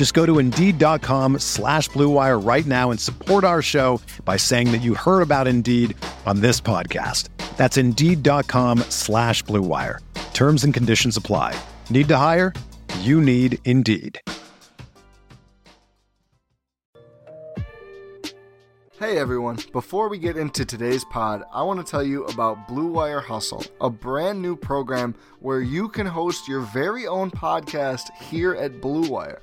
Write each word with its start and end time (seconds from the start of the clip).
Just 0.00 0.14
go 0.14 0.24
to 0.24 0.38
Indeed.com 0.38 1.40
slash 1.40 1.90
BlueWire 1.90 2.42
right 2.42 2.64
now 2.64 2.90
and 2.90 2.98
support 2.98 3.44
our 3.44 3.60
show 3.60 4.00
by 4.24 4.38
saying 4.38 4.72
that 4.72 4.78
you 4.78 4.94
heard 4.94 5.20
about 5.20 5.46
Indeed 5.46 5.94
on 6.24 6.40
this 6.40 6.58
podcast. 6.58 7.28
That's 7.58 7.76
Indeed.com 7.76 8.78
slash 8.88 9.44
BlueWire. 9.44 9.98
Terms 10.32 10.64
and 10.64 10.72
conditions 10.72 11.18
apply. 11.18 11.54
Need 11.90 12.08
to 12.08 12.16
hire? 12.16 12.54
You 13.00 13.20
need 13.20 13.58
Indeed. 13.66 14.18
Hey 18.98 19.18
everyone, 19.18 19.58
before 19.70 20.08
we 20.08 20.16
get 20.16 20.38
into 20.38 20.64
today's 20.64 21.04
pod, 21.04 21.44
I 21.52 21.62
want 21.62 21.78
to 21.78 21.84
tell 21.84 22.02
you 22.02 22.24
about 22.24 22.66
Blue 22.66 22.86
Wire 22.86 23.20
Hustle, 23.20 23.66
a 23.82 23.90
brand 23.90 24.40
new 24.40 24.56
program 24.56 25.14
where 25.40 25.60
you 25.60 25.90
can 25.90 26.06
host 26.06 26.48
your 26.48 26.62
very 26.62 27.06
own 27.06 27.30
podcast 27.30 28.10
here 28.30 28.54
at 28.54 28.80
Blue 28.80 29.06
Wire. 29.06 29.42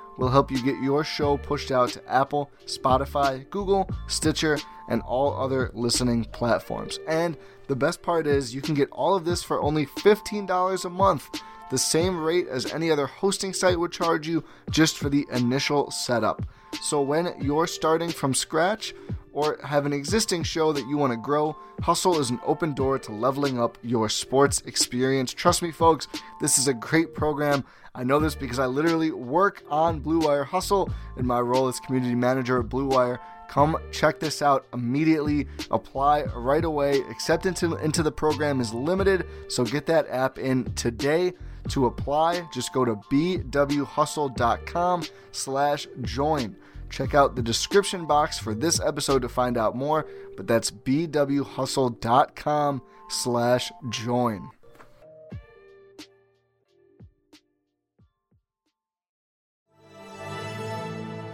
we'll 0.21 0.29
help 0.29 0.51
you 0.51 0.61
get 0.61 0.79
your 0.81 1.03
show 1.03 1.35
pushed 1.35 1.71
out 1.71 1.89
to 1.89 2.07
Apple, 2.07 2.51
Spotify, 2.67 3.49
Google, 3.49 3.89
Stitcher, 4.07 4.59
and 4.87 5.01
all 5.01 5.33
other 5.33 5.71
listening 5.73 6.25
platforms. 6.25 6.99
And 7.07 7.35
the 7.67 7.75
best 7.75 8.03
part 8.03 8.27
is 8.27 8.53
you 8.53 8.61
can 8.61 8.75
get 8.75 8.89
all 8.91 9.15
of 9.15 9.25
this 9.25 9.41
for 9.41 9.59
only 9.59 9.87
$15 9.87 10.85
a 10.85 10.89
month 10.89 11.41
the 11.71 11.77
same 11.77 12.21
rate 12.21 12.47
as 12.49 12.71
any 12.73 12.91
other 12.91 13.07
hosting 13.07 13.53
site 13.53 13.79
would 13.79 13.93
charge 13.93 14.27
you 14.27 14.43
just 14.69 14.97
for 14.97 15.07
the 15.07 15.25
initial 15.31 15.89
setup. 15.89 16.43
So 16.81 17.01
when 17.01 17.33
you're 17.41 17.65
starting 17.65 18.09
from 18.09 18.33
scratch 18.33 18.93
or 19.33 19.59
have 19.63 19.85
an 19.85 19.93
existing 19.93 20.43
show 20.43 20.73
that 20.73 20.87
you 20.87 20.97
want 20.97 21.11
to 21.11 21.17
grow, 21.17 21.55
Hustle 21.81 22.19
is 22.19 22.29
an 22.29 22.39
open 22.45 22.73
door 22.73 22.99
to 22.99 23.11
leveling 23.11 23.59
up 23.59 23.77
your 23.81 24.09
sports 24.09 24.61
experience. 24.65 25.33
Trust 25.33 25.61
me, 25.61 25.71
folks, 25.71 26.07
this 26.39 26.57
is 26.57 26.67
a 26.67 26.73
great 26.73 27.13
program. 27.13 27.63
I 27.93 28.03
know 28.03 28.19
this 28.19 28.35
because 28.35 28.59
I 28.59 28.67
literally 28.67 29.11
work 29.11 29.63
on 29.69 29.99
Blue 29.99 30.19
Wire 30.19 30.43
Hustle 30.43 30.89
in 31.17 31.25
my 31.25 31.39
role 31.39 31.67
as 31.67 31.79
community 31.79 32.15
manager 32.15 32.59
at 32.59 32.69
Blue 32.69 32.87
Wire. 32.87 33.19
Come 33.49 33.77
check 33.91 34.19
this 34.19 34.41
out 34.41 34.65
immediately. 34.73 35.47
Apply 35.71 36.23
right 36.23 36.63
away. 36.63 37.01
Acceptance 37.09 37.63
into 37.63 38.01
the 38.01 38.11
program 38.11 38.61
is 38.61 38.73
limited, 38.73 39.27
so 39.49 39.65
get 39.65 39.85
that 39.87 40.07
app 40.09 40.39
in 40.39 40.73
today. 40.75 41.33
To 41.69 41.85
apply, 41.85 42.47
just 42.53 42.73
go 42.73 42.85
to 42.85 42.95
bwhustle.com 43.11 45.03
slash 45.31 45.87
join. 46.01 46.55
Check 46.91 47.15
out 47.15 47.35
the 47.35 47.41
description 47.41 48.05
box 48.05 48.37
for 48.37 48.53
this 48.53 48.79
episode 48.81 49.21
to 49.21 49.29
find 49.29 49.57
out 49.57 49.75
more, 49.75 50.05
but 50.35 50.45
that's 50.45 50.69
bwhustle.com 50.69 52.81
slash 53.09 53.71
join. 53.89 54.49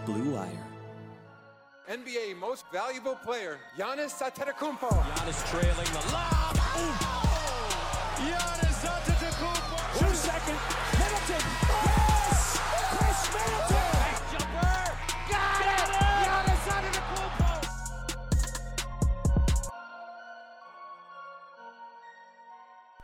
Blue 0.05 0.35
Wire. 0.35 0.63
NBA 1.89 2.37
Most 2.37 2.65
Valuable 2.71 3.15
Player, 3.15 3.59
Giannis 3.77 4.21
Antetokounmpo. 4.21 4.89
Giannis 4.89 5.43
trailing 5.49 5.91
the 5.91 6.11
lob. 6.13 6.55
Giannis 8.17 8.66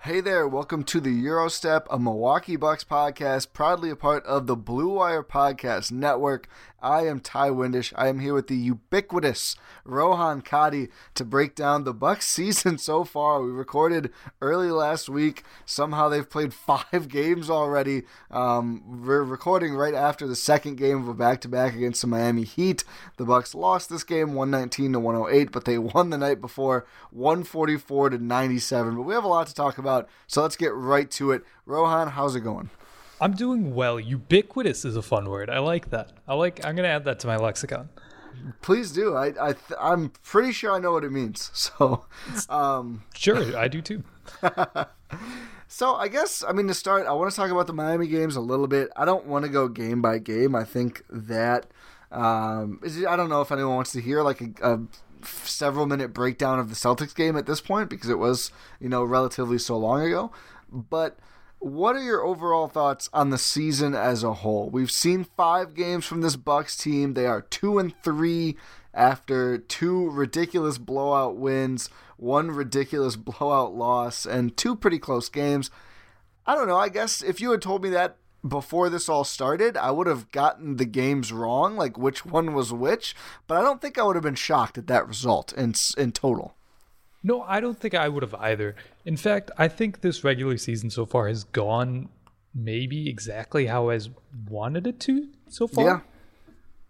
Hey 0.05 0.19
there, 0.19 0.45
welcome 0.45 0.83
to 0.83 0.99
the 0.99 1.23
Eurostep, 1.23 1.85
a 1.89 1.97
Milwaukee 1.97 2.57
Bucks 2.57 2.83
podcast, 2.83 3.53
proudly 3.53 3.89
a 3.89 3.95
part 3.95 4.25
of 4.25 4.47
the 4.47 4.55
Blue 4.57 4.89
Wire 4.89 5.23
Podcast 5.23 5.93
Network. 5.93 6.49
I 6.83 7.07
am 7.07 7.21
Ty 7.21 7.51
Windish. 7.51 7.93
I 7.95 8.09
am 8.09 8.19
here 8.19 8.33
with 8.33 8.47
the 8.47 8.57
ubiquitous 8.57 9.55
Rohan 9.85 10.41
Kadi 10.41 10.89
to 11.15 11.23
break 11.23 11.55
down 11.55 11.85
the 11.85 11.93
Bucks 11.93 12.27
season 12.27 12.77
so 12.77 13.05
far. 13.05 13.41
We 13.41 13.51
recorded 13.51 14.11
early 14.41 14.69
last 14.69 15.07
week. 15.07 15.43
Somehow 15.65 16.09
they've 16.09 16.29
played 16.29 16.53
five 16.53 17.07
games 17.07 17.49
already. 17.49 18.03
Um, 18.29 19.05
we're 19.05 19.23
recording 19.23 19.73
right 19.75 19.93
after 19.93 20.27
the 20.27 20.35
second 20.35 20.75
game 20.75 21.01
of 21.01 21.07
a 21.07 21.13
back-to-back 21.13 21.73
against 21.73 22.01
the 22.01 22.07
Miami 22.07 22.43
Heat. 22.43 22.83
The 23.15 23.25
Bucks 23.25 23.55
lost 23.55 23.89
this 23.89 24.03
game 24.03 24.33
119 24.33 24.91
to 24.91 24.99
108, 24.99 25.51
but 25.53 25.63
they 25.63 25.77
won 25.77 26.09
the 26.09 26.17
night 26.17 26.41
before 26.41 26.85
144 27.11 28.09
to 28.09 28.17
97. 28.17 28.95
But 28.97 29.03
we 29.03 29.13
have 29.13 29.23
a 29.23 29.29
lot 29.29 29.47
to 29.47 29.55
talk 29.55 29.77
about, 29.77 30.09
so 30.27 30.41
let's 30.41 30.57
get 30.57 30.73
right 30.73 31.09
to 31.11 31.31
it. 31.31 31.43
Rohan, 31.65 32.09
how's 32.09 32.35
it 32.35 32.41
going? 32.41 32.69
I'm 33.23 33.31
doing 33.31 33.73
well. 33.73 34.01
Ubiquitous 34.01 34.83
is 34.83 34.97
a 34.97 35.01
fun 35.01 35.29
word. 35.29 35.49
I 35.49 35.59
like 35.59 35.91
that. 35.91 36.11
I 36.27 36.33
like. 36.33 36.65
I'm 36.65 36.75
gonna 36.75 36.89
add 36.89 37.05
that 37.05 37.19
to 37.19 37.27
my 37.27 37.37
lexicon. 37.37 37.87
Please 38.61 38.91
do. 38.91 39.15
I, 39.15 39.27
I 39.39 39.53
th- 39.53 39.79
I'm 39.79 40.09
pretty 40.23 40.51
sure 40.51 40.73
I 40.73 40.79
know 40.79 40.91
what 40.91 41.05
it 41.05 41.11
means. 41.11 41.49
So, 41.53 42.05
um, 42.49 43.03
Sure, 43.15 43.57
I 43.57 43.69
do 43.69 43.81
too. 43.81 44.03
so 45.69 45.95
I 45.95 46.09
guess 46.09 46.43
I 46.45 46.51
mean 46.51 46.67
to 46.67 46.73
start, 46.73 47.07
I 47.07 47.13
want 47.13 47.31
to 47.31 47.35
talk 47.37 47.49
about 47.49 47.67
the 47.67 47.73
Miami 47.73 48.07
games 48.07 48.35
a 48.35 48.41
little 48.41 48.67
bit. 48.67 48.89
I 48.97 49.05
don't 49.05 49.25
want 49.25 49.45
to 49.45 49.49
go 49.49 49.69
game 49.69 50.01
by 50.01 50.17
game. 50.17 50.53
I 50.53 50.65
think 50.65 51.03
that 51.09 51.67
um, 52.11 52.81
is- 52.83 53.05
I 53.05 53.15
don't 53.15 53.29
know 53.29 53.39
if 53.41 53.53
anyone 53.53 53.75
wants 53.75 53.93
to 53.93 54.01
hear 54.01 54.21
like 54.21 54.41
a, 54.41 54.73
a 54.73 54.79
several 55.25 55.85
minute 55.85 56.13
breakdown 56.13 56.59
of 56.59 56.67
the 56.67 56.75
Celtics 56.75 57.15
game 57.15 57.37
at 57.37 57.45
this 57.45 57.61
point 57.61 57.89
because 57.89 58.09
it 58.09 58.19
was 58.19 58.51
you 58.81 58.89
know 58.89 59.05
relatively 59.05 59.59
so 59.59 59.77
long 59.77 60.01
ago, 60.05 60.29
but. 60.69 61.17
What 61.63 61.95
are 61.95 62.03
your 62.03 62.25
overall 62.25 62.67
thoughts 62.67 63.09
on 63.13 63.29
the 63.29 63.37
season 63.37 63.95
as 63.95 64.21
a 64.21 64.33
whole? 64.33 64.69
We've 64.69 64.91
seen 64.91 65.23
five 65.23 65.75
games 65.75 66.03
from 66.05 66.19
this 66.19 66.35
Bucks 66.35 66.75
team. 66.75 67.13
They 67.13 67.25
are 67.25 67.39
two 67.39 67.79
and 67.79 67.93
three 68.03 68.57
after 68.93 69.57
two 69.57 70.09
ridiculous 70.09 70.77
blowout 70.77 71.37
wins, 71.37 71.89
one 72.17 72.51
ridiculous 72.51 73.15
blowout 73.15 73.73
loss, 73.73 74.25
and 74.25 74.57
two 74.57 74.75
pretty 74.75 74.99
close 74.99 75.29
games. 75.29 75.71
I 76.45 76.53
don't 76.53 76.67
know. 76.67 76.75
I 76.75 76.89
guess 76.89 77.21
if 77.23 77.39
you 77.39 77.51
had 77.51 77.61
told 77.61 77.81
me 77.81 77.89
that 77.91 78.17
before 78.45 78.89
this 78.89 79.07
all 79.07 79.23
started, 79.23 79.77
I 79.77 79.91
would 79.91 80.07
have 80.07 80.31
gotten 80.31 80.75
the 80.75 80.85
games 80.85 81.31
wrong, 81.31 81.77
like 81.77 81.97
which 81.97 82.25
one 82.25 82.53
was 82.53 82.73
which. 82.73 83.15
But 83.47 83.55
I 83.55 83.61
don't 83.61 83.81
think 83.81 83.97
I 83.97 84.03
would 84.03 84.17
have 84.17 84.23
been 84.23 84.35
shocked 84.35 84.77
at 84.77 84.87
that 84.87 85.07
result 85.07 85.53
in 85.53 85.75
in 85.97 86.11
total. 86.11 86.57
No, 87.23 87.41
I 87.43 87.61
don't 87.61 87.79
think 87.79 87.93
I 87.93 88.09
would 88.09 88.21
have 88.23 88.35
either. 88.35 88.75
In 89.05 89.15
fact, 89.15 89.49
I 89.57 89.67
think 89.69 90.01
this 90.01 90.23
regular 90.23 90.57
season 90.57 90.89
so 90.89 91.05
far 91.05 91.27
has 91.29 91.45
gone 91.45 92.09
maybe 92.53 93.09
exactly 93.09 93.65
how 93.67 93.89
I 93.89 93.99
wanted 94.49 94.85
it 94.87 94.99
to 95.01 95.29
so 95.47 95.67
far. 95.67 95.85
Yeah. 95.85 95.99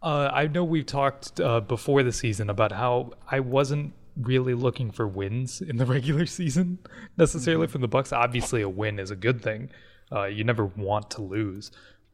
Uh, 0.02 0.30
I 0.34 0.48
know 0.48 0.64
we've 0.64 0.86
talked 0.86 1.40
uh, 1.40 1.62
before 1.62 2.04
the 2.04 2.12
season 2.12 2.50
about 2.50 2.74
how 2.74 3.12
I 3.30 3.40
wasn't 3.40 3.94
really 4.18 4.54
looking 4.54 4.92
for 4.92 5.08
wins 5.08 5.62
in 5.62 5.78
the 5.78 5.86
regular 5.96 6.26
season 6.26 6.80
necessarily 7.18 7.68
from 7.68 7.82
the 7.82 7.88
Bucks. 7.88 8.12
Obviously, 8.12 8.62
a 8.62 8.70
win 8.70 9.00
is 9.00 9.12
a 9.12 9.16
good 9.16 9.42
thing. 9.42 9.70
Uh, 10.12 10.26
you 10.26 10.44
never 10.44 10.66
want 10.66 11.10
to 11.12 11.22
lose, 11.22 11.72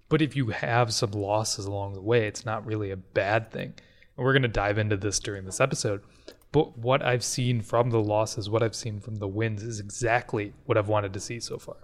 But 0.07 0.21
if 0.21 0.36
you 0.36 0.48
have 0.50 0.94
some 0.94 1.12
losses 1.12 1.66
along 1.66 1.94
the 1.94 2.01
way, 2.01 2.27
it's 2.27 2.45
not 2.45 2.66
really 2.66 2.92
a 2.92 2.98
bad 2.98 3.51
thing. 3.51 3.74
And 4.16 4.25
we're 4.25 4.33
going 4.33 4.44
to 4.44 4.48
dive 4.48 4.77
into 4.77 4.95
this 4.95 5.19
during 5.19 5.45
this 5.45 5.60
episode. 5.60 6.01
But 6.51 6.78
what 6.78 7.04
I've 7.04 7.24
seen 7.24 7.62
from 7.62 7.92
the 7.92 8.01
losses, 8.01 8.50
what 8.50 8.63
I've 8.63 8.75
seen 8.75 9.00
from 9.00 9.18
the 9.18 9.28
wins, 9.28 9.62
is 9.62 9.80
exactly 9.80 10.54
what 10.66 10.78
I've 10.78 10.88
wanted 10.88 11.13
to 11.13 11.19
see 11.19 11.40
so 11.40 11.57
far. 11.57 11.78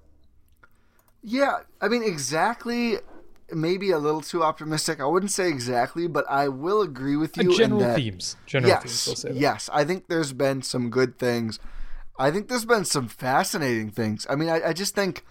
Yeah, 1.21 1.59
I 1.81 1.88
mean 1.88 2.03
exactly. 2.03 2.97
Maybe 3.51 3.91
a 3.91 4.00
little 4.00 4.21
too 4.21 4.41
optimistic. 4.41 5.00
I 5.00 5.06
wouldn't 5.06 5.31
say 5.31 5.50
exactly, 5.50 6.07
but 6.07 6.25
I 6.27 6.47
will 6.47 6.81
agree 6.81 7.15
with 7.15 7.38
you. 7.38 7.51
Uh, 7.51 7.56
general 7.56 7.79
that- 7.81 7.95
themes. 7.95 8.35
General 8.47 8.69
yes, 8.69 9.06
themes, 9.06 9.21
that. 9.21 9.35
yes. 9.35 9.69
I 9.71 9.83
think 9.83 10.07
there's 10.07 10.33
been 10.33 10.63
some 10.63 10.89
good 10.89 11.19
things. 11.19 11.59
I 12.18 12.31
think 12.31 12.47
there's 12.47 12.65
been 12.65 12.85
some 12.85 13.07
fascinating 13.07 13.91
things. 13.91 14.25
I 14.29 14.35
mean, 14.35 14.50
I, 14.50 14.69
I 14.69 14.73
just 14.73 14.95
think 14.95 15.25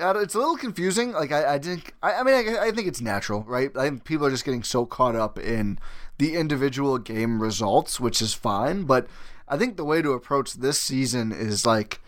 uh, 0.00 0.14
it's 0.18 0.34
a 0.34 0.38
little 0.38 0.56
confusing. 0.56 1.12
Like 1.12 1.32
I, 1.32 1.54
I 1.54 1.58
think, 1.58 1.94
I, 2.02 2.14
I 2.14 2.22
mean, 2.22 2.34
I, 2.34 2.66
I 2.66 2.70
think 2.70 2.88
it's 2.88 3.00
natural, 3.00 3.42
right? 3.42 3.70
I 3.76 3.84
think 3.84 4.04
people 4.04 4.26
are 4.26 4.30
just 4.30 4.44
getting 4.44 4.62
so 4.62 4.86
caught 4.86 5.16
up 5.16 5.38
in 5.38 5.78
the 6.18 6.34
individual 6.34 6.98
game 6.98 7.42
results, 7.42 7.98
which 7.98 8.22
is 8.22 8.34
fine. 8.34 8.84
But 8.84 9.06
I 9.48 9.56
think 9.56 9.76
the 9.76 9.84
way 9.84 10.02
to 10.02 10.12
approach 10.12 10.54
this 10.54 10.78
season 10.78 11.32
is 11.32 11.66
like 11.66 12.00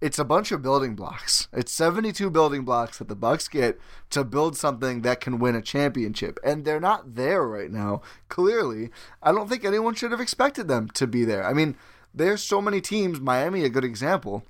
it's 0.00 0.18
a 0.18 0.24
bunch 0.24 0.52
of 0.52 0.60
building 0.60 0.94
blocks. 0.94 1.48
It's 1.52 1.72
72 1.72 2.28
building 2.30 2.64
blocks 2.64 2.98
that 2.98 3.08
the 3.08 3.16
Bucks 3.16 3.48
get 3.48 3.78
to 4.10 4.24
build 4.24 4.56
something 4.56 5.00
that 5.00 5.20
can 5.20 5.38
win 5.38 5.56
a 5.56 5.62
championship, 5.62 6.38
and 6.44 6.64
they're 6.64 6.80
not 6.80 7.14
there 7.14 7.46
right 7.46 7.70
now. 7.70 8.02
Clearly, 8.28 8.90
I 9.22 9.32
don't 9.32 9.48
think 9.48 9.64
anyone 9.64 9.94
should 9.94 10.10
have 10.10 10.20
expected 10.20 10.68
them 10.68 10.88
to 10.90 11.06
be 11.06 11.24
there. 11.24 11.44
I 11.44 11.54
mean, 11.54 11.76
there's 12.12 12.42
so 12.42 12.60
many 12.60 12.80
teams. 12.80 13.20
Miami, 13.20 13.64
a 13.64 13.70
good 13.70 13.84
example 13.84 14.44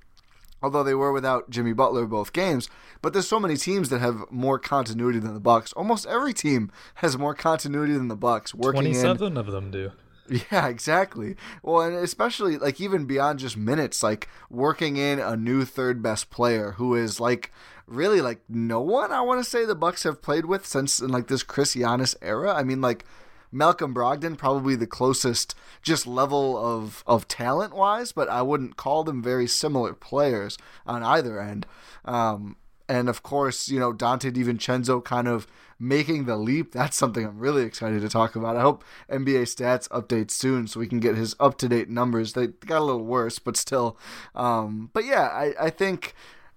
although 0.64 0.82
they 0.82 0.94
were 0.94 1.12
without 1.12 1.50
Jimmy 1.50 1.74
Butler 1.74 2.06
both 2.06 2.32
games. 2.32 2.70
But 3.02 3.12
there's 3.12 3.28
so 3.28 3.38
many 3.38 3.56
teams 3.56 3.90
that 3.90 4.00
have 4.00 4.24
more 4.30 4.58
continuity 4.58 5.18
than 5.18 5.34
the 5.34 5.40
Bucks. 5.40 5.74
Almost 5.74 6.06
every 6.06 6.32
team 6.32 6.72
has 6.96 7.18
more 7.18 7.34
continuity 7.34 7.92
than 7.92 8.08
the 8.08 8.16
Bucks. 8.16 8.54
Working 8.54 8.86
in, 8.86 8.92
Twenty-seven 8.92 9.36
of 9.36 9.46
them 9.46 9.70
do. 9.70 9.92
yeah, 10.50 10.68
exactly. 10.68 11.36
Well, 11.62 11.82
and 11.82 11.96
especially 11.96 12.56
like 12.56 12.80
even 12.80 13.04
beyond 13.04 13.40
just 13.40 13.58
minutes, 13.58 14.02
like 14.02 14.26
working 14.48 14.96
in 14.96 15.18
a 15.18 15.36
new 15.36 15.66
third 15.66 16.02
best 16.02 16.30
player 16.30 16.72
who 16.72 16.94
is 16.94 17.20
like 17.20 17.52
really 17.86 18.22
like 18.22 18.40
no 18.48 18.80
one 18.80 19.12
I 19.12 19.20
want 19.20 19.44
to 19.44 19.48
say 19.48 19.66
the 19.66 19.74
Bucks 19.74 20.04
have 20.04 20.22
played 20.22 20.46
with 20.46 20.64
since 20.64 20.98
in 21.00 21.10
like 21.10 21.26
this 21.26 21.42
Khris 21.42 21.76
Giannis 21.76 22.16
era. 22.22 22.54
I 22.54 22.62
mean, 22.62 22.80
like 22.80 23.04
Malcolm 23.54 23.94
Brogdon 23.94 24.36
probably 24.36 24.74
the 24.74 24.86
closest 24.86 25.54
just 25.82 26.06
level 26.06 26.56
of 26.56 27.02
of 27.06 27.28
talent 27.28 27.74
wise, 27.74 28.12
but 28.12 28.28
I 28.28 28.42
wouldn't 28.42 28.76
call 28.76 29.04
them 29.04 29.22
very 29.22 29.46
similar 29.46 29.94
players 29.94 30.58
on 30.86 31.02
either 31.02 31.40
end. 31.40 31.66
Um, 32.04 32.56
and 32.88 33.08
of 33.08 33.22
course, 33.22 33.68
you 33.68 33.78
know 33.78 33.92
Donte 33.92 34.32
DiVincenzo 34.32 35.02
kind 35.04 35.28
of 35.28 35.46
making 35.78 36.24
the 36.24 36.36
leap. 36.36 36.72
That's 36.72 36.96
something 36.96 37.24
I'm 37.24 37.38
really 37.38 37.62
excited 37.62 38.00
to 38.02 38.08
talk 38.08 38.36
about. 38.36 38.56
I 38.56 38.62
hope 38.62 38.84
NBA 39.10 39.42
stats 39.42 39.88
updates 39.88 40.32
soon 40.32 40.66
so 40.66 40.80
we 40.80 40.86
can 40.86 41.00
get 41.00 41.16
his 41.16 41.34
up 41.40 41.58
to 41.58 41.68
date 41.68 41.88
numbers. 41.88 42.32
They 42.32 42.48
got 42.48 42.80
a 42.80 42.84
little 42.84 43.04
worse, 43.04 43.38
but 43.38 43.56
still. 43.56 43.96
Um, 44.34 44.90
but 44.92 45.04
yeah, 45.04 45.28
I, 45.28 45.54
I 45.60 45.70
think 45.70 46.14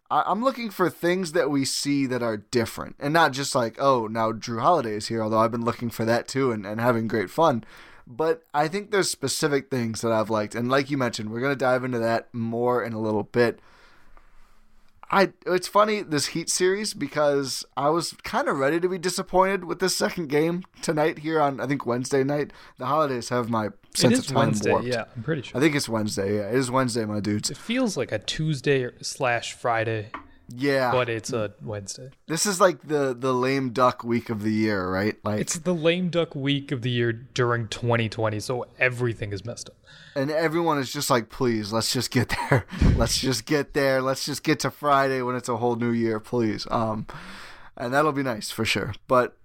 I- 0.10 0.24
I'm 0.28 0.44
looking 0.44 0.70
for 0.70 0.90
things 0.90 1.34
that 1.34 1.50
we 1.50 1.66
see 1.66 2.06
that 2.06 2.24
are 2.24 2.38
different 2.38 2.96
and 3.00 3.14
not 3.14 3.34
just 3.34 3.54
like, 3.54 3.76
oh, 3.80 4.08
now 4.08 4.32
Jrue 4.32 4.62
Holiday 4.62 4.96
is 4.96 5.08
here, 5.08 5.22
although 5.22 5.40
I've 5.40 5.52
been 5.52 5.66
looking 5.66 5.90
for 5.90 6.06
that 6.06 6.28
too 6.28 6.52
and, 6.52 6.66
and 6.66 6.80
having 6.80 7.08
great 7.08 7.30
fun. 7.30 7.64
But 8.06 8.44
I 8.54 8.70
think 8.70 8.92
there's 8.92 9.10
specific 9.10 9.70
things 9.70 10.00
that 10.02 10.14
I've 10.14 10.30
liked. 10.30 10.56
And 10.56 10.70
like 10.70 10.90
you 10.90 10.98
mentioned, 10.98 11.30
we're 11.30 11.42
going 11.42 11.52
to 11.52 11.58
dive 11.58 11.84
into 11.84 12.00
that 12.00 12.34
more 12.34 12.82
in 12.82 12.94
a 12.94 13.02
little 13.02 13.24
bit. 13.24 13.60
I 15.10 15.32
it's 15.46 15.68
funny 15.68 16.02
this 16.02 16.28
Heat 16.28 16.50
series 16.50 16.94
because 16.94 17.66
I 17.78 17.90
was 17.90 18.14
kind 18.24 18.48
of 18.48 18.58
ready 18.58 18.80
to 18.80 18.90
be 18.90 18.98
disappointed 18.98 19.64
with 19.64 19.80
this 19.80 19.96
second 19.96 20.28
game 20.28 20.64
tonight 20.82 21.20
here 21.20 21.40
on 21.40 21.60
I 21.62 21.68
think 21.68 21.86
Wednesday 21.86 22.24
night. 22.24 22.52
The 22.78 22.88
holidays 22.88 23.30
have 23.30 23.50
my 23.50 23.70
sense 23.96 24.20
of 24.20 24.28
time 24.28 24.36
Wednesday, 24.36 24.72
warped. 24.72 24.88
yeah, 24.88 25.06
I'm 25.16 25.24
pretty 25.24 25.44
sure. 25.44 25.58
I 25.58 25.62
think 25.62 25.76
it's 25.76 25.88
Wednesday. 25.88 26.38
Yeah, 26.38 26.50
it 26.50 26.56
is 26.56 26.70
Wednesday, 26.70 27.06
my 27.06 27.20
dudes. 27.22 27.50
It 27.50 27.58
feels 27.58 27.96
like 27.96 28.12
a 28.12 28.20
Tuesday 28.20 28.90
slash 29.02 29.54
Friday, 29.54 30.12
Yeah, 30.56 30.92
but 30.92 31.10
it's 31.10 31.34
a 31.34 31.54
Wednesday. 31.62 32.10
This 32.28 32.46
is 32.46 32.62
like 32.62 32.82
the 32.88 33.14
the 33.18 33.34
lame 33.34 33.72
duck 33.72 34.04
week 34.04 34.30
of 34.30 34.44
the 34.44 34.52
year, 34.52 34.90
right? 34.90 35.16
Like, 35.24 35.42
It's 35.42 35.60
the 35.60 35.74
lame 35.74 36.10
duck 36.10 36.36
week 36.36 36.72
of 36.72 36.82
the 36.84 36.90
year 36.90 37.12
during 37.12 37.68
2020, 37.68 38.40
so 38.40 38.66
everything 38.80 39.34
is 39.34 39.44
messed 39.44 39.70
up. 39.70 39.76
and 40.16 40.32
everyone 40.32 40.78
is 40.80 40.92
just 40.92 41.10
like, 41.10 41.30
please, 41.30 41.74
let's 41.74 41.92
just 41.92 42.12
get 42.12 42.30
there. 42.30 42.66
let's 42.96 43.20
just 43.20 43.46
get 43.46 43.74
there. 43.74 44.02
Let's 44.02 44.26
just 44.26 44.44
get 44.44 44.60
to 44.62 44.72
Friday 44.72 45.22
when 45.22 45.36
it's 45.36 45.50
a 45.50 45.58
whole 45.58 45.76
new 45.76 45.92
year, 45.92 46.20
please. 46.20 46.66
Um, 46.72 47.08
and 47.76 47.94
that'll 47.94 48.14
be 48.14 48.24
nice 48.24 48.50
for 48.50 48.64
sure. 48.66 48.94
But 49.08 49.36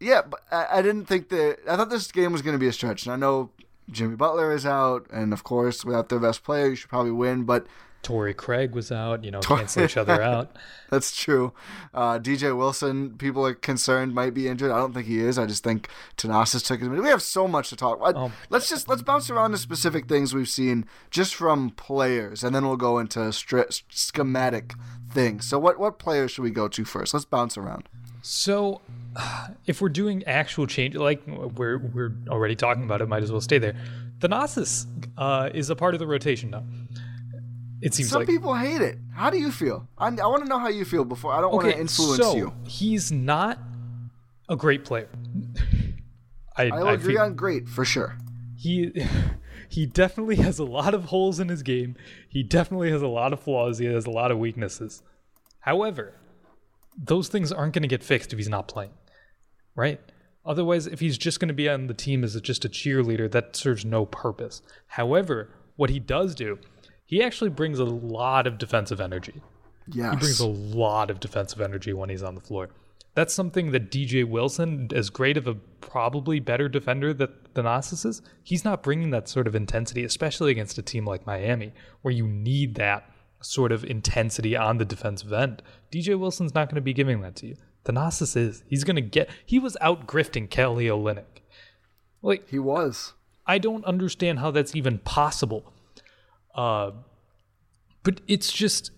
yeah, 0.00 0.22
but 0.22 0.40
I, 0.50 0.78
I 0.78 0.82
didn't 0.82 1.04
think 1.06 1.28
that. 1.28 1.58
I 1.68 1.76
thought 1.76 1.90
this 1.90 2.10
game 2.10 2.32
was 2.32 2.42
going 2.42 2.54
to 2.54 2.58
be 2.58 2.68
a 2.68 2.72
stretch, 2.72 3.04
and 3.04 3.12
I 3.12 3.16
know 3.16 3.50
Jimmy 3.90 4.16
Butler 4.16 4.52
is 4.52 4.64
out, 4.64 5.06
and 5.12 5.32
of 5.34 5.44
course, 5.44 5.84
without 5.84 6.08
their 6.08 6.18
best 6.18 6.42
player, 6.42 6.68
you 6.68 6.74
should 6.76 6.88
probably 6.90 7.12
win. 7.12 7.44
But 7.44 7.66
Torrey 8.02 8.34
Craig 8.34 8.74
was 8.74 8.90
out, 8.90 9.24
you 9.24 9.30
know, 9.30 9.40
cancel 9.40 9.84
each 9.84 9.96
other 9.96 10.20
out. 10.20 10.56
That's 10.90 11.16
true. 11.16 11.52
Uh, 11.94 12.18
DJ 12.18 12.56
Wilson, 12.56 13.16
people 13.16 13.46
are 13.46 13.54
concerned 13.54 14.14
might 14.14 14.34
be 14.34 14.48
injured. 14.48 14.70
I 14.72 14.78
don't 14.78 14.92
think 14.92 15.06
he 15.06 15.20
is. 15.20 15.38
I 15.38 15.46
just 15.46 15.62
think 15.62 15.88
Thanasis 16.16 16.66
took 16.66 16.80
his. 16.80 16.88
We 16.88 17.08
have 17.08 17.22
so 17.22 17.46
much 17.46 17.70
to 17.70 17.76
talk. 17.76 17.98
about. 17.98 18.16
Um, 18.16 18.32
let's 18.50 18.68
just 18.68 18.88
let's 18.88 19.02
bounce 19.02 19.30
around 19.30 19.52
to 19.52 19.58
specific 19.58 20.08
things 20.08 20.34
we've 20.34 20.48
seen 20.48 20.84
just 21.10 21.34
from 21.34 21.70
players, 21.70 22.42
and 22.42 22.54
then 22.54 22.66
we'll 22.66 22.76
go 22.76 22.98
into 22.98 23.20
stri- 23.20 23.82
schematic 23.88 24.74
things. 25.10 25.46
So 25.46 25.58
what 25.58 25.78
what 25.78 25.98
players 25.98 26.32
should 26.32 26.42
we 26.42 26.50
go 26.50 26.68
to 26.68 26.84
first? 26.84 27.14
Let's 27.14 27.24
bounce 27.24 27.56
around. 27.56 27.88
So, 28.22 28.80
if 29.66 29.80
we're 29.80 29.88
doing 29.88 30.24
actual 30.24 30.66
change, 30.66 30.96
like 30.96 31.26
we're 31.26 31.78
we're 31.78 32.12
already 32.28 32.56
talking 32.56 32.84
about 32.84 33.00
it, 33.00 33.08
might 33.08 33.22
as 33.22 33.30
well 33.30 33.40
stay 33.40 33.58
there. 33.58 33.74
Thanasis 34.18 34.86
uh, 35.18 35.50
is 35.52 35.70
a 35.70 35.76
part 35.76 35.94
of 35.94 36.00
the 36.00 36.06
rotation 36.06 36.50
now. 36.50 36.64
It 37.82 37.94
seems 37.94 38.10
Some 38.10 38.20
like 38.20 38.28
people 38.28 38.54
hate 38.54 38.80
it. 38.80 38.96
How 39.14 39.28
do 39.28 39.38
you 39.38 39.50
feel? 39.50 39.88
I, 39.98 40.06
I 40.06 40.26
want 40.26 40.42
to 40.44 40.48
know 40.48 40.58
how 40.58 40.68
you 40.68 40.84
feel 40.84 41.04
before. 41.04 41.32
I 41.32 41.40
don't 41.40 41.52
want 41.52 41.68
to 41.68 41.78
influence 41.78 42.22
so 42.22 42.36
you. 42.36 42.52
he's 42.66 43.10
not 43.12 43.58
a 44.48 44.56
great 44.56 44.84
player. 44.84 45.08
I, 46.56 46.64
I 46.68 46.78
I 46.80 46.92
agree 46.94 47.14
feel- 47.14 47.22
on 47.22 47.34
great 47.34 47.68
for 47.68 47.84
sure. 47.84 48.16
he 48.56 48.92
he 49.68 49.86
definitely 49.86 50.36
has 50.36 50.58
a 50.58 50.64
lot 50.64 50.94
of 50.94 51.06
holes 51.06 51.40
in 51.40 51.48
his 51.48 51.62
game. 51.62 51.96
He 52.28 52.42
definitely 52.42 52.90
has 52.90 53.02
a 53.02 53.08
lot 53.08 53.32
of 53.32 53.40
flaws. 53.40 53.78
He 53.78 53.86
has 53.86 54.06
a 54.06 54.10
lot 54.10 54.30
of 54.30 54.38
weaknesses. 54.38 55.02
However, 55.60 56.14
those 56.96 57.28
things 57.28 57.50
aren't 57.52 57.72
going 57.72 57.82
to 57.82 57.88
get 57.88 58.04
fixed 58.04 58.32
if 58.32 58.38
he's 58.38 58.48
not 58.48 58.68
playing, 58.68 58.92
right? 59.74 59.98
Otherwise, 60.44 60.86
if 60.86 61.00
he's 61.00 61.16
just 61.16 61.40
going 61.40 61.48
to 61.48 61.54
be 61.54 61.68
on 61.68 61.86
the 61.86 61.94
team 61.94 62.22
as 62.24 62.38
just 62.42 62.64
a 62.64 62.68
cheerleader, 62.68 63.30
that 63.30 63.56
serves 63.56 63.84
no 63.84 64.04
purpose. 64.04 64.60
However, 64.88 65.50
what 65.76 65.88
he 65.88 66.00
does 66.00 66.34
do, 66.34 66.58
he 67.12 67.22
actually 67.22 67.50
brings 67.50 67.78
a 67.78 67.84
lot 67.84 68.46
of 68.46 68.56
defensive 68.56 68.98
energy. 68.98 69.42
Yes. 69.86 70.14
He 70.14 70.16
brings 70.18 70.40
a 70.40 70.46
lot 70.46 71.10
of 71.10 71.20
defensive 71.20 71.60
energy 71.60 71.92
when 71.92 72.08
he's 72.08 72.22
on 72.22 72.34
the 72.34 72.40
floor. 72.40 72.70
That's 73.14 73.34
something 73.34 73.72
that 73.72 73.90
DJ 73.90 74.26
Wilson, 74.26 74.88
as 74.94 75.10
great 75.10 75.36
of 75.36 75.46
a 75.46 75.56
probably 75.82 76.40
better 76.40 76.70
defender 76.70 77.12
that 77.12 77.52
Thanasis 77.52 78.06
is, 78.06 78.22
he's 78.42 78.64
not 78.64 78.82
bringing 78.82 79.10
that 79.10 79.28
sort 79.28 79.46
of 79.46 79.54
intensity, 79.54 80.04
especially 80.04 80.52
against 80.52 80.78
a 80.78 80.82
team 80.82 81.04
like 81.04 81.26
Miami, 81.26 81.74
where 82.00 82.14
you 82.14 82.26
need 82.26 82.76
that 82.76 83.10
sort 83.42 83.72
of 83.72 83.84
intensity 83.84 84.56
on 84.56 84.78
the 84.78 84.86
defensive 84.86 85.34
end. 85.34 85.62
DJ 85.92 86.18
Wilson's 86.18 86.54
not 86.54 86.70
going 86.70 86.76
to 86.76 86.80
be 86.80 86.94
giving 86.94 87.20
that 87.20 87.36
to 87.36 87.46
you. 87.46 87.56
Thanasis 87.84 88.38
is. 88.38 88.64
He's 88.68 88.84
going 88.84 88.96
to 88.96 89.02
get. 89.02 89.28
He 89.44 89.58
was 89.58 89.76
out 89.82 90.06
grifting 90.06 90.48
Kelly 90.48 90.86
Olynyk. 90.86 91.42
Like 92.22 92.48
he 92.48 92.58
was. 92.58 93.12
I 93.46 93.58
don't 93.58 93.84
understand 93.84 94.38
how 94.38 94.50
that's 94.50 94.74
even 94.74 94.96
possible. 95.00 95.74
Uh, 96.54 96.92
but 98.02 98.20
it's 98.26 98.52
just 98.52 98.90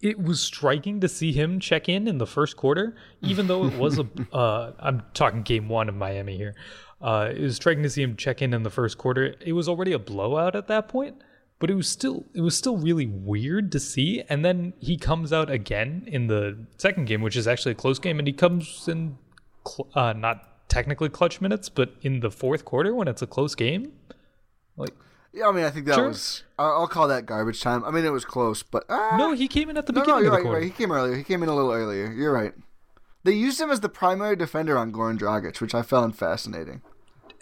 it 0.00 0.22
was 0.22 0.40
striking 0.40 1.00
to 1.00 1.08
see 1.08 1.32
him 1.32 1.58
check 1.58 1.88
in 1.88 2.06
in 2.06 2.18
the 2.18 2.26
first 2.26 2.56
quarter, 2.56 2.94
even 3.22 3.46
though 3.46 3.64
it 3.66 3.76
was 3.78 3.98
a. 3.98 4.06
Uh, 4.32 4.72
I'm 4.80 5.02
talking 5.14 5.42
game 5.42 5.68
one 5.68 5.88
of 5.88 5.94
Miami 5.94 6.36
here. 6.36 6.54
Uh, 7.00 7.30
it 7.34 7.40
was 7.40 7.56
striking 7.56 7.82
to 7.82 7.90
see 7.90 8.02
him 8.02 8.16
check 8.16 8.42
in 8.42 8.52
in 8.52 8.62
the 8.62 8.70
first 8.70 8.98
quarter. 8.98 9.34
It 9.40 9.52
was 9.52 9.68
already 9.68 9.92
a 9.92 9.98
blowout 9.98 10.56
at 10.56 10.66
that 10.68 10.88
point, 10.88 11.16
but 11.58 11.70
it 11.70 11.74
was 11.74 11.88
still 11.88 12.24
it 12.34 12.40
was 12.40 12.56
still 12.56 12.76
really 12.76 13.06
weird 13.06 13.70
to 13.72 13.80
see. 13.80 14.22
And 14.28 14.44
then 14.44 14.72
he 14.80 14.96
comes 14.96 15.32
out 15.32 15.50
again 15.50 16.04
in 16.06 16.26
the 16.26 16.66
second 16.78 17.06
game, 17.06 17.22
which 17.22 17.36
is 17.36 17.46
actually 17.46 17.72
a 17.72 17.76
close 17.76 17.98
game, 17.98 18.18
and 18.18 18.26
he 18.26 18.32
comes 18.32 18.88
in 18.88 19.18
cl- 19.66 19.88
uh, 19.94 20.12
not 20.14 20.68
technically 20.68 21.08
clutch 21.08 21.40
minutes, 21.40 21.68
but 21.68 21.94
in 22.02 22.20
the 22.20 22.30
fourth 22.30 22.64
quarter 22.64 22.94
when 22.94 23.08
it's 23.08 23.22
a 23.22 23.26
close 23.26 23.54
game. 23.54 23.92
Like 24.76 24.94
Yeah, 25.34 25.48
I 25.48 25.52
mean, 25.52 25.64
I 25.64 25.70
think 25.70 25.86
that 25.86 25.96
Sure. 25.96 26.08
was. 26.08 26.44
I'll 26.58 26.86
call 26.86 27.08
that 27.08 27.26
garbage 27.26 27.60
time. 27.60 27.84
I 27.84 27.90
mean, 27.90 28.04
it 28.04 28.12
was 28.12 28.24
close, 28.24 28.62
but 28.62 28.84
ah, 28.88 29.16
no, 29.18 29.32
he 29.32 29.48
came 29.48 29.68
in 29.68 29.76
at 29.76 29.86
the 29.86 29.92
no, 29.92 30.00
beginning 30.02 30.22
no, 30.22 30.26
you're 30.26 30.32
of 30.32 30.32
the 30.32 30.36
right, 30.38 30.44
you're 30.44 30.54
right. 30.60 30.64
He 30.64 30.70
came 30.70 30.92
earlier. 30.92 31.16
He 31.16 31.24
came 31.24 31.42
in 31.42 31.48
a 31.48 31.54
little 31.54 31.72
earlier. 31.72 32.12
You're 32.12 32.32
right. 32.32 32.54
They 33.24 33.32
used 33.32 33.60
him 33.60 33.70
as 33.70 33.80
the 33.80 33.88
primary 33.88 34.36
defender 34.36 34.78
on 34.78 34.92
Goran 34.92 35.18
Dragic, 35.18 35.60
which 35.60 35.74
I 35.74 35.82
found 35.82 36.16
fascinating. 36.16 36.82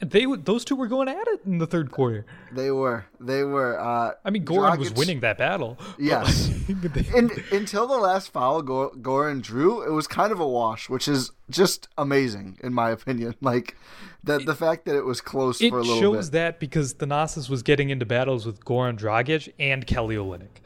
They 0.05 0.27
would 0.27 0.45
those 0.47 0.65
two 0.65 0.75
were 0.75 0.89
going 0.89 1.09
at 1.09 1.29
it 1.29 1.41
in 1.47 1.59
the 1.59 1.67
third 1.67 1.93
quarter. 1.93 2.27
They 2.51 2.73
were. 2.73 3.07
They 3.21 3.45
were. 3.45 3.79
Uh, 3.81 4.13
I 4.25 4.31
mean, 4.31 4.45
Goran 4.45 4.77
was 4.79 4.93
winning 4.93 5.21
that 5.21 5.39
battle. 5.39 5.77
but, 5.79 6.01
Yes. 6.01 6.51
like, 6.69 6.93
they- 6.93 7.07
And 7.19 7.31
until 7.53 7.87
the 7.87 7.97
last 7.99 8.33
foul 8.33 8.63
Go- 8.63 8.91
Goran 9.01 9.41
drew, 9.43 9.83
it 9.83 9.93
was 9.93 10.09
kind 10.09 10.33
of 10.33 10.41
a 10.41 10.47
wash, 10.49 10.89
which 10.91 11.07
is 11.07 11.31
just 11.49 11.89
amazing 11.97 12.59
in 12.65 12.75
my 12.75 12.91
opinion. 12.91 13.37
Like 13.41 13.77
the 14.25 14.39
the 14.41 14.55
fact 14.57 14.85
that 14.87 14.97
it 14.97 15.05
was 15.05 15.21
close 15.21 15.61
it 15.61 15.71
for 15.71 15.79
a 15.79 15.83
little 15.83 15.95
bit. 15.95 15.99
It 15.99 16.01
shows 16.01 16.31
that 16.31 16.59
because 16.61 16.95
Thanasis 16.95 17.49
was 17.49 17.63
getting 17.63 17.91
into 17.91 18.05
battles 18.07 18.45
with 18.45 18.65
Goran 18.65 18.99
Dragic 18.99 19.53
and 19.59 19.87
Kelly 19.87 20.17
Olynyk. 20.17 20.59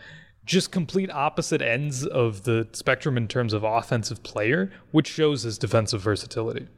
Just 0.46 0.70
complete 0.70 1.10
opposite 1.10 1.60
ends 1.60 2.06
of 2.06 2.44
the 2.44 2.68
spectrum 2.72 3.16
in 3.16 3.28
terms 3.28 3.52
of 3.52 3.64
offensive 3.64 4.22
player, 4.22 4.70
which 4.92 5.08
shows 5.08 5.42
his 5.42 5.58
defensive 5.58 6.00
versatility. 6.00 6.68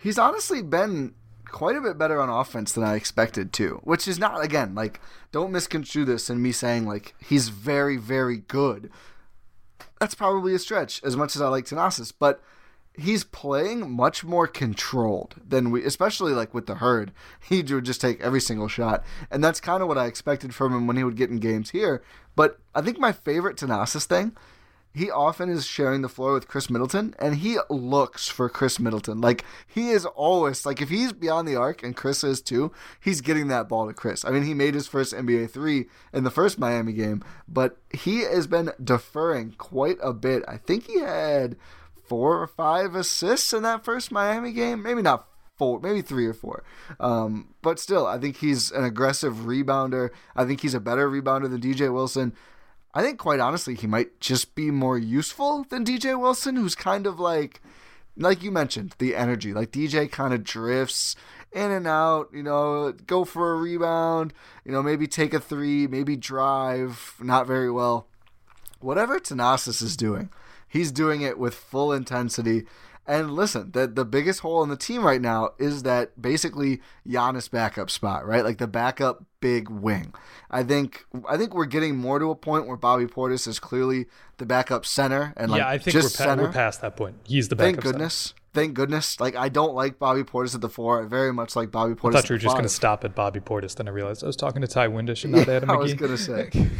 He's 0.00 0.18
honestly 0.18 0.62
been 0.62 1.14
quite 1.50 1.76
a 1.76 1.80
bit 1.80 1.98
better 1.98 2.20
on 2.20 2.28
offense 2.28 2.72
than 2.72 2.84
I 2.84 2.94
expected 2.94 3.52
too, 3.52 3.80
which 3.84 4.06
is 4.08 4.18
not 4.18 4.44
again 4.44 4.74
like 4.74 5.00
don't 5.32 5.52
misconstrue 5.52 6.04
this 6.04 6.30
and 6.30 6.42
me 6.42 6.52
saying 6.52 6.86
like 6.86 7.14
he's 7.20 7.48
very 7.48 7.96
very 7.96 8.38
good. 8.38 8.90
That's 10.00 10.14
probably 10.14 10.54
a 10.54 10.58
stretch 10.58 11.02
as 11.02 11.16
much 11.16 11.36
as 11.36 11.42
I 11.42 11.48
like 11.48 11.64
Thanasis, 11.64 12.12
but 12.18 12.42
he's 12.98 13.24
playing 13.24 13.90
much 13.90 14.24
more 14.24 14.46
controlled 14.46 15.36
than 15.46 15.70
we 15.70 15.84
especially 15.84 16.32
like 16.32 16.54
with 16.54 16.66
the 16.66 16.76
herd. 16.76 17.12
He 17.48 17.62
would 17.62 17.84
just 17.84 18.00
take 18.00 18.20
every 18.20 18.40
single 18.40 18.68
shot. 18.68 19.04
And 19.30 19.42
that's 19.42 19.60
kind 19.60 19.82
of 19.82 19.88
what 19.88 19.98
I 19.98 20.06
expected 20.06 20.54
from 20.54 20.74
him 20.74 20.86
when 20.86 20.96
he 20.96 21.04
would 21.04 21.16
get 21.16 21.30
in 21.30 21.38
games 21.38 21.70
here. 21.70 22.02
But 22.34 22.58
I 22.74 22.82
think 22.82 22.98
my 22.98 23.12
favorite 23.12 23.56
Thanasis 23.56 24.04
thing 24.04 24.36
he 24.96 25.10
often 25.10 25.50
is 25.50 25.66
sharing 25.66 26.00
the 26.00 26.08
floor 26.08 26.32
with 26.32 26.48
Khris 26.48 26.70
Middleton, 26.70 27.14
and 27.18 27.36
he 27.36 27.58
looks 27.68 28.28
for 28.28 28.48
Khris 28.48 28.80
Middleton. 28.80 29.20
Like 29.20 29.44
he 29.66 29.90
is 29.90 30.06
always 30.06 30.64
like 30.64 30.80
if 30.80 30.88
he's 30.88 31.12
beyond 31.12 31.46
the 31.46 31.56
arc, 31.56 31.82
and 31.82 31.94
Khris 31.94 32.24
is 32.24 32.40
too, 32.40 32.72
he's 32.98 33.20
getting 33.20 33.48
that 33.48 33.68
ball 33.68 33.86
to 33.86 33.92
Khris. 33.92 34.24
I 34.24 34.30
mean, 34.30 34.44
he 34.44 34.54
made 34.54 34.74
his 34.74 34.86
first 34.88 35.12
NBA 35.12 35.50
three 35.50 35.86
in 36.12 36.24
the 36.24 36.30
first 36.30 36.58
Miami 36.58 36.94
game, 36.94 37.22
but 37.46 37.76
he 37.92 38.20
has 38.20 38.46
been 38.46 38.72
deferring 38.82 39.52
quite 39.58 39.98
a 40.02 40.14
bit. 40.14 40.42
I 40.48 40.56
think 40.56 40.86
he 40.86 41.00
had 41.00 41.56
four 42.06 42.40
or 42.40 42.46
five 42.46 42.94
assists 42.94 43.52
in 43.52 43.62
that 43.64 43.84
first 43.84 44.10
Miami 44.10 44.52
game, 44.52 44.82
maybe 44.82 45.02
not 45.02 45.28
four, 45.56 45.80
maybe 45.80 46.02
three 46.02 46.26
or 46.26 46.34
four. 46.34 46.62
Um, 47.00 47.54
but 47.62 47.78
still, 47.78 48.06
I 48.06 48.18
think 48.18 48.36
he's 48.36 48.70
an 48.70 48.84
aggressive 48.84 49.34
rebounder. 49.34 50.10
I 50.34 50.44
think 50.44 50.60
he's 50.60 50.74
a 50.74 50.80
better 50.80 51.10
rebounder 51.10 51.50
than 51.50 51.60
DJ 51.60 51.92
Wilson. 51.92 52.34
I 52.96 53.02
think, 53.02 53.18
quite 53.18 53.40
honestly, 53.40 53.74
he 53.74 53.86
might 53.86 54.20
just 54.20 54.54
be 54.54 54.70
more 54.70 54.96
useful 54.96 55.66
than 55.68 55.84
DJ 55.84 56.18
Wilson, 56.18 56.56
who's 56.56 56.74
kind 56.74 57.06
of 57.06 57.20
like, 57.20 57.60
like 58.16 58.42
you 58.42 58.50
mentioned, 58.50 58.94
the 58.96 59.14
energy. 59.14 59.52
Like 59.52 59.70
DJ 59.70 60.10
kind 60.10 60.32
of 60.32 60.42
drifts 60.42 61.14
in 61.52 61.70
and 61.70 61.86
out, 61.86 62.30
you 62.32 62.42
know, 62.42 62.92
go 63.06 63.26
for 63.26 63.52
a 63.52 63.56
rebound, 63.56 64.32
you 64.64 64.72
know, 64.72 64.82
maybe 64.82 65.06
take 65.06 65.34
a 65.34 65.40
three, 65.40 65.86
maybe 65.86 66.16
drive, 66.16 67.16
not 67.20 67.46
very 67.46 67.70
well. 67.70 68.06
Whatever 68.80 69.20
Thanasis 69.20 69.82
is 69.82 69.94
doing, 69.94 70.30
he's 70.66 70.90
doing 70.90 71.20
it 71.20 71.38
with 71.38 71.54
full 71.54 71.92
intensity. 71.92 72.64
And 73.08 73.34
listen, 73.34 73.70
the 73.72 73.86
the 73.86 74.04
biggest 74.04 74.40
hole 74.40 74.62
in 74.62 74.68
the 74.68 74.76
team 74.76 75.04
right 75.04 75.20
now 75.20 75.50
is 75.58 75.84
that 75.84 76.20
basically 76.20 76.80
Giannis 77.06 77.50
backup 77.50 77.90
spot, 77.90 78.26
right? 78.26 78.44
Like 78.44 78.58
the 78.58 78.66
backup 78.66 79.24
big 79.40 79.68
wing. 79.70 80.12
I 80.50 80.62
think 80.64 81.04
I 81.28 81.36
think 81.36 81.54
we're 81.54 81.66
getting 81.66 81.96
more 81.96 82.18
to 82.18 82.30
a 82.30 82.34
point 82.34 82.66
where 82.66 82.76
Bobby 82.76 83.06
Portis 83.06 83.46
is 83.46 83.58
clearly 83.60 84.06
the 84.38 84.46
backup 84.46 84.84
center 84.84 85.32
and 85.36 85.50
like 85.50 85.58
yeah, 85.60 85.68
I 85.68 85.78
think 85.78 85.94
we're, 85.94 86.02
pa- 86.02 86.08
center. 86.08 86.42
we're 86.44 86.52
past 86.52 86.80
that 86.80 86.96
point. 86.96 87.16
He's 87.24 87.48
the 87.48 87.54
backup. 87.56 87.66
Thank 87.66 87.76
center. 87.82 87.92
goodness. 87.92 88.34
Thank 88.54 88.74
goodness. 88.74 89.20
Like 89.20 89.36
I 89.36 89.48
don't 89.50 89.74
like 89.74 89.98
Bobby 89.98 90.24
Portis 90.24 90.54
at 90.54 90.60
the 90.60 90.68
four. 90.68 91.02
I 91.04 91.06
very 91.06 91.32
much 91.32 91.54
like 91.54 91.70
Bobby 91.70 91.94
Portis. 91.94 92.16
I 92.16 92.20
thought 92.22 92.28
you 92.30 92.34
were 92.34 92.38
just 92.38 92.54
going 92.54 92.64
to 92.64 92.68
stop 92.70 93.04
at 93.04 93.14
Bobby 93.14 93.38
Portis. 93.38 93.74
Then 93.76 93.86
I 93.86 93.90
realized 93.92 94.24
I 94.24 94.26
was 94.26 94.36
talking 94.36 94.62
to 94.62 94.68
Ty 94.68 94.88
Windish 94.88 95.22
and 95.24 95.32
not 95.34 95.48
Adam 95.48 95.70
I 95.70 95.74
McGee. 95.74 95.78
was 95.80 95.94
gonna 95.94 96.18
say. 96.18 96.50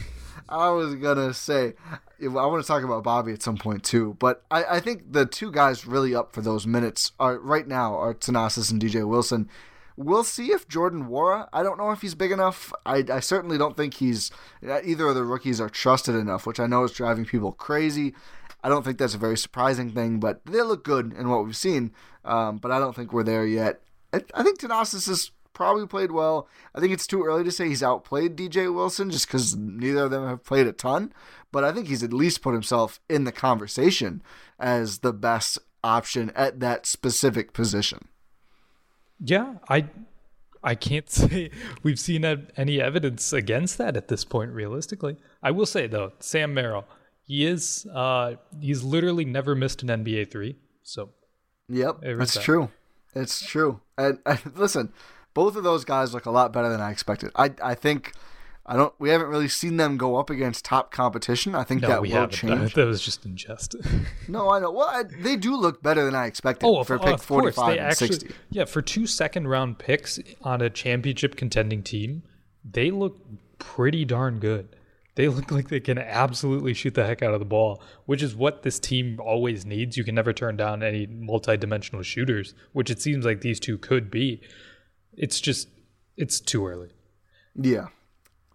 I 0.48 0.70
was 0.70 0.94
gonna 0.96 1.34
say. 1.34 1.74
I 2.22 2.28
want 2.28 2.62
to 2.62 2.66
talk 2.66 2.82
about 2.82 3.04
Bobby 3.04 3.32
at 3.32 3.42
some 3.42 3.58
point 3.58 3.84
too, 3.84 4.16
but 4.18 4.42
I, 4.50 4.64
I 4.64 4.80
think 4.80 5.12
the 5.12 5.26
two 5.26 5.52
guys 5.52 5.86
really 5.86 6.14
up 6.14 6.32
for 6.32 6.40
those 6.40 6.66
minutes 6.66 7.12
are 7.20 7.38
right 7.38 7.66
now 7.66 7.94
are 7.94 8.14
Thanasis 8.14 8.70
and 8.70 8.80
DJ 8.80 9.06
Wilson. 9.06 9.50
We'll 9.98 10.24
see 10.24 10.52
if 10.52 10.68
Jordan 10.68 11.06
Nwora. 11.06 11.48
I 11.52 11.62
don't 11.62 11.78
know 11.78 11.90
if 11.90 12.02
he's 12.02 12.14
big 12.14 12.30
enough. 12.32 12.72
I, 12.84 13.04
I 13.10 13.20
certainly 13.20 13.58
don't 13.58 13.76
think 13.76 13.94
he's 13.94 14.30
either 14.62 15.08
of 15.08 15.14
the 15.14 15.24
rookies 15.24 15.60
are 15.60 15.70
trusted 15.70 16.14
enough, 16.14 16.46
which 16.46 16.60
I 16.60 16.66
know 16.66 16.84
is 16.84 16.92
driving 16.92 17.24
people 17.24 17.52
crazy. 17.52 18.14
I 18.62 18.68
don't 18.68 18.84
think 18.84 18.98
that's 18.98 19.14
a 19.14 19.18
very 19.18 19.38
surprising 19.38 19.90
thing, 19.90 20.18
but 20.20 20.44
they 20.44 20.60
look 20.62 20.84
good 20.84 21.12
in 21.12 21.28
what 21.28 21.44
we've 21.44 21.56
seen. 21.56 21.92
Um, 22.24 22.58
but 22.58 22.70
I 22.72 22.78
don't 22.78 22.96
think 22.96 23.12
we're 23.12 23.22
there 23.22 23.46
yet. 23.46 23.80
I, 24.12 24.22
I 24.34 24.42
think 24.42 24.58
Thanasis 24.58 25.06
has 25.06 25.30
probably 25.56 25.86
played 25.86 26.12
well. 26.12 26.48
I 26.74 26.80
think 26.80 26.92
it's 26.92 27.06
too 27.06 27.24
early 27.24 27.42
to 27.42 27.50
say 27.50 27.66
he's 27.66 27.82
outplayed 27.82 28.36
DJ 28.36 28.72
Wilson 28.72 29.10
just 29.10 29.26
because 29.26 29.56
neither 29.56 30.04
of 30.04 30.10
them 30.10 30.28
have 30.28 30.44
played 30.44 30.66
a 30.66 30.72
ton. 30.72 31.14
But 31.50 31.64
I 31.64 31.72
think 31.72 31.88
he's 31.88 32.02
at 32.02 32.12
least 32.12 32.42
put 32.42 32.52
himself 32.52 33.00
in 33.08 33.24
the 33.24 33.32
conversation 33.32 34.22
as 34.60 34.98
the 34.98 35.14
best 35.14 35.58
option 35.82 36.30
at 36.36 36.60
that 36.60 36.84
specific 36.84 37.54
position. 37.54 38.08
Yeah, 39.18 39.54
I 39.70 39.88
I 40.62 40.74
can't 40.74 41.08
say 41.20 41.50
we've 41.82 41.98
seen 41.98 42.22
any 42.56 42.78
evidence 42.78 43.32
against 43.32 43.78
that 43.78 43.96
at 43.96 44.08
this 44.08 44.24
point. 44.24 44.50
Realistically, 44.52 45.16
I 45.42 45.52
will 45.52 45.64
say 45.64 45.86
though, 45.86 46.12
Sam 46.18 46.52
Merrill, 46.52 46.84
he 47.22 47.46
is 47.46 47.86
uh 47.94 48.34
he's 48.60 48.84
literally 48.84 49.24
never 49.24 49.54
missed 49.54 49.82
an 49.82 49.88
NBA 49.88 50.30
three. 50.30 50.56
So 50.82 51.10
Yep, 51.70 52.02
that's 52.02 52.34
that. 52.34 52.42
true. 52.42 52.68
It's 53.14 53.44
true. 53.44 53.80
And, 53.96 54.18
and 54.26 54.40
listen, 54.54 54.92
both 55.36 55.54
of 55.54 55.62
those 55.62 55.84
guys 55.84 56.14
look 56.14 56.24
a 56.24 56.30
lot 56.30 56.50
better 56.50 56.70
than 56.70 56.80
I 56.80 56.90
expected. 56.90 57.30
I 57.36 57.52
I 57.62 57.74
think 57.74 58.14
I 58.64 58.74
don't. 58.74 58.92
We 58.98 59.10
haven't 59.10 59.28
really 59.28 59.48
seen 59.48 59.76
them 59.76 59.98
go 59.98 60.16
up 60.16 60.30
against 60.30 60.64
top 60.64 60.90
competition. 60.90 61.54
I 61.54 61.62
think 61.62 61.82
no, 61.82 61.88
that 61.88 62.00
we 62.00 62.08
will 62.08 62.16
haven't. 62.16 62.32
change. 62.32 62.72
That 62.74 62.86
was 62.86 63.02
just 63.02 63.26
in 63.26 63.36
jest. 63.36 63.76
No, 64.28 64.50
I 64.50 64.58
know. 64.58 64.72
Well, 64.72 64.88
I, 64.88 65.04
they 65.04 65.36
do 65.36 65.54
look 65.54 65.82
better 65.82 66.04
than 66.04 66.14
I 66.14 66.26
expected 66.26 66.66
oh, 66.66 66.82
for 66.82 66.94
of 66.94 67.02
pick 67.02 67.10
course, 67.10 67.24
forty-five 67.24 67.74
they 67.74 67.78
and 67.78 67.86
actually 67.86 68.12
sixty. 68.12 68.34
yeah 68.50 68.64
for 68.64 68.82
two 68.82 69.06
second 69.06 69.46
round 69.46 69.78
picks 69.78 70.18
on 70.42 70.62
a 70.62 70.70
championship 70.70 71.36
contending 71.36 71.82
team, 71.82 72.22
they 72.64 72.90
look 72.90 73.20
pretty 73.58 74.06
darn 74.06 74.40
good. 74.40 74.74
They 75.16 75.28
look 75.28 75.50
like 75.50 75.68
they 75.68 75.80
can 75.80 75.98
absolutely 75.98 76.74
shoot 76.74 76.94
the 76.94 77.06
heck 77.06 77.22
out 77.22 77.34
of 77.34 77.40
the 77.40 77.46
ball, 77.46 77.82
which 78.06 78.22
is 78.22 78.34
what 78.34 78.62
this 78.62 78.78
team 78.78 79.20
always 79.20 79.64
needs. 79.64 79.96
You 79.96 80.04
can 80.04 80.14
never 80.14 80.32
turn 80.32 80.56
down 80.56 80.82
any 80.82 81.06
multi-dimensional 81.06 82.02
shooters, 82.02 82.54
which 82.72 82.90
it 82.90 83.00
seems 83.00 83.24
like 83.24 83.42
these 83.42 83.60
two 83.60 83.78
could 83.78 84.10
be. 84.10 84.40
It's 85.16 85.40
just 85.40 85.68
it's 86.16 86.40
too 86.40 86.66
early. 86.66 86.90
Yeah. 87.54 87.86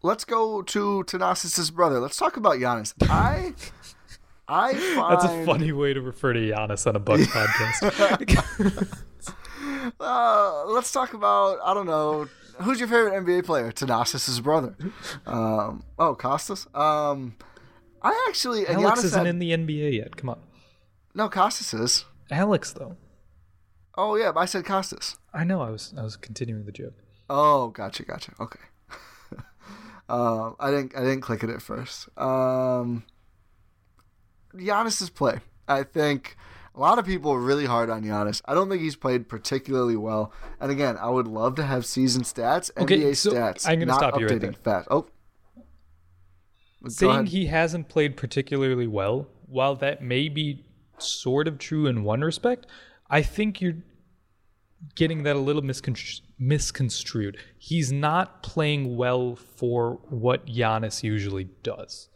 Let's 0.03 0.25
go 0.25 0.62
to 0.63 1.03
Thanasis's 1.08 1.70
brother. 1.72 2.00
Let's 2.00 2.18
talk 2.18 2.38
about 2.38 2.56
Giannis. 2.58 2.94
I 3.10 3.53
I 4.48 4.74
find 4.74 5.12
That's 5.22 5.25
a 5.25 5.46
funny 5.46 5.72
way 5.72 5.94
to 5.94 6.01
refer 6.01 6.34
to 6.34 6.39
Giannis 6.39 6.88
on 6.88 6.96
a 6.96 7.00
Bucks 7.00 7.25
podcast. 7.27 8.88
Uh, 10.00 10.63
let's 10.68 10.91
talk 10.91 11.13
about 11.13 11.58
I 11.63 11.74
don't 11.74 11.86
know 11.86 12.27
who's 12.62 12.80
your 12.80 12.88
favorite 12.88 13.13
NBA 13.24 13.46
player? 13.46 13.72
Thanasis's 13.72 14.39
brother. 14.39 14.75
Um, 15.25 15.84
oh, 15.98 16.15
Kostas. 16.15 16.68
Um, 16.77 17.36
I 18.01 18.25
actually 18.30 18.68
Alex 18.68 19.01
Giannis 19.01 19.06
isn't 19.06 19.18
had- 19.20 19.27
in 19.27 19.39
the 19.39 19.51
NBA 19.51 19.98
yet. 19.98 20.15
Come 20.18 20.30
on, 20.30 20.39
no 21.15 21.30
Kostas 21.30 21.80
is. 21.80 22.06
Alex 22.30 22.74
though. 22.74 22.96
Oh 23.98 24.15
yeah, 24.15 24.32
I 24.36 24.46
said 24.46 24.65
Kostas. 24.65 25.18
I 25.34 25.44
know. 25.44 25.62
I 25.62 25.70
was 25.70 25.94
I 25.98 26.04
was 26.04 26.16
continuing 26.18 26.66
the 26.66 26.72
joke. 26.72 26.94
Oh, 27.30 27.70
gotcha, 27.70 28.04
gotcha. 28.04 28.34
Okay. 28.40 28.60
um, 30.10 30.56
I 30.60 30.72
didn't 30.72 30.96
I 30.96 31.00
didn't 31.02 31.22
click 31.22 31.44
it 31.44 31.50
at 31.50 31.62
first. 31.62 32.10
Um, 32.18 33.04
Giannis's 34.54 35.10
play. 35.10 35.40
I 35.68 35.84
think 35.84 36.36
a 36.76 36.80
lot 36.80 37.00
of 37.00 37.06
people 37.06 37.32
are 37.32 37.40
really 37.40 37.66
hard 37.66 37.90
on 37.90 38.04
Giannis. 38.04 38.42
I 38.46 38.54
don't 38.54 38.70
think 38.70 38.82
he's 38.82 38.96
played 38.96 39.30
particularly 39.30 39.96
well. 39.96 40.34
And 40.60 40.72
again, 40.72 40.98
I 40.98 41.10
would 41.10 41.28
love 41.28 41.56
to 41.56 41.64
have 41.64 41.86
season 41.86 42.24
stats, 42.24 42.70
Okay, 42.78 43.00
NBA 43.00 43.16
so 43.16 43.32
stats. 43.32 43.68
I'm 43.68 43.76
gonna 43.80 43.86
not 43.88 44.00
stop 44.00 44.20
you 44.20 44.28
right 44.28 44.36
updating 44.38 44.42
there. 44.42 44.54
fast. 44.54 44.88
Oh. 44.92 45.08
Go 46.84 46.90
Saying 46.90 47.12
ahead. 47.12 47.28
he 47.28 47.46
hasn't 47.46 47.90
played 47.90 48.18
particularly 48.18 48.88
well, 48.88 49.28
while 49.46 49.76
that 49.76 50.02
may 50.02 50.30
be 50.30 50.66
sort 50.98 51.48
of 51.48 51.58
true 51.60 51.86
in 51.86 52.04
one 52.04 52.22
respect, 52.22 52.66
I 53.10 53.22
think 53.22 53.62
you're 53.62 53.76
getting 54.96 55.24
that 55.24 55.36
a 55.36 55.40
little 55.40 55.62
miscon- 55.62 56.22
misconstrued. 56.40 57.38
He's 57.58 57.92
not 57.92 58.44
playing 58.44 58.98
well 58.98 59.36
for 59.36 60.00
what 60.10 60.46
Giannis 60.48 61.04
usually 61.04 61.46
does. 61.64 62.10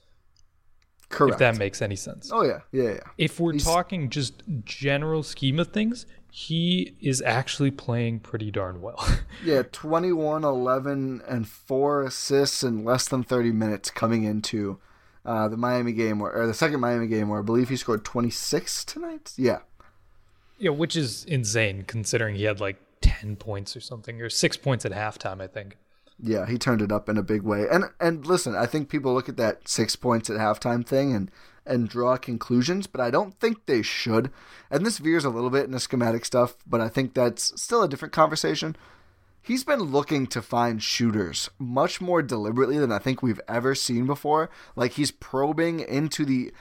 Correct. 1.09 1.33
If 1.35 1.39
that 1.39 1.57
makes 1.57 1.81
any 1.81 1.95
sense. 1.95 2.31
oh 2.33 2.43
yeah, 2.43 2.61
yeah, 2.71 2.89
yeah. 2.93 2.99
if 3.17 3.39
we're 3.39 3.53
He's- 3.53 3.63
talking 3.63 4.09
just 4.09 4.41
general 4.63 5.21
scheme 5.23 5.59
of 5.59 5.67
things, 5.67 6.05
he 6.31 6.95
is 6.99 7.21
actually 7.21 7.71
playing 7.71 8.19
pretty 8.19 8.51
darn 8.51 8.81
well. 8.81 9.05
Yeah, 9.43 9.63
21, 9.71 10.43
11, 10.43 11.21
and 11.27 11.47
four 11.47 12.01
assists 12.03 12.63
in 12.63 12.83
less 12.83 13.07
than 13.07 13.23
30 13.23 13.51
minutes 13.51 13.91
coming 13.91 14.23
into 14.23 14.79
uh, 15.25 15.47
the 15.49 15.57
Miami 15.57 15.91
game, 15.91 16.19
where, 16.19 16.31
or 16.33 16.47
the 16.47 16.53
second 16.53 16.79
Miami 16.79 17.07
game, 17.07 17.29
where 17.29 17.39
I 17.39 17.43
believe 17.43 17.69
he 17.69 17.75
scored 17.75 18.03
26 18.05 18.85
tonight. 18.85 19.33
Yeah. 19.37 19.59
Yeah, 20.57 20.71
which 20.71 20.95
is 20.95 21.25
insane 21.25 21.83
considering 21.83 22.35
he 22.35 22.43
had 22.43 22.59
like 22.59 22.77
10 23.01 23.25
ten 23.25 23.35
points 23.35 23.75
or 23.75 23.81
something, 23.81 24.21
or 24.21 24.29
six 24.29 24.57
points 24.57 24.85
at 24.85 24.91
halftime, 24.91 25.41
I 25.41 25.47
think. 25.47 25.77
Yeah, 26.21 26.45
he 26.47 26.57
turned 26.57 26.81
it 26.81 26.91
up 26.91 27.09
in 27.09 27.17
a 27.17 27.23
big 27.23 27.41
way. 27.41 27.65
And 27.69 27.85
and 27.99 28.25
listen, 28.25 28.55
I 28.55 28.65
think 28.65 28.89
people 28.89 29.13
look 29.13 29.27
at 29.29 29.37
that 29.37 29.67
six 29.67 29.95
points 29.95 30.29
at 30.29 30.37
halftime 30.37 30.85
thing 30.85 31.13
and 31.13 31.31
and 31.65 31.89
draw 31.89 32.15
conclusions, 32.15 32.87
but 32.87 33.01
I 33.01 33.09
don't 33.09 33.39
think 33.39 33.65
they 33.65 33.81
should. 33.81 34.31
And 34.69 34.85
this 34.85 34.99
veers 34.99 35.25
a 35.25 35.29
little 35.29 35.49
bit 35.49 35.65
into 35.65 35.79
schematic 35.79 36.23
stuff, 36.23 36.55
but 36.67 36.79
I 36.79 36.89
think 36.89 37.13
that's 37.13 37.59
still 37.59 37.81
a 37.81 37.89
different 37.89 38.13
conversation. 38.13 38.75
He's 39.41 39.63
been 39.63 39.79
looking 39.79 40.25
to 40.27 40.41
find 40.41 40.81
shooters 40.81 41.49
much 41.59 42.01
more 42.01 42.21
deliberately 42.21 42.77
than 42.79 42.91
I 42.91 42.99
think 42.99 43.21
we've 43.21 43.41
ever 43.47 43.75
seen 43.75 44.05
before. 44.05 44.49
Like 44.75 44.93
he's 44.93 45.11
probing 45.11 45.79
into 45.79 46.23
the 46.25 46.51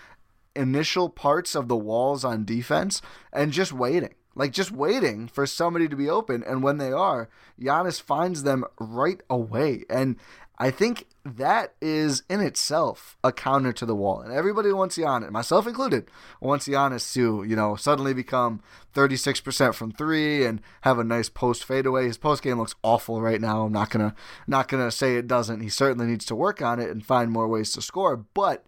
initial 0.56 1.08
parts 1.08 1.54
of 1.54 1.68
the 1.68 1.76
walls 1.76 2.24
on 2.24 2.44
defense 2.44 3.02
and 3.32 3.52
just 3.52 3.72
waiting. 3.72 4.14
Like 4.36 4.52
just 4.52 4.72
waiting 4.72 5.28
for 5.28 5.46
somebody 5.46 5.88
to 5.88 5.94
be 5.94 6.10
open, 6.10 6.42
and 6.42 6.60
when 6.62 6.78
they 6.78 6.90
are, 6.90 7.28
Giannis 7.60 8.02
finds 8.02 8.42
them 8.42 8.64
right 8.80 9.20
away. 9.30 9.84
And 9.88 10.16
I 10.58 10.70
think 10.70 11.06
that 11.24 11.74
is 11.80 12.22
in 12.28 12.40
itself 12.40 13.16
a 13.24 13.32
counter 13.32 13.72
to 13.72 13.86
the 13.86 13.94
wall. 13.94 14.20
And 14.20 14.32
everybody 14.32 14.72
wants 14.72 14.96
Giannis, 14.96 15.30
myself 15.30 15.66
included, 15.66 16.08
wants 16.40 16.68
Giannis 16.68 17.12
to, 17.14 17.44
you 17.44 17.56
know, 17.56 17.76
suddenly 17.76 18.14
become 18.14 18.60
36% 18.94 19.74
from 19.74 19.90
three 19.92 20.44
and 20.44 20.60
have 20.82 20.98
a 20.98 21.04
nice 21.04 21.28
post 21.28 21.64
fadeaway. 21.64 22.06
His 22.06 22.18
post 22.18 22.42
game 22.42 22.58
looks 22.58 22.76
awful 22.82 23.20
right 23.20 23.40
now. 23.40 23.62
I'm 23.62 23.72
not 23.72 23.90
gonna 23.90 24.14
not 24.46 24.68
gonna 24.68 24.90
say 24.90 25.16
it 25.16 25.26
doesn't. 25.26 25.60
He 25.60 25.68
certainly 25.68 26.06
needs 26.06 26.24
to 26.26 26.36
work 26.36 26.62
on 26.62 26.78
it 26.78 26.90
and 26.90 27.04
find 27.04 27.30
more 27.30 27.48
ways 27.48 27.72
to 27.72 27.82
score. 27.82 28.16
But 28.16 28.64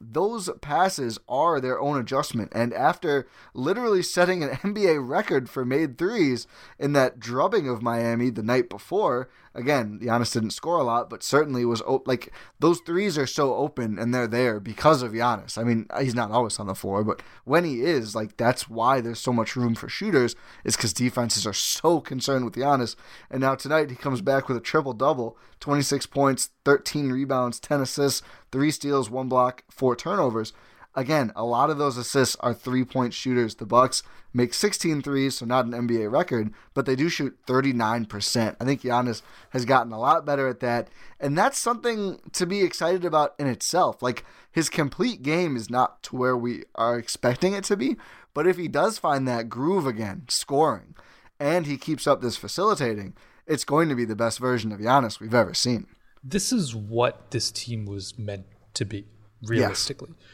those 0.00 0.50
passes 0.60 1.18
are 1.28 1.60
their 1.60 1.80
own 1.80 1.98
adjustment. 1.98 2.52
And 2.54 2.72
after 2.72 3.26
literally 3.54 4.02
setting 4.02 4.42
an 4.42 4.50
NBA 4.64 5.06
record 5.06 5.48
for 5.48 5.64
made 5.64 5.98
threes 5.98 6.46
in 6.78 6.92
that 6.92 7.18
drubbing 7.18 7.68
of 7.68 7.82
Miami 7.82 8.30
the 8.30 8.42
night 8.42 8.68
before, 8.68 9.28
again, 9.56 9.98
Giannis 10.02 10.32
didn't 10.32 10.50
score 10.50 10.78
a 10.78 10.84
lot, 10.84 11.10
but 11.10 11.22
certainly 11.22 11.64
was 11.64 11.82
op- 11.82 12.06
like 12.06 12.32
those 12.60 12.80
threes 12.80 13.16
are 13.18 13.26
so 13.26 13.54
open 13.54 13.98
and 13.98 14.14
they're 14.14 14.26
there 14.26 14.60
because 14.60 15.02
of 15.02 15.12
Giannis. 15.12 15.58
I 15.58 15.64
mean, 15.64 15.86
he's 15.98 16.14
not 16.14 16.30
always 16.30 16.58
on 16.60 16.66
the 16.66 16.74
floor, 16.74 17.02
but 17.02 17.22
when 17.44 17.64
he 17.64 17.80
is, 17.80 18.14
like 18.14 18.36
that's 18.36 18.68
why 18.68 19.00
there's 19.00 19.18
so 19.18 19.32
much 19.32 19.56
room 19.56 19.74
for 19.74 19.88
shooters 19.88 20.36
is 20.64 20.76
because 20.76 20.92
defenses 20.92 21.46
are 21.46 21.52
so 21.52 22.00
concerned 22.00 22.44
with 22.44 22.54
Giannis. 22.54 22.94
And 23.30 23.40
now 23.40 23.54
tonight 23.54 23.90
he 23.90 23.96
comes 23.96 24.20
back 24.20 24.48
with 24.48 24.56
a 24.56 24.60
triple 24.60 24.92
double, 24.92 25.36
26 25.60 26.06
points, 26.06 26.50
13 26.64 27.10
rebounds, 27.10 27.58
10 27.58 27.80
assists, 27.80 28.22
three 28.52 28.70
steals, 28.70 29.10
one 29.10 29.28
block, 29.28 29.64
four 29.70 29.96
turnovers. 29.96 30.52
Again, 30.96 31.30
a 31.36 31.44
lot 31.44 31.68
of 31.68 31.76
those 31.76 31.98
assists 31.98 32.36
are 32.40 32.54
three-point 32.54 33.12
shooters. 33.12 33.56
The 33.56 33.66
Bucks 33.66 34.02
make 34.32 34.54
16 34.54 35.02
threes, 35.02 35.36
so 35.36 35.44
not 35.44 35.66
an 35.66 35.72
NBA 35.72 36.10
record, 36.10 36.54
but 36.72 36.86
they 36.86 36.96
do 36.96 37.10
shoot 37.10 37.36
39%. 37.46 38.56
I 38.58 38.64
think 38.64 38.80
Giannis 38.80 39.20
has 39.50 39.66
gotten 39.66 39.92
a 39.92 40.00
lot 40.00 40.24
better 40.24 40.48
at 40.48 40.60
that, 40.60 40.88
and 41.20 41.36
that's 41.36 41.58
something 41.58 42.18
to 42.32 42.46
be 42.46 42.62
excited 42.62 43.04
about 43.04 43.34
in 43.38 43.46
itself. 43.46 44.00
Like 44.00 44.24
his 44.50 44.70
complete 44.70 45.22
game 45.22 45.54
is 45.54 45.68
not 45.68 46.02
to 46.04 46.16
where 46.16 46.36
we 46.36 46.64
are 46.74 46.98
expecting 46.98 47.52
it 47.52 47.64
to 47.64 47.76
be, 47.76 47.96
but 48.32 48.46
if 48.46 48.56
he 48.56 48.66
does 48.66 48.98
find 48.98 49.28
that 49.28 49.50
groove 49.50 49.86
again, 49.86 50.24
scoring, 50.28 50.94
and 51.38 51.66
he 51.66 51.76
keeps 51.76 52.06
up 52.06 52.22
this 52.22 52.38
facilitating, 52.38 53.14
it's 53.46 53.64
going 53.64 53.90
to 53.90 53.94
be 53.94 54.06
the 54.06 54.16
best 54.16 54.38
version 54.38 54.72
of 54.72 54.80
Giannis 54.80 55.20
we've 55.20 55.34
ever 55.34 55.52
seen. 55.52 55.88
This 56.24 56.54
is 56.54 56.74
what 56.74 57.32
this 57.32 57.50
team 57.50 57.84
was 57.84 58.18
meant 58.18 58.46
to 58.72 58.86
be, 58.86 59.04
realistically. 59.42 60.14
Yes 60.18 60.26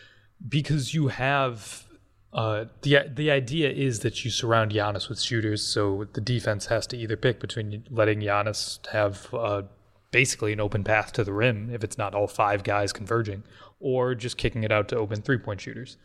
because 0.49 0.95
you 0.95 1.09
have 1.09 1.85
uh, 2.33 2.65
the 2.81 2.99
the 3.15 3.31
idea 3.31 3.71
is 3.71 4.01
that 4.01 4.25
you 4.25 4.31
surround 4.31 4.73
Giannis 4.73 5.09
with 5.09 5.21
shooters, 5.21 5.63
so 5.63 6.07
the 6.15 6.21
defense 6.21 6.67
has 6.67 6.87
to 6.89 6.97
either 6.97 7.17
pick 7.17 7.41
between 7.41 7.85
letting 7.91 8.21
Giannis 8.21 8.85
have 8.89 9.33
uh, 9.35 9.63
basically 10.11 10.53
an 10.53 10.61
open 10.61 10.83
path 10.83 11.13
to 11.13 11.25
the 11.25 11.33
rim 11.33 11.71
if 11.71 11.85
it's 11.85 11.99
not 11.99 12.15
all 12.15 12.27
five 12.27 12.65
guys 12.65 12.93
converging, 12.93 13.43
or 13.81 14.15
just 14.15 14.39
kicking 14.39 14.65
it 14.65 14.73
out 14.73 14.89
to 14.89 14.97
open 14.97 15.21
three 15.21 15.39
point 15.39 15.61
shooters. 15.61 15.99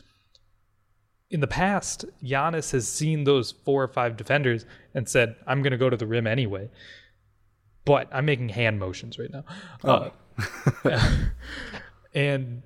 In 1.30 1.40
the 1.40 1.46
past, 1.46 2.04
Giannis 2.22 2.72
has 2.72 2.88
seen 2.88 3.24
those 3.24 3.52
four 3.52 3.82
or 3.82 3.88
five 3.88 4.16
defenders 4.16 4.66
and 4.94 5.08
said, 5.08 5.34
"I'm 5.46 5.62
going 5.62 5.72
to 5.72 5.78
go 5.78 5.88
to 5.88 5.96
the 5.96 6.06
rim 6.06 6.26
anyway." 6.26 6.68
But 7.86 8.08
I'm 8.12 8.26
making 8.26 8.50
hand 8.50 8.78
motions 8.78 9.18
right 9.18 9.30
now, 9.30 9.44
oh. 9.82 10.12
uh, 10.84 11.14
and 12.14 12.62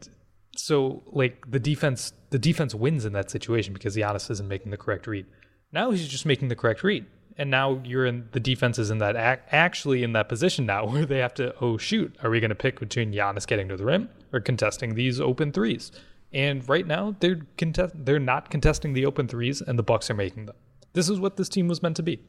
so 0.57 1.03
like 1.07 1.51
the 1.51 1.61
defense 1.61 2.13
the 2.31 2.39
defense 2.39 2.75
wins 2.75 3.05
in 3.05 3.13
that 3.13 3.31
situation 3.31 3.73
because 3.73 3.97
Giannis 3.97 4.31
isn't 4.31 4.49
making 4.49 4.71
the 4.71 4.77
correct 4.77 5.07
read. 5.07 5.27
Now 5.73 5.91
he's 5.91 6.09
just 6.09 6.27
making 6.27 6.49
the 6.49 6.57
correct 6.57 6.83
read. 6.83 7.07
And 7.39 7.51
now 7.51 7.81
you're 7.85 8.05
in 8.05 8.29
the 8.33 8.41
defense 8.41 8.79
is 8.79 8.91
in 8.91 8.99
that 8.99 9.17
ac- 9.17 9.43
actually 9.51 10.03
in 10.03 10.13
that 10.13 10.29
position 10.29 10.67
now 10.67 10.87
where 10.91 11.07
they 11.07 11.19
have 11.19 11.35
to 11.35 11.55
oh 11.61 11.79
shoot 11.79 12.15
are 12.23 12.31
we 12.31 12.41
going 12.41 12.51
to 12.51 12.55
pick 12.55 12.81
between 12.81 13.13
Giannis 13.13 13.47
getting 13.47 13.69
to 13.69 13.77
the 13.77 13.85
rim 13.85 14.09
or 14.33 14.41
contesting 14.41 14.95
these 14.95 15.21
open 15.21 15.53
threes? 15.53 15.93
And 16.33 16.67
right 16.69 16.87
now 16.87 17.17
they're 17.21 17.41
contest 17.57 17.95
they're 17.97 18.19
not 18.19 18.51
contesting 18.51 18.93
the 18.93 19.07
open 19.07 19.29
threes 19.29 19.61
and 19.61 19.79
the 19.79 19.83
Bucks 19.83 20.11
are 20.11 20.15
making 20.15 20.47
them. 20.47 20.57
This 20.93 21.09
is 21.09 21.19
what 21.19 21.37
this 21.37 21.49
team 21.49 21.69
was 21.69 21.83
meant 21.83 21.97
to 21.97 22.03
be. 22.03 22.23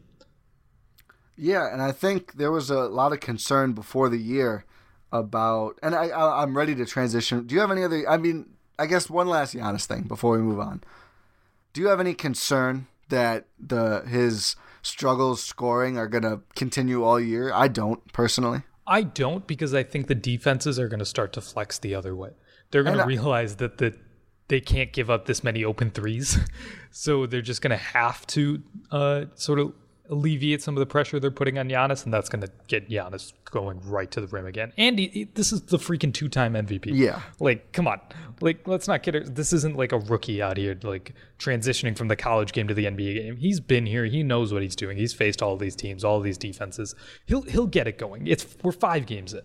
Yeah, 1.36 1.71
and 1.71 1.81
I 1.81 1.91
think 1.91 2.33
there 2.33 2.51
was 2.51 2.69
a 2.69 2.81
lot 2.81 3.12
of 3.12 3.19
concern 3.19 3.73
before 3.73 4.07
the 4.07 4.19
year 4.19 4.65
about, 5.13 5.80
and 5.82 5.95
I, 5.95 6.08
I 6.08 6.43
am 6.43 6.58
ready 6.58 6.76
to 6.76 6.86
transition. 6.86 7.45
Do 7.45 7.56
you 7.56 7.62
have 7.62 7.71
any 7.71 7.84
other? 7.84 8.04
I 8.10 8.17
mean, 8.17 8.49
I 8.78 8.88
guess 8.88 9.10
one 9.10 9.28
last 9.28 9.56
Giannis 9.56 9.86
thing 9.86 10.02
before 10.02 10.36
we 10.36 10.39
move 10.39 10.60
on. 10.60 10.84
Do 11.71 11.82
you 11.82 11.88
have 11.88 11.99
any 11.99 12.13
concern 12.13 12.88
that 13.10 13.45
the 13.60 14.02
his 14.02 14.56
struggles 14.82 15.41
scoring 15.41 15.97
are 15.97 16.08
going 16.08 16.23
to 16.23 16.41
continue 16.56 17.04
all 17.04 17.19
year? 17.19 17.54
I 17.54 17.67
don't 17.67 18.12
personally. 18.12 18.63
I 18.86 19.04
don't 19.04 19.47
because 19.47 19.73
I 19.73 19.84
think 19.84 20.08
the 20.08 20.15
defenses 20.15 20.78
are 20.78 20.89
going 20.89 20.99
to 20.99 21.06
start 21.06 21.32
to 21.34 21.41
flex 21.41 21.78
the 21.78 21.95
other 21.95 22.15
way. 22.15 22.32
They're 22.71 22.84
going 22.84 22.97
to 22.97 23.06
realize 23.06 23.58
that 23.58 23.78
the 23.78 23.93
they 24.49 24.60
can't 24.60 24.91
give 24.91 25.10
up 25.10 25.26
this 25.26 25.43
many 25.43 25.63
open 25.63 25.91
threes, 25.91 26.38
so 26.91 27.26
they're 27.26 27.41
just 27.41 27.62
going 27.62 27.71
to 27.71 27.78
have 27.78 28.26
to 28.28 28.62
uh, 28.91 29.26
sort 29.36 29.60
of 29.60 29.73
alleviate 30.09 30.61
some 30.61 30.75
of 30.75 30.79
the 30.79 30.85
pressure 30.85 31.19
they're 31.19 31.31
putting 31.31 31.57
on 31.57 31.69
Giannis, 31.69 32.03
and 32.03 32.13
that's 32.13 32.29
going 32.29 32.41
to 32.41 32.51
get 32.67 32.89
Giannis 32.89 33.33
going 33.45 33.79
right 33.85 34.09
to 34.11 34.19
the 34.19 34.27
rim 34.27 34.45
again. 34.45 34.73
And 34.77 34.99
he, 34.99 35.07
he, 35.07 35.23
this 35.25 35.53
is 35.53 35.61
the 35.63 35.77
freaking 35.77 36.13
two-time 36.13 36.53
MVP. 36.53 36.87
Yeah, 36.87 37.21
like 37.39 37.71
come 37.71 37.87
on, 37.87 38.01
like 38.41 38.67
let's 38.67 38.87
not 38.87 39.03
get 39.03 39.15
it. 39.15 39.35
This 39.35 39.53
isn't 39.53 39.77
like 39.77 39.91
a 39.91 39.99
rookie 39.99 40.41
out 40.41 40.57
here 40.57 40.77
like 40.83 41.13
transitioning 41.39 41.97
from 41.97 42.09
the 42.09 42.15
college 42.15 42.51
game 42.51 42.67
to 42.67 42.73
the 42.73 42.85
NBA 42.85 43.15
game. 43.15 43.37
He's 43.37 43.59
been 43.59 43.85
here. 43.85 44.05
He 44.05 44.23
knows 44.23 44.53
what 44.53 44.61
he's 44.61 44.75
doing. 44.75 44.97
He's 44.97 45.13
faced 45.13 45.41
all 45.41 45.55
these 45.57 45.75
teams, 45.75 46.03
all 46.03 46.19
these 46.19 46.37
defenses. 46.37 46.95
He'll 47.25 47.43
he'll 47.43 47.67
get 47.67 47.87
it 47.87 47.97
going. 47.97 48.27
It's 48.27 48.45
we're 48.63 48.71
five 48.71 49.05
games 49.05 49.33
in. 49.33 49.41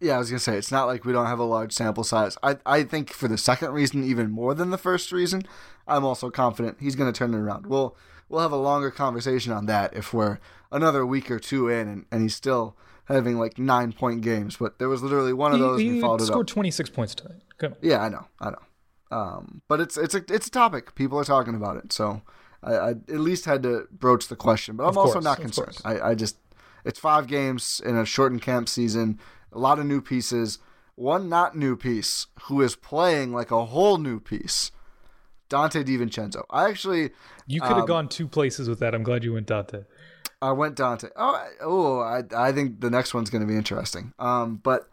Yeah, 0.00 0.16
I 0.16 0.18
was 0.18 0.30
gonna 0.30 0.40
say 0.40 0.56
it's 0.56 0.72
not 0.72 0.86
like 0.86 1.04
we 1.04 1.12
don't 1.12 1.26
have 1.26 1.38
a 1.38 1.44
large 1.44 1.72
sample 1.72 2.04
size. 2.04 2.36
I 2.42 2.56
I 2.64 2.82
think 2.82 3.10
for 3.10 3.28
the 3.28 3.38
second 3.38 3.72
reason, 3.72 4.04
even 4.04 4.30
more 4.30 4.54
than 4.54 4.70
the 4.70 4.78
first 4.78 5.12
reason, 5.12 5.44
I'm 5.86 6.04
also 6.04 6.30
confident 6.30 6.78
he's 6.80 6.96
gonna 6.96 7.12
turn 7.12 7.34
it 7.34 7.38
around. 7.38 7.66
Well 7.66 7.96
we'll 8.28 8.42
have 8.42 8.52
a 8.52 8.56
longer 8.56 8.90
conversation 8.90 9.52
on 9.52 9.66
that 9.66 9.94
if 9.94 10.12
we're 10.12 10.38
another 10.72 11.06
week 11.06 11.30
or 11.30 11.38
two 11.38 11.68
in 11.68 11.88
and, 11.88 12.06
and 12.10 12.22
he's 12.22 12.34
still 12.34 12.76
having 13.06 13.38
like 13.38 13.58
nine 13.58 13.92
point 13.92 14.22
games. 14.22 14.56
But 14.56 14.78
there 14.78 14.88
was 14.88 15.02
literally 15.02 15.32
one 15.32 15.52
of 15.52 15.60
those. 15.60 15.80
He, 15.80 15.94
he 15.94 16.00
followed 16.00 16.22
scored 16.22 16.48
twenty 16.48 16.70
six 16.70 16.90
points 16.90 17.14
tonight. 17.14 17.42
Yeah, 17.80 18.02
I 18.02 18.08
know, 18.08 18.26
I 18.40 18.50
know. 18.50 18.62
Um, 19.10 19.62
but 19.68 19.80
it's 19.80 19.96
it's 19.96 20.14
a 20.14 20.24
it's 20.28 20.48
a 20.48 20.50
topic. 20.50 20.94
People 20.94 21.18
are 21.18 21.24
talking 21.24 21.54
about 21.54 21.76
it, 21.76 21.92
so 21.92 22.22
I, 22.62 22.74
I 22.74 22.90
at 22.90 23.20
least 23.20 23.44
had 23.44 23.62
to 23.62 23.86
broach 23.90 24.28
the 24.28 24.36
question. 24.36 24.76
But 24.76 24.86
I'm 24.86 24.94
course, 24.94 25.08
also 25.08 25.20
not 25.20 25.40
concerned. 25.40 25.78
I, 25.84 26.00
I 26.00 26.14
just 26.14 26.38
it's 26.84 26.98
five 26.98 27.26
games 27.26 27.80
in 27.84 27.96
a 27.96 28.04
shortened 28.04 28.42
camp 28.42 28.68
season. 28.68 29.18
A 29.52 29.58
lot 29.58 29.78
of 29.78 29.86
new 29.86 30.00
pieces. 30.00 30.58
One 30.96 31.28
not 31.28 31.54
new 31.54 31.76
piece 31.76 32.26
who 32.44 32.62
is 32.62 32.74
playing 32.74 33.32
like 33.32 33.50
a 33.50 33.66
whole 33.66 33.98
new 33.98 34.18
piece 34.18 34.70
Donte 35.48 35.84
DiVincenzo. 35.84 36.42
I 36.50 36.68
actually 36.68 37.10
you 37.46 37.60
could 37.60 37.70
have 37.70 37.80
um, 37.80 37.86
gone 37.86 38.08
two 38.08 38.28
places 38.28 38.68
with 38.68 38.80
that. 38.80 38.94
I'm 38.94 39.02
glad 39.02 39.24
you 39.24 39.32
went 39.32 39.46
Donte. 39.46 39.84
I 40.42 40.52
went 40.52 40.76
Donte. 40.76 41.10
Oh, 41.16 41.48
oh, 41.62 42.00
I, 42.00 42.22
I 42.36 42.52
think 42.52 42.80
the 42.80 42.90
next 42.90 43.14
one's 43.14 43.30
going 43.30 43.40
to 43.40 43.48
be 43.48 43.56
interesting. 43.56 44.12
Um, 44.18 44.56
but 44.62 44.88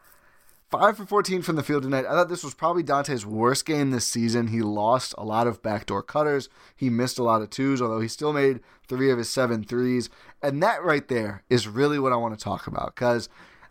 five 0.71 0.97
for 0.97 1.05
14 1.05 1.41
from 1.41 1.55
the 1.55 1.63
field 1.63 1.83
tonight. 1.83 2.05
I 2.05 2.11
thought 2.11 2.29
this 2.29 2.43
was 2.43 2.53
probably 2.53 2.83
Donte's 2.83 3.25
worst 3.25 3.65
game 3.65 3.91
this 3.91 4.07
season. 4.07 4.47
He 4.47 4.61
lost 4.61 5.13
a 5.17 5.23
lot 5.23 5.45
of 5.45 5.61
backdoor 5.61 6.01
cutters. 6.01 6.49
He 6.75 6.89
missed 6.89 7.19
a 7.19 7.23
lot 7.23 7.41
of 7.41 7.49
twos, 7.49 7.81
although 7.81 7.99
he 7.99 8.07
still 8.07 8.33
made 8.33 8.61
three 8.87 9.11
of 9.11 9.17
his 9.17 9.29
seven 9.29 9.63
threes. 9.63 10.09
And 10.41 10.63
that 10.63 10.83
right 10.83 11.07
there 11.07 11.43
is 11.49 11.67
really 11.67 11.99
what 11.99 12.13
I 12.13 12.15
want 12.15 12.37
to 12.37 12.43
talk 12.43 12.65
about 12.65 12.95
because 12.95 13.29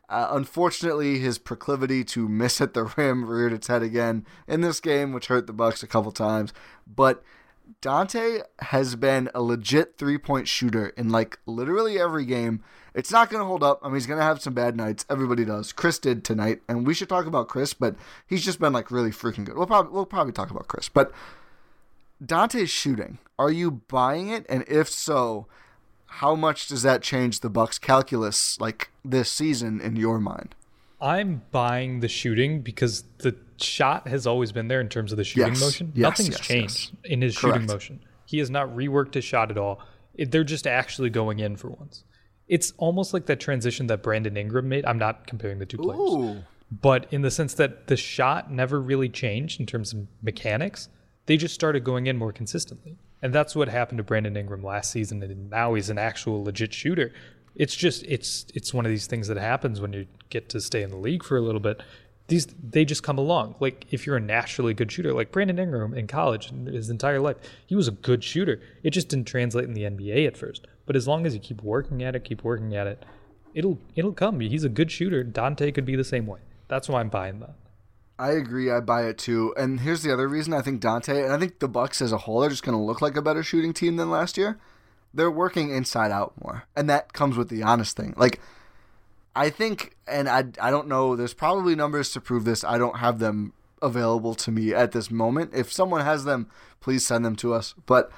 uh, 0.08 0.28
unfortunately, 0.30 1.18
his 1.18 1.38
proclivity 1.38 2.04
to 2.04 2.28
miss 2.28 2.60
at 2.60 2.74
the 2.74 2.84
rim 2.96 3.28
reared 3.28 3.52
its 3.52 3.66
head 3.68 3.82
again 3.82 4.26
in 4.46 4.60
this 4.60 4.80
game, 4.80 5.12
which 5.12 5.26
hurt 5.26 5.46
the 5.46 5.52
Bucks 5.52 5.82
a 5.82 5.86
couple 5.86 6.12
times. 6.12 6.52
But 6.86 7.22
Donte 7.80 8.42
has 8.60 8.96
been 8.96 9.30
a 9.34 9.42
legit 9.42 9.96
three 9.98 10.18
point 10.18 10.48
shooter 10.48 10.88
in 10.90 11.08
like 11.08 11.38
literally 11.46 11.98
every 11.98 12.24
game. 12.24 12.62
It's 12.94 13.10
not 13.10 13.30
going 13.30 13.40
to 13.40 13.46
hold 13.46 13.62
up. 13.62 13.80
I 13.82 13.86
mean, 13.86 13.94
he's 13.94 14.06
going 14.06 14.18
to 14.18 14.24
have 14.24 14.42
some 14.42 14.52
bad 14.52 14.76
nights. 14.76 15.06
Everybody 15.08 15.46
does. 15.46 15.72
Khris 15.72 15.98
did 15.98 16.24
tonight, 16.24 16.60
and 16.68 16.86
we 16.86 16.92
should 16.92 17.08
talk 17.08 17.24
about 17.24 17.48
Khris, 17.48 17.72
but 17.72 17.96
he's 18.26 18.44
just 18.44 18.60
been 18.60 18.74
like 18.74 18.90
really 18.90 19.10
freaking 19.10 19.46
good. 19.46 19.56
We'll 19.56 19.66
probably 19.66 19.92
we'll 19.92 20.06
probably 20.06 20.32
talk 20.32 20.50
about 20.50 20.68
Khris, 20.68 20.90
but 20.92 21.12
Donte's 22.22 22.70
shooting. 22.70 23.18
Are 23.38 23.50
you 23.50 23.70
buying 23.70 24.28
it? 24.28 24.44
And 24.48 24.64
if 24.68 24.88
so, 24.88 25.46
how 26.16 26.34
much 26.34 26.68
does 26.68 26.82
that 26.82 27.02
change 27.02 27.40
the 27.40 27.48
Bucks 27.50 27.78
calculus 27.78 28.60
like 28.60 28.90
this 29.04 29.30
season 29.30 29.80
in 29.80 29.96
your 29.96 30.20
mind? 30.20 30.54
I'm 31.00 31.42
buying 31.50 32.00
the 32.00 32.08
shooting 32.08 32.60
because 32.60 33.04
the 33.18 33.34
shot 33.56 34.06
has 34.06 34.26
always 34.26 34.52
been 34.52 34.68
there 34.68 34.80
in 34.80 34.88
terms 34.88 35.10
of 35.12 35.18
the 35.18 35.24
shooting 35.24 35.54
Yes. 35.54 35.60
motion. 35.60 35.92
Yes, 35.94 36.02
Nothing's 36.02 36.28
yes, 36.30 36.40
changed 36.40 36.96
in 37.04 37.22
his 37.22 37.34
shooting 37.34 37.66
motion. 37.66 38.00
He 38.26 38.38
has 38.38 38.50
not 38.50 38.68
reworked 38.68 39.14
his 39.14 39.24
shot 39.24 39.50
at 39.50 39.58
all. 39.58 39.80
It, 40.14 40.30
they're 40.30 40.44
just 40.44 40.66
actually 40.66 41.10
going 41.10 41.40
in 41.40 41.56
for 41.56 41.70
once. 41.70 42.04
It's 42.46 42.72
almost 42.76 43.14
like 43.14 43.26
that 43.26 43.40
transition 43.40 43.86
that 43.86 44.02
Brandon 44.02 44.36
Ingram 44.36 44.68
made. 44.68 44.84
I'm 44.84 44.98
not 44.98 45.26
comparing 45.26 45.58
the 45.58 45.66
two 45.66 45.78
players, 45.78 45.98
Ooh. 45.98 46.42
but 46.70 47.06
in 47.10 47.22
the 47.22 47.30
sense 47.30 47.54
that 47.54 47.86
the 47.86 47.96
shot 47.96 48.52
never 48.52 48.80
really 48.80 49.08
changed 49.08 49.58
in 49.60 49.66
terms 49.66 49.92
of 49.92 50.06
mechanics. 50.22 50.88
They 51.26 51.36
just 51.36 51.54
started 51.54 51.82
going 51.84 52.06
in 52.06 52.16
more 52.18 52.32
consistently. 52.32 52.96
And 53.22 53.32
that's 53.32 53.54
what 53.54 53.68
happened 53.68 53.98
to 53.98 54.02
Brandon 54.02 54.36
Ingram 54.36 54.62
last 54.62 54.90
season 54.90 55.22
and 55.22 55.48
now 55.48 55.74
he's 55.74 55.90
an 55.90 55.98
actual 55.98 56.44
legit 56.44 56.74
shooter. 56.74 57.12
It's 57.54 57.76
just 57.76 58.02
it's 58.04 58.46
it's 58.54 58.74
one 58.74 58.84
of 58.84 58.90
these 58.90 59.06
things 59.06 59.28
that 59.28 59.36
happens 59.36 59.80
when 59.80 59.92
you 59.92 60.06
get 60.30 60.48
to 60.50 60.60
stay 60.60 60.82
in 60.82 60.90
the 60.90 60.96
league 60.96 61.22
for 61.22 61.36
a 61.36 61.40
little 61.40 61.60
bit. 61.60 61.82
These 62.26 62.46
they 62.46 62.84
just 62.84 63.02
come 63.02 63.18
along. 63.18 63.54
Like 63.60 63.86
if 63.90 64.06
you're 64.06 64.16
a 64.16 64.20
naturally 64.20 64.74
good 64.74 64.90
shooter, 64.90 65.12
like 65.12 65.30
Brandon 65.30 65.58
Ingram 65.58 65.94
in 65.94 66.06
college 66.06 66.50
his 66.66 66.90
entire 66.90 67.20
life, 67.20 67.36
he 67.66 67.76
was 67.76 67.88
a 67.88 67.92
good 67.92 68.24
shooter. 68.24 68.60
It 68.82 68.90
just 68.90 69.08
didn't 69.08 69.28
translate 69.28 69.66
in 69.66 69.74
the 69.74 69.82
NBA 69.82 70.26
at 70.26 70.36
first. 70.36 70.66
But 70.86 70.96
as 70.96 71.06
long 71.06 71.26
as 71.26 71.34
you 71.34 71.40
keep 71.40 71.62
working 71.62 72.02
at 72.02 72.16
it, 72.16 72.24
keep 72.24 72.42
working 72.42 72.74
at 72.74 72.86
it, 72.86 73.04
it'll 73.54 73.78
it'll 73.94 74.12
come. 74.12 74.40
He's 74.40 74.64
a 74.64 74.68
good 74.68 74.90
shooter. 74.90 75.22
Donte 75.22 75.72
could 75.74 75.84
be 75.84 75.94
the 75.94 76.04
same 76.04 76.26
way. 76.26 76.40
That's 76.68 76.88
why 76.88 77.00
I'm 77.00 77.10
buying 77.10 77.40
that. 77.40 77.54
I 78.22 78.34
agree. 78.34 78.70
I 78.70 78.78
buy 78.78 79.06
it 79.06 79.18
too. 79.18 79.52
And 79.56 79.80
here's 79.80 80.04
the 80.04 80.12
other 80.12 80.28
reason 80.28 80.54
I 80.54 80.62
think 80.62 80.80
Donte 80.80 81.24
and 81.24 81.32
I 81.32 81.38
think 81.38 81.58
the 81.58 81.66
Bucks 81.66 82.00
as 82.00 82.12
a 82.12 82.18
whole 82.18 82.44
are 82.44 82.48
just 82.48 82.62
going 82.62 82.78
to 82.78 82.82
look 82.82 83.02
like 83.02 83.16
a 83.16 83.22
better 83.22 83.42
shooting 83.42 83.72
team 83.72 83.96
than 83.96 84.10
last 84.10 84.38
year. 84.38 84.60
They're 85.12 85.28
working 85.28 85.74
inside 85.74 86.12
out 86.12 86.32
more, 86.40 86.62
and 86.76 86.88
that 86.88 87.12
comes 87.12 87.36
with 87.36 87.48
the 87.48 87.64
honest 87.64 87.96
thing. 87.96 88.14
Like, 88.16 88.40
I 89.34 89.50
think, 89.50 89.96
and 90.06 90.28
I 90.28 90.44
I 90.60 90.70
don't 90.70 90.86
know. 90.86 91.16
There's 91.16 91.34
probably 91.34 91.74
numbers 91.74 92.10
to 92.10 92.20
prove 92.20 92.44
this. 92.44 92.62
I 92.62 92.78
don't 92.78 92.98
have 92.98 93.18
them 93.18 93.54
available 93.82 94.36
to 94.36 94.52
me 94.52 94.72
at 94.72 94.92
this 94.92 95.10
moment. 95.10 95.50
If 95.52 95.72
someone 95.72 96.02
has 96.02 96.22
them, 96.22 96.48
please 96.80 97.04
send 97.04 97.24
them 97.24 97.34
to 97.36 97.52
us. 97.52 97.74
But 97.86 98.12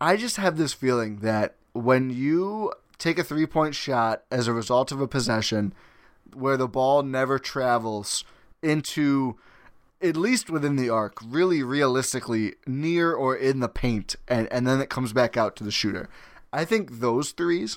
I 0.00 0.16
just 0.16 0.38
have 0.38 0.56
this 0.56 0.72
feeling 0.72 1.20
that 1.20 1.54
when 1.72 2.10
you 2.10 2.72
take 2.98 3.16
a 3.16 3.24
three 3.24 3.46
point 3.46 3.76
shot 3.76 4.24
as 4.28 4.48
a 4.48 4.52
result 4.52 4.90
of 4.90 5.00
a 5.00 5.06
possession 5.06 5.72
where 6.34 6.56
the 6.56 6.68
ball 6.68 7.04
never 7.04 7.38
travels 7.38 8.24
into 8.62 9.36
at 10.02 10.16
least 10.16 10.48
within 10.48 10.76
the 10.76 10.88
arc, 10.88 11.18
really 11.24 11.62
realistically 11.62 12.54
near 12.66 13.12
or 13.12 13.36
in 13.36 13.60
the 13.60 13.68
paint, 13.68 14.16
and, 14.26 14.48
and 14.50 14.66
then 14.66 14.80
it 14.80 14.88
comes 14.88 15.12
back 15.12 15.36
out 15.36 15.56
to 15.56 15.64
the 15.64 15.70
shooter. 15.70 16.08
I 16.52 16.64
think 16.64 17.00
those 17.00 17.32
threes 17.32 17.76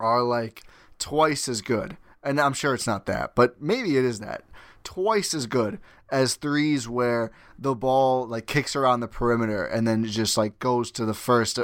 are 0.00 0.22
like 0.22 0.62
twice 0.98 1.48
as 1.48 1.60
good. 1.60 1.96
And 2.22 2.40
I'm 2.40 2.54
sure 2.54 2.74
it's 2.74 2.86
not 2.86 3.06
that, 3.06 3.34
but 3.34 3.62
maybe 3.62 3.96
it 3.96 4.04
is 4.04 4.18
that. 4.20 4.42
Twice 4.82 5.34
as 5.34 5.46
good 5.46 5.78
as 6.10 6.34
threes 6.34 6.88
where 6.88 7.30
the 7.58 7.74
ball 7.74 8.26
like 8.26 8.46
kicks 8.46 8.74
around 8.74 9.00
the 9.00 9.08
perimeter 9.08 9.64
and 9.64 9.86
then 9.86 10.04
just 10.04 10.36
like 10.36 10.58
goes 10.58 10.90
to 10.92 11.04
the 11.04 11.14
first 11.14 11.58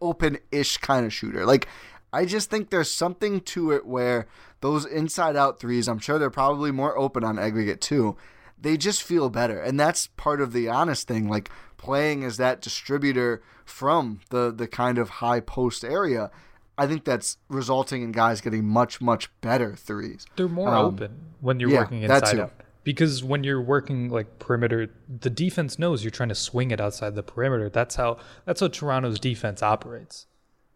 open 0.00 0.38
ish 0.50 0.78
kind 0.78 1.06
of 1.06 1.12
shooter. 1.12 1.44
Like, 1.44 1.68
I 2.12 2.24
just 2.24 2.50
think 2.50 2.70
there's 2.70 2.90
something 2.90 3.40
to 3.40 3.72
it 3.72 3.86
where 3.86 4.26
those 4.60 4.84
inside 4.84 5.36
out 5.36 5.60
threes, 5.60 5.88
I'm 5.88 5.98
sure 5.98 6.18
they're 6.18 6.30
probably 6.30 6.72
more 6.72 6.96
open 6.98 7.24
on 7.24 7.38
aggregate 7.38 7.80
too. 7.80 8.16
They 8.60 8.76
just 8.76 9.02
feel 9.02 9.30
better. 9.30 9.60
And 9.60 9.80
that's 9.80 10.08
part 10.08 10.40
of 10.40 10.52
the 10.52 10.68
honest 10.68 11.08
thing. 11.08 11.28
Like, 11.28 11.50
playing 11.80 12.24
as 12.24 12.36
that 12.36 12.60
distributor 12.60 13.42
from 13.64 14.20
the, 14.28 14.52
the 14.52 14.68
kind 14.68 14.98
of 14.98 15.08
high 15.08 15.40
post 15.40 15.82
area. 15.82 16.30
I 16.76 16.86
think 16.86 17.04
that's 17.04 17.38
resulting 17.48 18.02
in 18.02 18.12
guys 18.12 18.42
getting 18.42 18.66
much, 18.66 19.00
much 19.00 19.30
better 19.40 19.74
threes. 19.74 20.26
They're 20.36 20.46
more 20.46 20.68
Um, 20.68 20.84
open 20.84 21.20
when 21.40 21.58
you're 21.58 21.70
yeah, 21.70 21.80
working 21.80 22.02
inside 22.02 22.38
out. 22.38 22.52
Because 22.84 23.24
when 23.24 23.44
you're 23.44 23.62
working 23.62 24.10
like 24.10 24.38
perimeter, 24.38 24.90
the 25.08 25.30
defense 25.30 25.78
knows 25.78 26.04
you're 26.04 26.10
trying 26.10 26.28
to 26.28 26.34
swing 26.34 26.70
it 26.70 26.80
outside 26.82 27.14
the 27.14 27.22
perimeter. 27.22 27.70
That's 27.70 27.96
how 27.96 28.18
that's 28.44 28.60
how 28.60 28.68
Toronto's 28.68 29.18
defense 29.18 29.62
operates. 29.62 30.26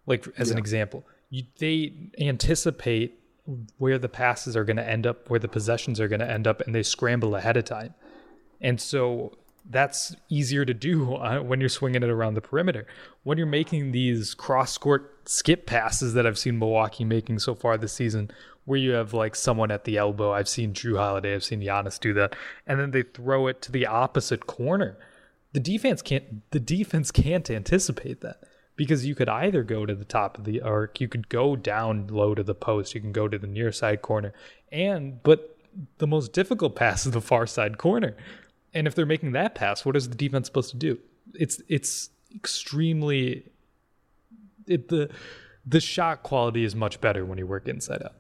Like 0.07 0.27
as 0.39 0.51
an 0.51 0.59
example, 0.59 1.07
you, 1.31 1.45
they 1.59 1.93
anticipate 2.19 3.19
where 3.79 3.99
the 3.99 4.09
passes 4.09 4.57
are 4.57 4.65
going 4.65 4.77
to 4.77 4.89
end 4.89 5.07
up, 5.07 5.29
where 5.29 5.41
the 5.41 5.49
possessions 5.49 6.01
are 6.01 6.09
going 6.09 6.21
to 6.21 6.31
end 6.31 6.47
up, 6.47 6.61
and 6.63 6.75
they 6.75 6.83
scramble 6.83 7.37
ahead 7.37 7.57
of 7.57 7.65
time. 7.65 7.95
And 8.61 8.81
so 8.81 9.37
that's 9.69 10.15
easier 10.29 10.65
to 10.65 10.75
do 10.75 11.05
when 11.43 11.61
you're 11.61 11.69
swinging 11.69 12.03
it 12.03 12.09
around 12.09 12.35
the 12.35 12.41
perimeter. 12.41 12.87
When 13.23 13.39
you're 13.39 13.47
making 13.47 13.93
these 13.93 14.35
cross 14.35 14.79
court 14.79 15.29
skip 15.29 15.67
passes 15.67 16.15
that 16.15 16.27
I've 16.27 16.39
seen 16.39 16.59
Milwaukee 16.59 17.05
making 17.05 17.39
so 17.39 17.55
far 17.55 17.77
this 17.77 17.93
season, 17.93 18.31
where 18.65 18.79
you 18.79 18.93
have 18.93 19.13
like 19.13 19.37
someone 19.37 19.71
at 19.71 19.85
the 19.85 19.99
elbow. 19.99 20.33
I've 20.33 20.49
seen 20.49 20.73
Jrue 20.73 20.97
Holiday, 20.97 21.35
I've 21.35 21.45
seen 21.45 21.61
Giannis 21.61 22.01
do 22.01 22.15
that, 22.15 22.35
and 22.67 22.81
then 22.81 22.93
they 22.93 23.03
throw 23.03 23.47
it 23.47 23.61
to 23.63 23.73
the 23.73 23.87
opposite 23.87 24.47
corner. 24.47 24.97
The 25.53 25.61
defense 25.61 26.03
can't. 26.03 26.51
The 26.51 26.61
defense 26.61 27.11
can't 27.11 27.49
anticipate 27.51 28.23
that 28.23 28.43
because 28.77 29.07
you 29.07 29.15
could 29.15 29.29
either 29.29 29.63
go 29.63 29.87
to 29.87 29.95
the 29.95 30.05
top 30.05 30.39
of 30.39 30.45
the 30.45 30.61
arc, 30.61 31.01
you 31.01 31.09
could 31.09 31.29
go 31.29 31.57
down 31.57 32.09
low 32.09 32.35
to 32.35 32.43
the 32.43 32.55
post, 32.55 32.95
you 32.95 33.01
can 33.01 33.13
go 33.13 33.29
to 33.29 33.39
the 33.39 33.47
near 33.47 33.73
side 33.73 34.03
corner, 34.03 34.33
and 34.73 35.23
but 35.23 35.57
the 35.99 36.07
most 36.07 36.33
difficult 36.33 36.75
pass 36.77 37.07
is 37.07 37.13
the 37.13 37.21
far 37.21 37.47
side 37.47 37.79
corner. 37.79 38.17
And 38.73 38.87
if 38.87 38.95
they're 38.95 39.07
making 39.07 39.33
that 39.33 39.55
pass, 39.55 39.85
what 39.85 39.97
is 39.97 40.09
the 40.09 40.17
defense 40.17 40.47
supposed 40.47 40.71
to 40.71 40.77
do? 40.77 40.99
It's 41.35 41.63
it's 41.69 42.11
extremely 42.35 43.45
it, 44.67 44.89
the 44.89 45.11
the 45.65 45.81
shot 45.81 46.23
quality 46.23 46.65
is 46.65 46.75
much 46.75 47.01
better 47.01 47.25
when 47.25 47.39
you 47.39 47.47
work 47.47 47.69
inside 47.69 48.03
out. 48.03 48.15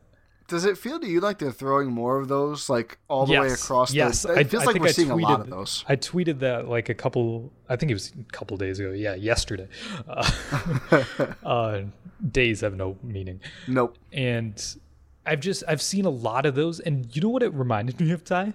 Does 0.46 0.66
it 0.66 0.76
feel 0.76 1.00
to 1.00 1.06
you 1.06 1.20
like 1.20 1.38
they're 1.38 1.50
throwing 1.50 1.90
more 1.90 2.18
of 2.20 2.28
those, 2.28 2.68
like 2.68 2.98
all 3.08 3.24
the 3.24 3.38
way 3.40 3.48
across? 3.48 3.94
Yes, 3.94 4.22
the, 4.22 4.32
it 4.34 4.38
I- 4.38 4.44
feels 4.44 4.62
I 4.64 4.66
like 4.66 4.72
think 4.74 4.82
we're 4.82 4.88
I 4.88 4.92
seeing 4.92 5.10
a 5.10 5.16
lot 5.16 5.40
tweeted- 5.40 5.44
of 5.44 5.50
those. 5.50 5.84
I 5.88 5.96
tweeted 5.96 6.38
that 6.40 6.68
like 6.68 6.88
a 6.90 6.94
couple. 6.94 7.50
I 7.68 7.76
think 7.76 7.90
it 7.90 7.94
was 7.94 8.12
a 8.18 8.32
couple 8.32 8.56
days 8.58 8.78
ago. 8.78 8.92
Yeah, 8.92 9.14
yesterday. 9.14 9.68
Uh, 10.08 10.30
uh, 11.44 11.82
days 12.30 12.60
have 12.60 12.74
no 12.76 12.96
meaning, 13.02 13.40
Nope. 13.66 13.96
and 14.12 14.62
I've 15.26 15.40
just 15.40 15.64
I've 15.66 15.82
seen 15.82 16.04
a 16.04 16.10
lot 16.10 16.46
of 16.46 16.54
those. 16.54 16.80
And 16.80 17.14
you 17.16 17.22
know 17.22 17.28
what 17.30 17.42
it 17.42 17.52
reminded 17.54 17.98
me 18.00 18.10
of, 18.12 18.24
Ty? 18.24 18.52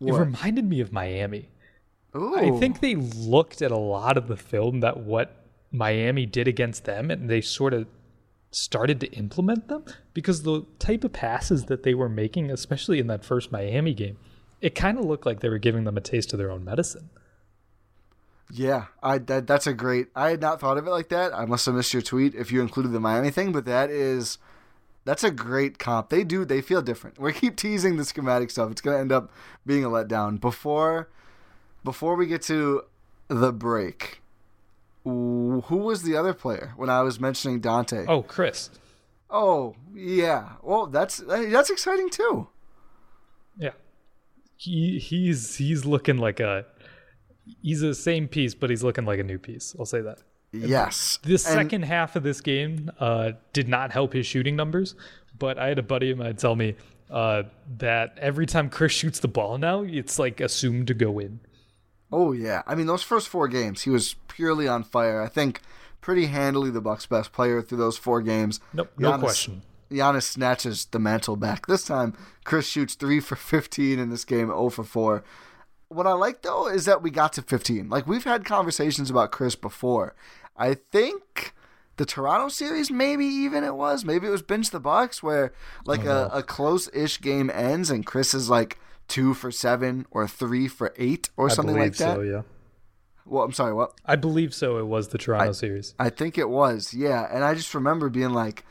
It 0.00 0.12
reminded 0.12 0.64
me 0.64 0.80
of 0.80 0.92
Miami. 0.92 1.48
Ooh. 2.16 2.36
I 2.36 2.58
think 2.58 2.80
they 2.80 2.94
looked 2.94 3.60
at 3.62 3.70
a 3.70 3.76
lot 3.76 4.16
of 4.16 4.28
the 4.28 4.36
film 4.36 4.80
that 4.80 4.96
what 5.00 5.44
Miami 5.72 6.24
did 6.24 6.48
against 6.48 6.84
them, 6.84 7.10
and 7.10 7.28
they 7.28 7.40
sort 7.42 7.74
of 7.74 7.86
started 8.50 9.00
to 9.00 9.10
implement 9.12 9.68
them 9.68 9.84
because 10.14 10.42
the 10.42 10.64
type 10.78 11.04
of 11.04 11.12
passes 11.12 11.64
that 11.64 11.82
they 11.82 11.94
were 11.94 12.08
making, 12.08 12.50
especially 12.50 12.98
in 12.98 13.06
that 13.08 13.24
first 13.24 13.52
Miami 13.52 13.94
game, 13.94 14.16
it 14.60 14.74
kind 14.74 14.98
of 14.98 15.04
looked 15.04 15.26
like 15.26 15.40
they 15.40 15.48
were 15.48 15.58
giving 15.58 15.84
them 15.84 15.96
a 15.96 16.00
taste 16.00 16.32
of 16.32 16.38
their 16.38 16.50
own 16.50 16.64
medicine. 16.64 17.10
Yeah, 18.50 18.86
I 19.02 19.18
that, 19.18 19.46
that's 19.46 19.66
a 19.66 19.74
great. 19.74 20.08
I 20.16 20.30
had 20.30 20.40
not 20.40 20.60
thought 20.60 20.78
of 20.78 20.86
it 20.86 20.90
like 20.90 21.10
that. 21.10 21.34
I 21.34 21.44
must 21.44 21.66
have 21.66 21.74
missed 21.74 21.92
your 21.92 22.02
tweet 22.02 22.34
if 22.34 22.50
you 22.50 22.62
included 22.62 22.92
the 22.92 23.00
Miami 23.00 23.30
thing, 23.30 23.52
but 23.52 23.66
that 23.66 23.90
is 23.90 24.38
that's 25.04 25.22
a 25.22 25.30
great 25.30 25.78
comp. 25.78 26.08
They 26.08 26.24
do. 26.24 26.44
They 26.44 26.62
feel 26.62 26.80
different. 26.80 27.18
We 27.18 27.32
keep 27.32 27.56
teasing 27.56 27.96
the 27.96 28.04
schematic 28.04 28.50
stuff. 28.50 28.70
It's 28.70 28.80
gonna 28.80 28.98
end 28.98 29.12
up 29.12 29.30
being 29.66 29.84
a 29.84 29.88
letdown. 29.88 30.40
Before 30.40 31.10
before 31.84 32.16
we 32.16 32.26
get 32.26 32.40
to 32.42 32.84
the 33.28 33.52
break, 33.52 34.22
who 35.08 35.76
was 35.76 36.02
the 36.02 36.16
other 36.16 36.34
player 36.34 36.72
when 36.76 36.90
I 36.90 37.02
was 37.02 37.18
mentioning 37.20 37.60
Donte? 37.60 38.04
Oh, 38.08 38.22
Khris. 38.22 38.70
Oh, 39.30 39.74
yeah. 39.94 40.52
Well, 40.62 40.86
that's 40.86 41.18
that's 41.18 41.70
exciting 41.70 42.10
too. 42.10 42.48
Yeah. 43.58 43.72
He 44.56 44.98
he's 44.98 45.56
he's 45.56 45.84
looking 45.84 46.18
like 46.18 46.40
a 46.40 46.64
he's 47.62 47.80
the 47.80 47.94
same 47.94 48.28
piece, 48.28 48.54
but 48.54 48.70
he's 48.70 48.82
looking 48.82 49.04
like 49.04 49.18
a 49.18 49.24
new 49.24 49.38
piece. 49.38 49.76
I'll 49.78 49.86
say 49.86 50.00
that. 50.00 50.22
Yes. 50.52 51.18
The 51.22 51.38
second 51.38 51.82
half 51.84 52.16
of 52.16 52.22
this 52.22 52.40
game 52.40 52.90
uh, 52.98 53.32
did 53.52 53.68
not 53.68 53.92
help 53.92 54.14
his 54.14 54.26
shooting 54.26 54.56
numbers, 54.56 54.94
but 55.38 55.58
I 55.58 55.68
had 55.68 55.78
a 55.78 55.82
buddy 55.82 56.10
of 56.10 56.18
mine 56.18 56.36
tell 56.36 56.56
me 56.56 56.74
uh, 57.10 57.44
that 57.78 58.16
every 58.18 58.46
time 58.46 58.70
Khris 58.70 58.92
shoots 58.92 59.20
the 59.20 59.28
ball 59.28 59.58
now, 59.58 59.82
it's 59.82 60.18
like 60.18 60.40
assumed 60.40 60.86
to 60.86 60.94
go 60.94 61.18
in. 61.18 61.40
Oh 62.10 62.32
yeah, 62.32 62.62
I 62.66 62.74
mean 62.74 62.86
those 62.86 63.02
first 63.02 63.28
four 63.28 63.48
games, 63.48 63.82
he 63.82 63.90
was 63.90 64.16
purely 64.28 64.66
on 64.66 64.82
fire. 64.82 65.20
I 65.20 65.28
think 65.28 65.60
pretty 66.00 66.26
handily 66.26 66.70
the 66.70 66.80
Bucks' 66.80 67.06
best 67.06 67.32
player 67.32 67.60
through 67.60 67.78
those 67.78 67.98
four 67.98 68.22
games. 68.22 68.60
Nope, 68.72 68.92
no 68.98 69.18
question. 69.18 69.62
Giannis 69.90 70.24
snatches 70.24 70.86
the 70.86 70.98
mantle 70.98 71.36
back. 71.36 71.66
This 71.66 71.84
time, 71.84 72.14
Khris 72.44 72.68
shoots 72.68 72.94
three 72.94 73.20
for 73.20 73.36
fifteen 73.36 73.98
in 73.98 74.10
this 74.10 74.24
game, 74.24 74.48
zero 74.48 74.68
for 74.68 74.84
four. 74.84 75.24
What 75.88 76.06
I 76.06 76.12
like 76.12 76.42
though 76.42 76.68
is 76.68 76.84
that 76.84 77.02
we 77.02 77.10
got 77.10 77.32
to 77.34 77.42
fifteen. 77.42 77.88
Like 77.88 78.06
we've 78.06 78.24
had 78.24 78.44
conversations 78.44 79.10
about 79.10 79.32
Khris 79.32 79.54
before. 79.54 80.14
I 80.56 80.74
think 80.74 81.54
the 81.96 82.04
Toronto 82.04 82.48
series, 82.48 82.90
maybe 82.90 83.24
even 83.24 83.64
it 83.64 83.74
was, 83.74 84.04
maybe 84.04 84.26
it 84.26 84.30
was 84.30 84.42
bench 84.42 84.70
the 84.70 84.80
Bucks 84.80 85.22
where 85.22 85.52
like 85.84 86.04
a, 86.04 86.30
a 86.32 86.42
close-ish 86.42 87.20
game 87.20 87.50
ends 87.52 87.90
and 87.90 88.06
Khris 88.06 88.34
is 88.34 88.48
like 88.48 88.78
two 89.08 89.34
for 89.34 89.50
seven 89.50 90.06
or 90.10 90.28
three 90.28 90.68
for 90.68 90.94
eight 90.96 91.30
or 91.36 91.50
something 91.50 91.76
like 91.76 91.96
that. 91.96 92.16
So, 92.16 92.20
yeah. 92.20 92.42
Well, 93.24 93.44
I'm 93.44 93.52
sorry. 93.52 93.74
What? 93.74 93.92
I 94.04 94.16
believe 94.16 94.54
so. 94.54 94.78
It 94.78 94.86
was 94.86 95.08
the 95.08 95.18
Toronto 95.18 95.52
series. 95.52 95.94
I 95.98 96.10
think 96.10 96.38
it 96.38 96.48
was. 96.48 96.94
Yeah, 96.94 97.26
and 97.30 97.44
I 97.44 97.54
just 97.54 97.74
remember 97.74 98.08
being 98.08 98.30
like, 98.30 98.64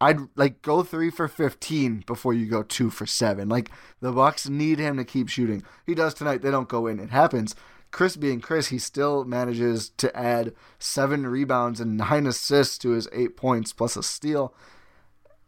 I'd 0.00 0.18
like 0.36 0.60
go 0.60 0.82
three 0.82 1.10
for 1.10 1.28
fifteen 1.28 2.02
before 2.06 2.34
you 2.34 2.46
go 2.46 2.62
two 2.62 2.90
for 2.90 3.06
seven. 3.06 3.48
Like 3.48 3.70
the 4.00 4.12
Bucks 4.12 4.48
need 4.48 4.78
him 4.78 4.96
to 4.96 5.04
keep 5.04 5.28
shooting. 5.28 5.62
He 5.86 5.94
does 5.94 6.12
tonight. 6.12 6.42
They 6.42 6.50
don't 6.50 6.68
go 6.68 6.86
in. 6.86 6.98
It 6.98 7.10
happens. 7.10 7.54
Khris 7.90 8.16
being 8.16 8.40
Khris, 8.40 8.68
he 8.68 8.78
still 8.78 9.24
manages 9.24 9.90
to 9.90 10.14
add 10.16 10.52
seven 10.80 11.28
rebounds 11.28 11.80
and 11.80 11.96
nine 11.96 12.26
assists 12.26 12.76
to 12.78 12.90
his 12.90 13.08
eight 13.12 13.36
points 13.36 13.72
plus 13.72 13.96
a 13.96 14.02
steal. 14.02 14.52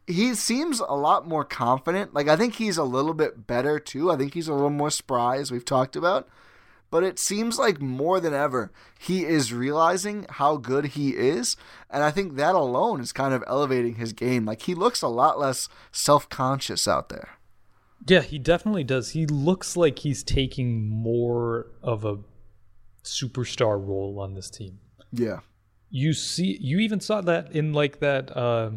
He 0.06 0.34
seems 0.34 0.80
a 0.80 0.94
lot 0.94 1.26
more 1.26 1.44
confident. 1.44 2.14
Like 2.14 2.28
I 2.28 2.36
think 2.36 2.54
he's 2.54 2.76
a 2.76 2.84
little 2.84 3.14
bit 3.14 3.46
better 3.46 3.78
too. 3.78 4.10
I 4.10 4.16
think 4.16 4.34
he's 4.34 4.48
a 4.48 4.54
little 4.54 4.70
more 4.70 4.90
spry 4.90 5.38
as 5.38 5.50
we've 5.50 5.64
talked 5.64 5.96
about. 5.96 6.28
But 6.88 7.02
it 7.02 7.18
seems 7.18 7.58
like 7.58 7.80
more 7.80 8.20
than 8.20 8.32
ever 8.32 8.70
he 8.96 9.24
is 9.24 9.52
realizing 9.52 10.24
how 10.30 10.56
good 10.56 10.86
he 10.86 11.10
is, 11.10 11.56
and 11.90 12.04
I 12.04 12.12
think 12.12 12.36
that 12.36 12.54
alone 12.54 13.00
is 13.00 13.12
kind 13.12 13.34
of 13.34 13.42
elevating 13.48 13.96
his 13.96 14.12
game. 14.12 14.44
Like 14.44 14.62
he 14.62 14.74
looks 14.74 15.02
a 15.02 15.08
lot 15.08 15.38
less 15.38 15.68
self-conscious 15.90 16.86
out 16.86 17.08
there. 17.08 17.30
Yeah, 18.06 18.20
he 18.20 18.38
definitely 18.38 18.84
does. 18.84 19.10
He 19.10 19.26
looks 19.26 19.76
like 19.76 19.98
he's 19.98 20.22
taking 20.22 20.88
more 20.88 21.66
of 21.82 22.04
a 22.04 22.18
superstar 23.02 23.84
role 23.84 24.20
on 24.20 24.34
this 24.34 24.48
team. 24.48 24.78
Yeah. 25.10 25.40
You 25.90 26.12
see, 26.12 26.56
you 26.60 26.78
even 26.78 27.00
saw 27.00 27.20
that 27.22 27.52
in 27.52 27.72
like 27.72 27.98
that 27.98 28.36
uh, 28.36 28.70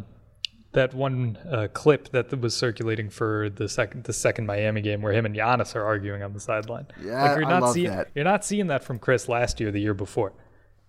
that 0.72 0.94
one 0.94 1.38
uh, 1.50 1.68
clip 1.74 2.10
that 2.10 2.40
was 2.40 2.56
circulating 2.56 3.10
for 3.10 3.50
the 3.50 3.68
second 3.68 4.04
the 4.04 4.14
second 4.14 4.46
Miami 4.46 4.82
game 4.82 5.02
where 5.02 5.14
him 5.14 5.26
and 5.26 5.36
Giannis 5.36 5.76
are 5.76 5.84
arguing 5.84 6.22
on 6.24 6.34
the 6.34 6.40
sideline. 6.40 6.88
Yeah, 7.04 7.24
like 7.24 7.40
you're 7.40 7.46
I 7.46 7.50
not 7.50 7.62
love 7.64 7.74
seeing 7.74 7.90
that. 7.90 8.10
you're 8.14 8.26
not 8.26 8.46
seeing 8.46 8.68
that 8.68 8.84
from 8.84 9.00
Khris 9.00 9.28
last 9.28 9.60
year, 9.60 9.72
the 9.72 9.80
year 9.80 9.94
before. 9.94 10.34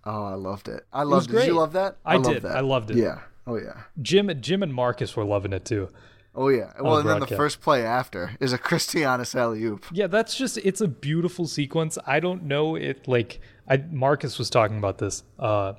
Oh, 0.03 0.25
I 0.25 0.33
loved 0.33 0.67
it. 0.67 0.85
I 0.91 1.03
loved 1.03 1.29
it. 1.29 1.33
Did 1.37 1.47
you 1.47 1.53
love 1.53 1.73
that? 1.73 1.97
I 2.05 2.15
loved 2.15 2.27
did. 2.27 2.43
That. 2.43 2.55
I 2.57 2.59
loved 2.61 2.91
it. 2.91 2.97
Yeah. 2.97 3.19
Oh 3.47 3.55
yeah. 3.57 3.83
Jim 4.01 4.31
Jim 4.41 4.63
and 4.63 4.73
Marques 4.73 5.15
were 5.15 5.25
loving 5.25 5.53
it 5.53 5.65
too. 5.65 5.89
Oh 6.33 6.49
yeah. 6.49 6.71
Well, 6.79 6.97
and 6.99 7.09
then 7.09 7.19
the 7.19 7.27
first 7.27 7.59
play 7.59 7.83
after 7.83 8.31
is 8.39 8.53
a 8.53 8.57
Christianis 8.69 9.35
alley 9.35 9.63
oop. 9.63 9.85
Yeah, 9.91 10.07
that's 10.07 10.35
just 10.35 10.57
it's 10.59 10.81
a 10.81 10.87
beautiful 10.87 11.47
sequence. 11.47 11.97
I 12.05 12.19
don't 12.19 12.43
know 12.43 12.75
it 12.75 13.07
like 13.07 13.39
I 13.67 13.77
Marques 13.77 14.37
was 14.37 14.49
talking 14.49 14.77
about 14.77 14.99
this. 14.99 15.23
Uh 15.39 15.73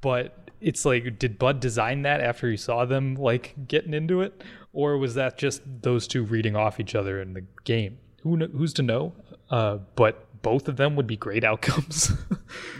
but 0.00 0.45
it's 0.60 0.84
like 0.84 1.18
did 1.18 1.38
Bud 1.38 1.60
design 1.60 2.02
that 2.02 2.20
after 2.20 2.50
he 2.50 2.56
saw 2.56 2.84
them 2.84 3.14
like 3.14 3.54
getting 3.68 3.94
into 3.94 4.20
it 4.22 4.42
or 4.72 4.98
was 4.98 5.14
that 5.14 5.38
just 5.38 5.62
those 5.82 6.06
two 6.06 6.22
reading 6.24 6.56
off 6.56 6.78
each 6.80 6.94
other 6.94 7.20
in 7.20 7.32
the 7.34 7.44
game? 7.64 7.98
Who 8.22 8.38
kn- 8.38 8.52
who's 8.52 8.72
to 8.74 8.82
know? 8.82 9.12
Uh 9.50 9.78
but 9.94 10.22
both 10.42 10.68
of 10.68 10.76
them 10.76 10.96
would 10.96 11.06
be 11.06 11.16
great 11.16 11.44
outcomes. 11.50 12.12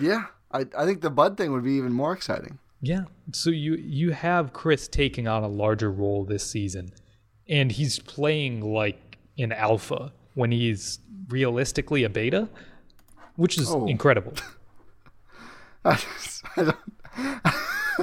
Yeah. 0.01 0.25
I 0.53 0.65
I 0.77 0.85
think 0.85 1.01
the 1.01 1.11
Bud 1.11 1.37
thing 1.37 1.53
would 1.53 1.65
be 1.65 1.73
even 1.73 1.93
more 1.93 2.13
exciting. 2.13 2.59
Yeah. 2.81 3.05
So 3.33 3.51
you 3.51 3.75
you 3.77 4.11
have 4.13 4.53
Chris 4.53 4.87
taking 4.89 5.27
on 5.27 5.43
a 5.43 5.49
larger 5.49 5.91
role 5.91 6.25
this 6.25 6.49
season, 6.49 6.93
and 7.49 7.73
he's 7.73 7.99
playing 7.99 8.61
like 8.61 9.19
an 9.39 9.51
alpha 9.53 10.13
when 10.35 10.53
he's 10.53 10.99
realistically 11.29 12.05
a 12.05 12.09
beta, 12.11 12.49
which 13.37 13.59
is 13.59 13.69
Oh. 13.71 13.87
incredible. 13.87 14.35
I 15.85 15.95
just, 15.97 16.43
I 16.57 16.65
don't. 16.65 17.57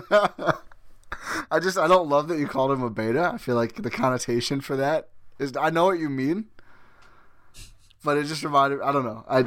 I 1.52 1.60
just 1.60 1.78
I 1.78 1.88
don't 1.88 2.10
love 2.10 2.28
that 2.28 2.40
you 2.40 2.48
called 2.48 2.72
him 2.72 2.82
a 2.82 2.90
beta. 2.90 3.32
I 3.34 3.38
feel 3.38 3.56
like 3.56 3.82
the 3.82 3.90
connotation 3.90 4.62
for 4.62 4.76
that 4.76 5.10
is 5.40 5.56
I 5.56 5.70
know 5.70 5.86
what 5.86 6.00
you 6.00 6.10
mean, 6.10 6.46
but 8.04 8.18
it 8.18 8.26
just 8.26 8.44
reminded 8.44 8.82
I 8.82 8.92
don't 8.92 9.06
know 9.06 9.24
I 9.30 9.46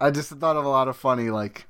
I 0.00 0.10
just 0.10 0.30
thought 0.30 0.56
of 0.56 0.64
a 0.64 0.68
lot 0.68 0.88
of 0.88 0.96
funny 0.96 1.30
like 1.30 1.66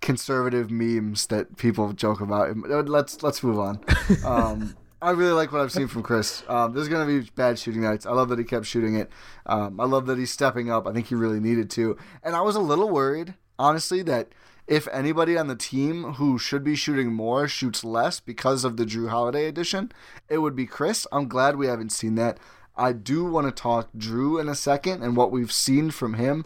conservative 0.00 0.70
memes 0.70 1.26
that 1.26 1.56
people 1.56 1.92
joke 1.92 2.20
about. 2.20 2.56
Let's 2.88 3.22
let's 3.22 3.42
move 3.42 3.58
on. 3.58 3.80
Um, 4.24 4.76
I 5.02 5.10
really 5.10 5.32
like 5.32 5.52
what 5.52 5.60
I've 5.60 5.72
seen 5.72 5.88
from 5.88 6.02
Khris. 6.02 6.42
Um, 6.48 6.72
there's 6.72 6.88
going 6.88 7.06
to 7.06 7.22
be 7.22 7.30
bad 7.34 7.58
shooting 7.58 7.82
nights. 7.82 8.06
I 8.06 8.12
love 8.12 8.28
that 8.30 8.38
he 8.38 8.44
kept 8.44 8.66
shooting 8.66 8.96
it. 8.96 9.10
Um, 9.44 9.78
I 9.78 9.84
love 9.84 10.06
that 10.06 10.16
he's 10.16 10.32
stepping 10.32 10.70
up. 10.70 10.86
I 10.86 10.92
think 10.92 11.08
he 11.08 11.14
really 11.14 11.38
needed 11.38 11.68
to. 11.70 11.98
And 12.22 12.34
I 12.34 12.40
was 12.40 12.56
a 12.56 12.60
little 12.60 12.88
worried, 12.88 13.34
honestly, 13.58 14.02
that 14.02 14.28
if 14.66 14.88
anybody 14.88 15.38
on 15.38 15.46
the 15.46 15.56
team 15.56 16.14
who 16.14 16.38
should 16.38 16.64
be 16.64 16.74
shooting 16.74 17.12
more 17.12 17.46
shoots 17.46 17.84
less 17.84 18.18
because 18.20 18.64
of 18.64 18.76
the 18.76 18.84
Jrue 18.84 19.08
Holiday 19.08 19.46
edition, 19.46 19.92
it 20.28 20.38
would 20.38 20.56
be 20.56 20.66
Khris. 20.66 21.06
I'm 21.12 21.28
glad 21.28 21.56
we 21.56 21.66
haven't 21.68 21.92
seen 21.92 22.16
that. 22.16 22.38
I 22.76 22.92
do 22.92 23.24
want 23.24 23.46
to 23.46 23.52
talk 23.52 23.88
Jrue 23.96 24.40
in 24.40 24.48
a 24.48 24.54
second 24.54 25.02
and 25.02 25.16
what 25.16 25.30
we've 25.30 25.52
seen 25.52 25.90
from 25.90 26.14
him. 26.14 26.44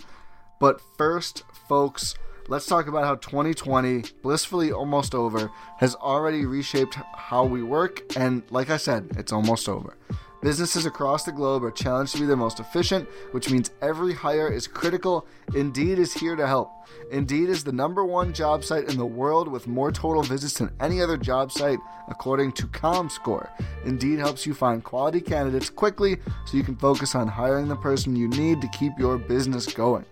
But 0.60 0.80
first, 0.98 1.42
folks, 1.68 2.14
let's 2.48 2.66
talk 2.66 2.86
about 2.86 3.04
how 3.04 3.16
2020, 3.16 4.04
blissfully 4.22 4.70
almost 4.70 5.14
over, 5.14 5.50
has 5.78 5.94
already 5.96 6.44
reshaped 6.44 6.98
how 7.14 7.44
we 7.44 7.62
work. 7.62 8.02
And 8.16 8.42
like 8.50 8.70
I 8.70 8.76
said, 8.76 9.08
it's 9.16 9.32
almost 9.32 9.68
over. 9.68 9.96
Businesses 10.42 10.86
across 10.86 11.24
the 11.24 11.32
globe 11.32 11.62
are 11.62 11.70
challenged 11.70 12.14
to 12.14 12.20
be 12.20 12.26
the 12.26 12.36
most 12.36 12.60
efficient, 12.60 13.06
which 13.32 13.50
means 13.50 13.70
every 13.82 14.14
hire 14.14 14.50
is 14.50 14.66
critical. 14.66 15.26
Indeed 15.54 15.98
is 15.98 16.14
here 16.14 16.34
to 16.34 16.46
help. 16.46 16.72
Indeed 17.10 17.50
is 17.50 17.62
the 17.62 17.72
number 17.72 18.06
one 18.06 18.32
job 18.32 18.64
site 18.64 18.88
in 18.88 18.96
the 18.96 19.04
world 19.04 19.48
with 19.48 19.66
more 19.66 19.92
total 19.92 20.22
visits 20.22 20.54
than 20.54 20.72
any 20.80 21.02
other 21.02 21.18
job 21.18 21.52
site, 21.52 21.78
according 22.08 22.52
to 22.52 22.66
ComScore. 22.68 23.50
Indeed 23.84 24.18
helps 24.18 24.46
you 24.46 24.54
find 24.54 24.82
quality 24.82 25.20
candidates 25.20 25.68
quickly 25.68 26.16
so 26.46 26.56
you 26.56 26.62
can 26.62 26.76
focus 26.76 27.14
on 27.14 27.28
hiring 27.28 27.68
the 27.68 27.76
person 27.76 28.16
you 28.16 28.28
need 28.28 28.62
to 28.62 28.68
keep 28.68 28.92
your 28.98 29.18
business 29.18 29.66
going. 29.66 30.06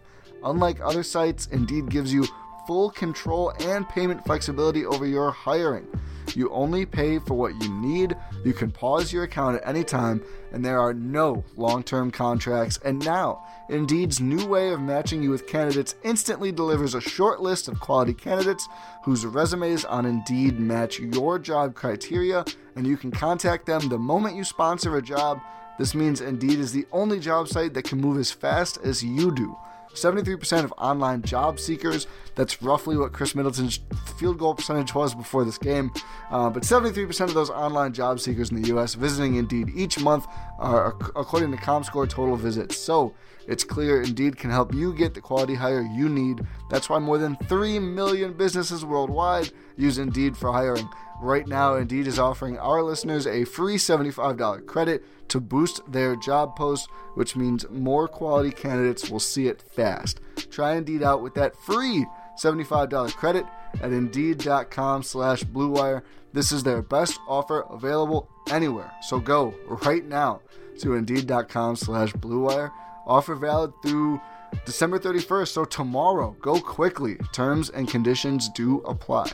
Unlike 0.45 0.81
other 0.83 1.03
sites, 1.03 1.47
Indeed 1.53 1.89
gives 1.89 2.13
you 2.13 2.27
full 2.69 2.91
control 2.91 3.51
and 3.61 3.89
payment 3.89 4.23
flexibility 4.27 4.85
over 4.85 5.07
your 5.07 5.31
hiring. 5.31 5.87
You 6.35 6.51
only 6.51 6.85
pay 6.85 7.19
for 7.19 7.33
what 7.33 7.55
you 7.63 7.73
need, 7.81 8.15
you 8.45 8.53
can 8.53 8.71
pause 8.71 9.11
your 9.11 9.23
account 9.23 9.57
at 9.57 9.67
any 9.67 9.83
time, 9.83 10.23
and 10.53 10.63
there 10.63 10.79
are 10.79 10.93
no 10.93 11.43
long 11.57 11.83
term 11.83 12.11
contracts. 12.11 12.79
And 12.85 13.03
now, 13.03 13.43
Indeed's 13.71 14.21
new 14.21 14.47
way 14.47 14.71
of 14.71 14.83
matching 14.83 15.23
you 15.23 15.31
with 15.31 15.47
candidates 15.47 15.95
instantly 16.05 16.53
delivers 16.53 16.95
a 16.95 17.01
short 17.01 17.41
list 17.41 17.69
of 17.69 17.81
quality 17.81 18.13
candidates 18.13 18.69
whose 19.03 19.25
resumes 19.25 19.87
on 19.87 20.05
Indeed 20.05 20.61
match 20.61 21.01
your 21.01 21.39
job 21.39 21.75
criteria, 21.75 22.45
and 22.77 22.87
you 22.87 22.99
can 22.99 23.11
contact 23.11 23.65
them 23.65 23.89
the 23.89 23.99
moment 23.99 24.37
you 24.37 24.45
sponsor 24.45 24.99
a 24.99 25.03
job. 25.03 25.41
This 25.79 25.95
means 25.95 26.21
Indeed 26.21 26.59
is 26.59 26.73
the 26.73 26.87
only 26.93 27.19
job 27.19 27.49
site 27.49 27.73
that 27.73 27.85
can 27.85 27.99
move 27.99 28.19
as 28.19 28.31
fast 28.31 28.77
as 28.85 29.03
you 29.03 29.35
do. 29.35 29.57
73% 30.03 30.65
of 30.65 30.73
online 30.79 31.23
job 31.23 31.59
seekers. 31.59 32.07
That's 32.35 32.63
roughly 32.63 32.97
what 32.97 33.13
Khris 33.13 33.35
Middleton's 33.35 33.81
field 34.19 34.39
goal 34.39 34.55
percentage 34.55 34.95
was 34.95 35.15
before 35.15 35.45
this 35.45 35.59
game. 35.59 35.91
Uh, 36.31 36.51
but 36.51 36.63
73% 36.63 37.21
of 37.23 37.35
those 37.35 37.51
online 37.51 37.93
job 37.93 38.21
seekers 38.21 38.51
in 38.51 38.63
the 38.63 38.69
U.S. 38.69 38.95
visiting 38.95 39.37
Indeed 39.37 39.71
each 39.75 39.99
month 40.01 40.27
are, 40.59 40.97
according 41.17 41.51
to 41.53 41.57
ComScore, 41.59 42.09
total 42.09 42.37
visits. 42.37 42.77
So 42.77 43.15
it's 43.47 43.65
clear 43.65 44.03
Indeed 44.03 44.37
can 44.37 44.51
help 44.51 44.75
you 44.75 44.95
get 44.95 45.15
the 45.15 45.21
quality 45.21 45.55
hire 45.55 45.83
you 45.83 46.09
need. 46.09 46.47
That's 46.71 46.89
why 46.89 46.99
more 46.99 47.19
than 47.19 47.37
3 47.37 47.79
million 47.79 48.35
businesses 48.35 48.85
worldwide 48.85 49.51
use 49.77 49.99
Indeed 49.99 50.37
for 50.37 50.53
hiring. 50.53 50.89
Right 51.21 51.49
now, 51.49 51.75
Indeed 51.75 52.07
is 52.07 52.19
offering 52.19 52.59
our 52.59 52.83
listeners 52.83 53.27
a 53.27 53.45
free 53.45 53.77
$75 53.77 54.67
credit 54.67 55.03
to 55.29 55.41
boost 55.41 55.81
their 55.91 56.17
job 56.17 56.57
posts, 56.57 56.89
which 57.15 57.37
means 57.37 57.69
more 57.71 58.09
quality 58.09 58.51
candidates 58.51 59.11
will 59.11 59.21
see 59.21 59.47
it 59.47 59.63
fast. 59.63 60.21
Try 60.51 60.77
Indeed 60.77 61.03
out 61.03 61.23
with 61.23 61.35
that 61.35 61.57
free 61.57 62.07
$75 62.39 63.13
credit 63.15 63.45
at 63.83 63.93
Indeed.com 63.93 65.03
slash 65.03 65.43
BlueWire. 65.45 66.03
This 66.33 66.53
is 66.53 66.63
their 66.63 66.83
best 66.83 67.19
offer 67.27 67.61
available 67.71 68.29
anywhere. 68.51 68.93
So 69.03 69.19
go 69.19 69.55
right 69.85 70.05
now 70.05 70.41
to 70.81 70.95
Indeed.com 70.95 71.77
slash 71.77 72.13
BlueWire. 72.13 72.71
Offer 73.07 73.35
valid 73.35 73.73
through 73.83 74.21
December 74.65 74.99
31st, 74.99 75.49
so 75.49 75.65
tomorrow. 75.65 76.37
Go 76.41 76.61
quickly. 76.61 77.17
Terms 77.33 77.71
and 77.71 77.89
conditions 77.89 78.49
do 78.51 78.79
apply. 78.81 79.33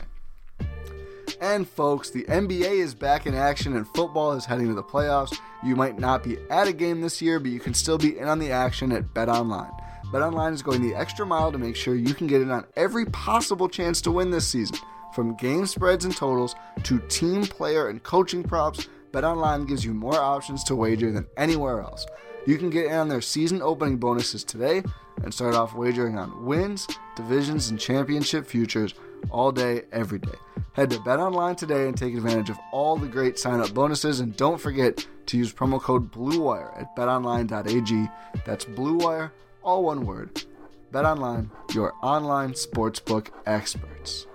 And 1.41 1.67
folks, 1.67 2.09
the 2.09 2.23
NBA 2.23 2.79
is 2.79 2.95
back 2.95 3.25
in 3.25 3.35
action 3.35 3.75
and 3.75 3.87
football 3.89 4.33
is 4.33 4.45
heading 4.45 4.67
to 4.67 4.73
the 4.73 4.83
playoffs. 4.83 5.37
You 5.63 5.75
might 5.75 5.99
not 5.99 6.23
be 6.23 6.37
at 6.49 6.67
a 6.67 6.73
game 6.73 7.01
this 7.01 7.21
year, 7.21 7.39
but 7.39 7.51
you 7.51 7.59
can 7.59 7.73
still 7.73 7.97
be 7.97 8.17
in 8.17 8.27
on 8.27 8.39
the 8.39 8.51
action 8.51 8.91
at 8.91 9.13
BetOnline. 9.13 9.73
BetOnline 10.11 10.53
is 10.53 10.61
going 10.61 10.81
the 10.81 10.95
extra 10.95 11.25
mile 11.25 11.51
to 11.51 11.57
make 11.57 11.75
sure 11.75 11.95
you 11.95 12.13
can 12.13 12.27
get 12.27 12.41
in 12.41 12.51
on 12.51 12.65
every 12.75 13.05
possible 13.07 13.67
chance 13.67 14.01
to 14.01 14.11
win 14.11 14.31
this 14.31 14.47
season. 14.47 14.77
From 15.13 15.35
game 15.35 15.65
spreads 15.65 16.05
and 16.05 16.15
totals 16.15 16.55
to 16.83 16.99
team 17.07 17.43
player 17.43 17.89
and 17.89 18.01
coaching 18.03 18.43
props, 18.43 18.87
BetOnline 19.11 19.67
gives 19.67 19.83
you 19.83 19.93
more 19.93 20.19
options 20.19 20.63
to 20.65 20.75
wager 20.75 21.11
than 21.11 21.25
anywhere 21.37 21.81
else. 21.81 22.05
You 22.45 22.57
can 22.57 22.69
get 22.69 22.85
in 22.85 22.93
on 22.93 23.09
their 23.09 23.21
season 23.21 23.61
opening 23.61 23.97
bonuses 23.97 24.43
today 24.43 24.83
and 25.23 25.33
start 25.33 25.55
off 25.55 25.73
wagering 25.73 26.17
on 26.17 26.45
wins, 26.45 26.87
divisions, 27.15 27.69
and 27.69 27.79
championship 27.79 28.45
futures 28.45 28.93
all 29.29 29.51
day, 29.51 29.83
every 29.91 30.19
day. 30.19 30.37
Head 30.73 30.89
to 30.89 30.97
BetOnline 30.97 31.55
today 31.55 31.87
and 31.87 31.97
take 31.97 32.13
advantage 32.15 32.49
of 32.49 32.59
all 32.71 32.97
the 32.97 33.07
great 33.07 33.39
sign-up 33.39 33.73
bonuses, 33.73 34.19
and 34.19 34.35
don't 34.35 34.59
forget 34.59 35.07
to 35.27 35.37
use 35.37 35.53
promo 35.53 35.79
code 35.79 36.11
BLUEWIRE 36.11 36.81
at 36.81 36.95
betonline.ag. 36.95 38.09
That's 38.45 38.65
BLUEWIRE, 38.65 39.31
all 39.63 39.83
one 39.83 40.05
word. 40.05 40.43
BetOnline, 40.91 41.49
your 41.73 41.93
online 42.01 42.53
sportsbook 42.53 43.29
experts. 43.45 44.27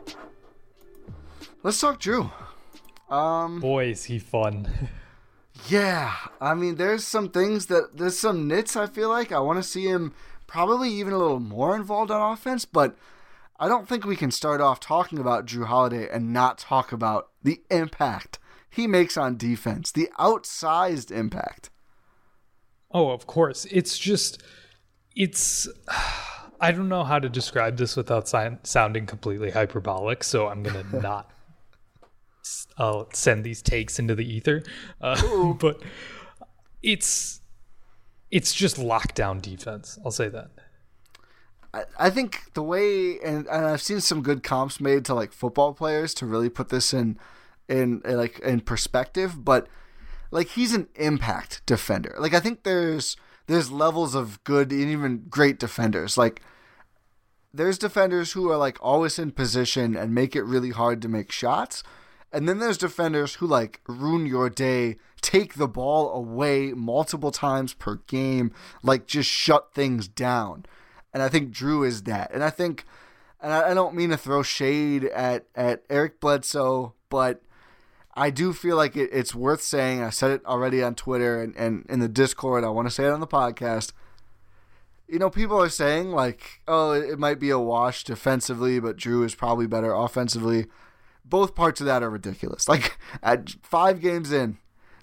Let's 1.62 1.80
talk 1.80 2.00
Jrue. 2.00 2.30
Um, 3.10 3.60
Boy, 3.60 3.90
is 3.90 4.04
he 4.04 4.18
fun. 4.18 4.88
yeah, 5.68 6.14
I 6.40 6.54
mean, 6.54 6.76
there's 6.76 7.06
some 7.06 7.28
things 7.28 7.66
that 7.66 7.96
there's 7.96 8.18
some 8.18 8.48
nits. 8.48 8.76
I 8.76 8.86
feel 8.86 9.08
like 9.08 9.32
I 9.32 9.40
want 9.40 9.58
to 9.58 9.68
see 9.68 9.84
him 9.84 10.14
probably 10.46 10.90
even 10.90 11.12
a 11.12 11.18
little 11.18 11.40
more 11.40 11.76
involved 11.76 12.10
on 12.10 12.32
offense, 12.32 12.64
but 12.64 12.96
I 13.60 13.68
don't 13.68 13.86
think 13.86 14.06
we 14.06 14.16
can 14.16 14.30
start 14.30 14.62
off 14.62 14.80
talking 14.80 15.18
about 15.18 15.44
Jrue 15.44 15.66
Holiday 15.66 16.08
and 16.10 16.32
not 16.32 16.56
talk 16.56 16.92
about 16.92 17.28
the 17.42 17.60
impact 17.70 18.38
he 18.70 18.86
makes 18.86 19.18
on 19.18 19.36
defense, 19.36 19.92
the 19.92 20.08
outsized 20.18 21.10
impact. 21.10 21.68
Oh, 22.90 23.10
of 23.10 23.26
course. 23.26 23.66
It's 23.66 23.98
just, 23.98 24.42
it's. 25.14 25.68
I 26.62 26.72
don't 26.72 26.90
know 26.90 27.04
how 27.04 27.18
to 27.18 27.30
describe 27.30 27.78
this 27.78 27.96
without 27.96 28.28
si- 28.28 28.58
sounding 28.64 29.06
completely 29.06 29.50
hyperbolic, 29.50 30.22
so 30.22 30.48
I'm 30.48 30.62
gonna 30.62 30.84
not. 30.92 31.30
I'll 32.76 33.08
send 33.14 33.44
these 33.44 33.62
takes 33.62 33.98
into 33.98 34.14
the 34.14 34.30
ether, 34.30 34.62
uh, 35.00 35.52
but 35.58 35.82
it's 36.82 37.40
it's 38.30 38.52
just 38.52 38.76
lockdown 38.76 39.40
defense. 39.40 39.98
I'll 40.04 40.10
say 40.10 40.28
that. 40.28 40.50
I, 41.72 42.10
think 42.10 42.52
the 42.54 42.62
way, 42.62 43.20
and, 43.20 43.46
and 43.46 43.66
I've 43.66 43.82
seen 43.82 44.00
some 44.00 44.22
good 44.22 44.42
comps 44.42 44.80
made 44.80 45.04
to 45.04 45.14
like 45.14 45.32
football 45.32 45.72
players 45.72 46.14
to 46.14 46.26
really 46.26 46.48
put 46.48 46.68
this 46.68 46.92
in, 46.92 47.18
in 47.68 48.02
like 48.04 48.40
in 48.40 48.60
perspective. 48.60 49.44
But 49.44 49.68
like 50.30 50.48
he's 50.48 50.74
an 50.74 50.88
impact 50.96 51.62
defender. 51.66 52.16
Like 52.18 52.34
I 52.34 52.40
think 52.40 52.64
there's 52.64 53.16
there's 53.46 53.70
levels 53.70 54.14
of 54.14 54.42
good 54.44 54.72
and 54.72 54.82
even 54.82 55.26
great 55.28 55.58
defenders. 55.58 56.16
Like 56.18 56.42
there's 57.52 57.78
defenders 57.78 58.32
who 58.32 58.50
are 58.50 58.56
like 58.56 58.78
always 58.80 59.18
in 59.18 59.32
position 59.32 59.96
and 59.96 60.14
make 60.14 60.36
it 60.36 60.42
really 60.42 60.70
hard 60.70 61.02
to 61.02 61.08
make 61.08 61.32
shots. 61.32 61.82
And 62.32 62.48
then 62.48 62.58
there's 62.58 62.78
defenders 62.78 63.36
who 63.36 63.46
like 63.46 63.80
ruin 63.88 64.26
your 64.26 64.48
day, 64.48 64.96
take 65.20 65.54
the 65.54 65.66
ball 65.66 66.12
away 66.14 66.72
multiple 66.72 67.32
times 67.32 67.74
per 67.74 67.96
game, 68.06 68.52
like 68.82 69.06
just 69.06 69.28
shut 69.28 69.74
things 69.74 70.06
down. 70.06 70.64
And 71.12 71.22
I 71.22 71.28
think 71.28 71.52
Jrue 71.52 71.86
is 71.86 72.04
that. 72.04 72.30
And 72.32 72.44
I 72.44 72.50
think, 72.50 72.84
and 73.40 73.52
I, 73.52 73.70
I 73.70 73.74
don't 73.74 73.94
mean 73.94 74.10
to 74.10 74.16
throw 74.16 74.42
shade 74.42 75.04
at, 75.04 75.46
at 75.54 75.82
Eric 75.90 76.20
Bledsoe, 76.20 76.94
but 77.08 77.42
I 78.14 78.30
do 78.30 78.52
feel 78.52 78.76
like 78.76 78.96
it, 78.96 79.10
it's 79.12 79.34
worth 79.34 79.62
saying. 79.62 80.02
I 80.02 80.10
said 80.10 80.30
it 80.30 80.44
already 80.44 80.82
on 80.82 80.94
Twitter 80.94 81.40
and, 81.42 81.54
and 81.56 81.86
in 81.88 82.00
the 82.00 82.08
Discord. 82.08 82.64
I 82.64 82.68
want 82.68 82.88
to 82.88 82.94
say 82.94 83.06
it 83.06 83.12
on 83.12 83.20
the 83.20 83.26
podcast. 83.26 83.92
You 85.08 85.18
know, 85.18 85.30
people 85.30 85.60
are 85.60 85.68
saying, 85.68 86.12
like, 86.12 86.60
oh, 86.68 86.92
it 86.92 87.18
might 87.18 87.40
be 87.40 87.50
a 87.50 87.58
wash 87.58 88.04
defensively, 88.04 88.78
but 88.78 88.96
Jrue 88.96 89.24
is 89.24 89.34
probably 89.34 89.66
better 89.66 89.92
offensively. 89.92 90.66
Both 91.24 91.56
parts 91.56 91.80
of 91.80 91.86
that 91.86 92.02
are 92.02 92.10
ridiculous. 92.10 92.68
Like, 92.68 92.96
at 93.22 93.50
five 93.62 94.00
games 94.00 94.32
in, 94.32 94.58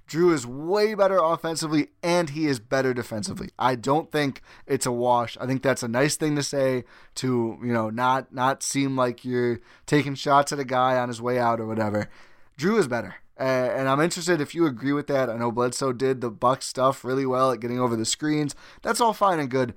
Jrue 0.08 0.34
is 0.34 0.48
way 0.48 0.94
better 0.94 1.18
offensively 1.18 1.90
and 2.02 2.30
he 2.30 2.48
is 2.48 2.60
better 2.60 2.94
defensively. 2.94 3.50
I 3.60 3.76
don't 3.76 4.12
think 4.12 4.42
it's 4.66 4.86
a 4.86 4.92
wash. 4.92 5.38
I 5.40 5.46
think 5.46 5.62
that's 5.62 5.84
a 5.84 5.88
nice 5.88 6.16
thing 6.16 6.36
to 6.38 6.44
say 6.44 6.86
to, 7.16 7.60
you 7.62 7.74
know, 7.74 7.90
not 7.90 8.34
not 8.34 8.64
seem 8.64 8.96
like 8.96 9.26
you're 9.26 9.60
taking 9.86 10.16
shots 10.16 10.52
at 10.52 10.60
a 10.60 10.66
guy 10.66 10.98
on 10.98 11.10
his 11.10 11.22
way 11.22 11.38
out 11.38 11.60
or 11.60 11.68
whatever. 11.68 12.10
Jrue 12.58 12.80
is 12.80 12.88
better. 12.88 13.16
Uh, 13.40 13.44
and 13.44 13.88
I'm 13.88 14.00
interested 14.00 14.42
if 14.42 14.56
you 14.56 14.66
agree 14.66 14.94
with 14.94 15.08
that. 15.08 15.30
I 15.30 15.38
know 15.38 15.52
Bledsoe 15.52 15.94
did 15.94 16.22
the 16.22 16.32
Buck 16.32 16.64
stuff 16.64 17.06
really 17.06 17.26
well 17.26 17.52
at 17.52 17.60
getting 17.60 17.80
over 17.80 17.96
the 17.96 18.06
screens. 18.06 18.56
That's 18.82 19.00
all 19.00 19.14
fine 19.14 19.40
and 19.40 19.50
good. 19.50 19.76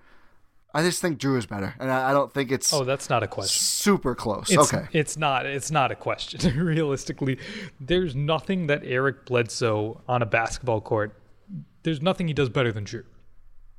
I 0.73 0.83
just 0.83 1.01
think 1.03 1.19
Jrue 1.19 1.37
is 1.37 1.47
better, 1.47 1.75
and 1.81 1.91
I, 1.91 2.11
I 2.11 2.13
don't 2.13 2.33
think 2.33 2.53
it's 2.53 2.73
Oh, 2.73 2.85
that's 2.85 3.11
not 3.11 3.23
a 3.23 3.27
question. 3.27 3.61
super 3.61 4.15
close. 4.15 4.51
It's, 4.51 4.73
okay, 4.73 4.87
It's 4.93 5.17
not. 5.17 5.45
It's 5.47 5.71
not 5.71 5.91
a 5.91 5.97
question. 5.97 6.57
Realistically, 6.65 7.39
there's 7.81 8.15
nothing 8.15 8.69
that 8.69 8.83
Eric 8.85 9.27
Bledsoe 9.27 10.01
on 10.09 10.23
a 10.23 10.27
basketball 10.27 10.81
court. 10.81 11.15
There's 11.83 12.01
nothing 12.01 12.29
he 12.29 12.35
does 12.35 12.49
better 12.51 12.71
than 12.73 12.85
Jrue. 12.85 13.05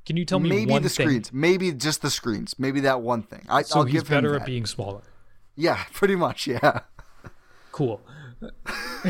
Can 0.06 0.18
you 0.18 0.26
tell 0.26 0.40
me 0.40 0.50
maybe 0.50 0.74
the 0.80 0.90
thing? 0.90 1.06
screens, 1.08 1.32
maybe 1.32 1.72
just 1.72 2.02
the 2.02 2.10
screens, 2.10 2.56
maybe 2.58 2.80
that 2.82 3.02
one 3.02 3.22
thing. 3.24 3.46
I, 3.48 3.62
So 3.62 3.80
I'll 3.80 3.86
he's 3.86 3.94
give 4.02 4.08
him 4.10 4.18
better 4.18 4.32
that. 4.34 4.42
at 4.42 4.46
being 4.48 4.66
smaller. 4.66 5.04
Yeah, 5.56 5.84
pretty 5.94 6.16
much. 6.16 6.48
Yeah. 6.48 6.80
Cool. 7.72 8.02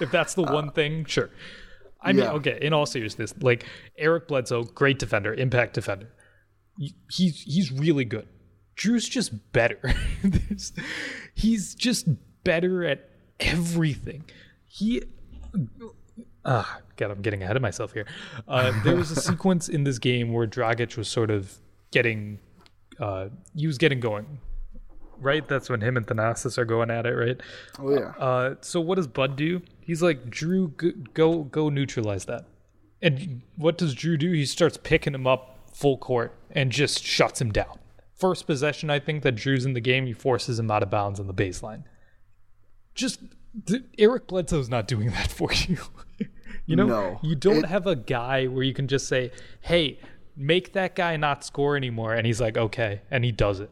if 0.00 0.10
that's 0.10 0.34
the 0.34 0.42
uh, 0.42 0.52
one 0.52 0.70
thing, 0.72 1.04
sure. 1.04 1.30
I 2.02 2.12
mean, 2.12 2.24
yeah. 2.24 2.32
okay. 2.32 2.58
In 2.60 2.72
all 2.72 2.86
seriousness, 2.86 3.34
like 3.40 3.64
Eric 3.96 4.28
Bledsoe, 4.28 4.64
great 4.64 4.98
defender, 4.98 5.32
impact 5.34 5.74
defender. 5.74 6.08
He's 7.10 7.42
he's 7.42 7.70
really 7.70 8.04
good. 8.04 8.26
Jrue's 8.76 9.08
just 9.08 9.52
better. 9.52 9.94
He's 11.34 11.74
just 11.74 12.08
better 12.44 12.84
at 12.84 13.08
everything. 13.40 14.24
He. 14.66 15.02
Ah, 16.44 16.80
God, 16.96 17.10
I'm 17.10 17.22
getting 17.22 17.42
ahead 17.42 17.56
of 17.56 17.62
myself 17.62 17.92
here. 17.92 18.06
Uh, 18.48 18.72
there 18.82 18.96
was 18.96 19.10
a 19.10 19.16
sequence 19.20 19.68
in 19.68 19.84
this 19.84 19.98
game 19.98 20.32
where 20.32 20.46
Dragic 20.46 20.96
was 20.96 21.08
sort 21.08 21.30
of 21.30 21.58
getting, 21.92 22.40
uh, 22.98 23.28
he 23.54 23.66
was 23.66 23.78
getting 23.78 24.00
going, 24.00 24.40
right? 25.22 25.46
That's 25.48 25.70
when 25.70 25.80
him 25.80 25.96
and 25.96 26.06
Thanasis 26.06 26.58
are 26.58 26.64
going 26.64 26.90
at 26.90 27.06
it, 27.06 27.14
right? 27.14 27.40
Oh 27.78 27.90
yeah. 27.90 28.12
Uh, 28.18 28.54
so 28.60 28.80
what 28.80 28.96
does 28.96 29.06
Bud 29.06 29.36
do? 29.36 29.62
He's 29.80 30.02
like, 30.02 30.26
Jrue, 30.30 31.12
go 31.14 31.44
go 31.44 31.68
neutralize 31.70 32.24
that. 32.26 32.44
And 33.00 33.42
what 33.56 33.78
does 33.78 33.94
Jrue 33.94 34.18
do? 34.18 34.30
He 34.32 34.44
starts 34.46 34.76
picking 34.76 35.14
him 35.14 35.26
up 35.26 35.58
full 35.74 35.96
court 35.98 36.34
and 36.50 36.70
just 36.70 37.02
shuts 37.02 37.40
him 37.40 37.50
down. 37.50 37.78
First 38.14 38.46
possession, 38.46 38.90
I 38.90 39.00
think 39.00 39.22
that 39.24 39.34
Jrue's 39.34 39.64
in 39.64 39.72
the 39.72 39.80
game. 39.80 40.06
He 40.06 40.12
forces 40.12 40.58
him 40.58 40.70
out 40.70 40.82
of 40.84 40.90
bounds 40.90 41.18
on 41.18 41.26
the 41.26 41.34
baseline. 41.34 41.82
Just 42.94 43.20
Eric 43.98 44.28
Bledsoe's 44.28 44.68
not 44.68 44.86
doing 44.86 45.10
that 45.10 45.28
for 45.30 45.52
you. 45.52 45.78
you 46.66 46.76
know, 46.76 46.86
No. 46.86 47.20
you 47.22 47.34
don't 47.34 47.64
It- 47.64 47.66
have 47.66 47.86
a 47.86 47.96
guy 47.96 48.46
where 48.46 48.62
you 48.62 48.74
can 48.74 48.86
just 48.86 49.08
say, 49.08 49.32
"Hey, 49.62 49.98
make 50.36 50.72
that 50.74 50.94
guy 50.94 51.16
not 51.16 51.44
score 51.44 51.76
anymore," 51.76 52.14
and 52.14 52.26
he's 52.26 52.40
like, 52.40 52.56
"Okay," 52.56 53.00
and 53.10 53.24
he 53.24 53.32
does 53.32 53.58
it. 53.60 53.70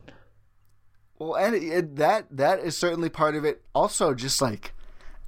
Well, 1.20 1.35
and 1.37 1.54
it, 1.54 1.62
it, 1.62 1.96
that 1.96 2.26
that 2.30 2.61
is 2.61 2.76
certainly 2.76 3.11
part 3.11 3.37
of 3.37 3.44
it. 3.44 3.62
Also, 3.74 4.14
just 4.14 4.40
like 4.40 4.72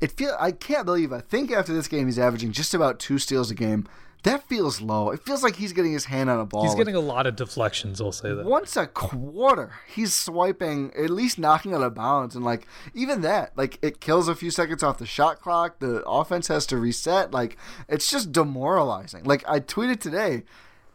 it 0.00 0.10
feel, 0.10 0.34
I 0.40 0.50
can't 0.50 0.86
believe. 0.86 1.12
I 1.12 1.20
think 1.20 1.52
after 1.52 1.74
this 1.74 1.86
game, 1.86 2.06
he's 2.06 2.18
averaging 2.18 2.52
just 2.52 2.72
about 2.72 2.98
two 2.98 3.18
steals 3.18 3.50
a 3.50 3.54
game. 3.54 3.86
That 4.22 4.48
feels 4.48 4.80
low. 4.80 5.10
It 5.10 5.20
feels 5.20 5.42
like 5.42 5.56
he's 5.56 5.72
getting 5.72 5.92
his 5.92 6.06
hand 6.06 6.30
on 6.30 6.38
a 6.38 6.46
ball. 6.46 6.62
He's 6.62 6.76
getting 6.76 6.94
a 6.94 7.00
lot 7.00 7.26
of 7.26 7.36
deflections. 7.36 8.00
I'll 8.00 8.12
say 8.12 8.32
that. 8.32 8.46
once 8.46 8.76
a 8.76 8.86
quarter. 8.86 9.72
He's 9.92 10.14
swiping, 10.14 10.92
at 10.96 11.10
least 11.10 11.38
knocking 11.38 11.74
out 11.74 11.82
of 11.82 11.94
bounds, 11.94 12.34
and 12.34 12.44
like 12.44 12.66
even 12.94 13.20
that, 13.22 13.56
like 13.58 13.78
it 13.82 14.00
kills 14.00 14.28
a 14.28 14.34
few 14.34 14.50
seconds 14.50 14.82
off 14.82 14.98
the 14.98 15.06
shot 15.06 15.40
clock. 15.40 15.80
The 15.80 16.02
offense 16.06 16.48
has 16.48 16.64
to 16.66 16.78
reset. 16.78 17.32
Like 17.32 17.58
it's 17.86 18.10
just 18.10 18.32
demoralizing. 18.32 19.24
Like 19.24 19.46
I 19.46 19.60
tweeted 19.60 20.00
today. 20.00 20.44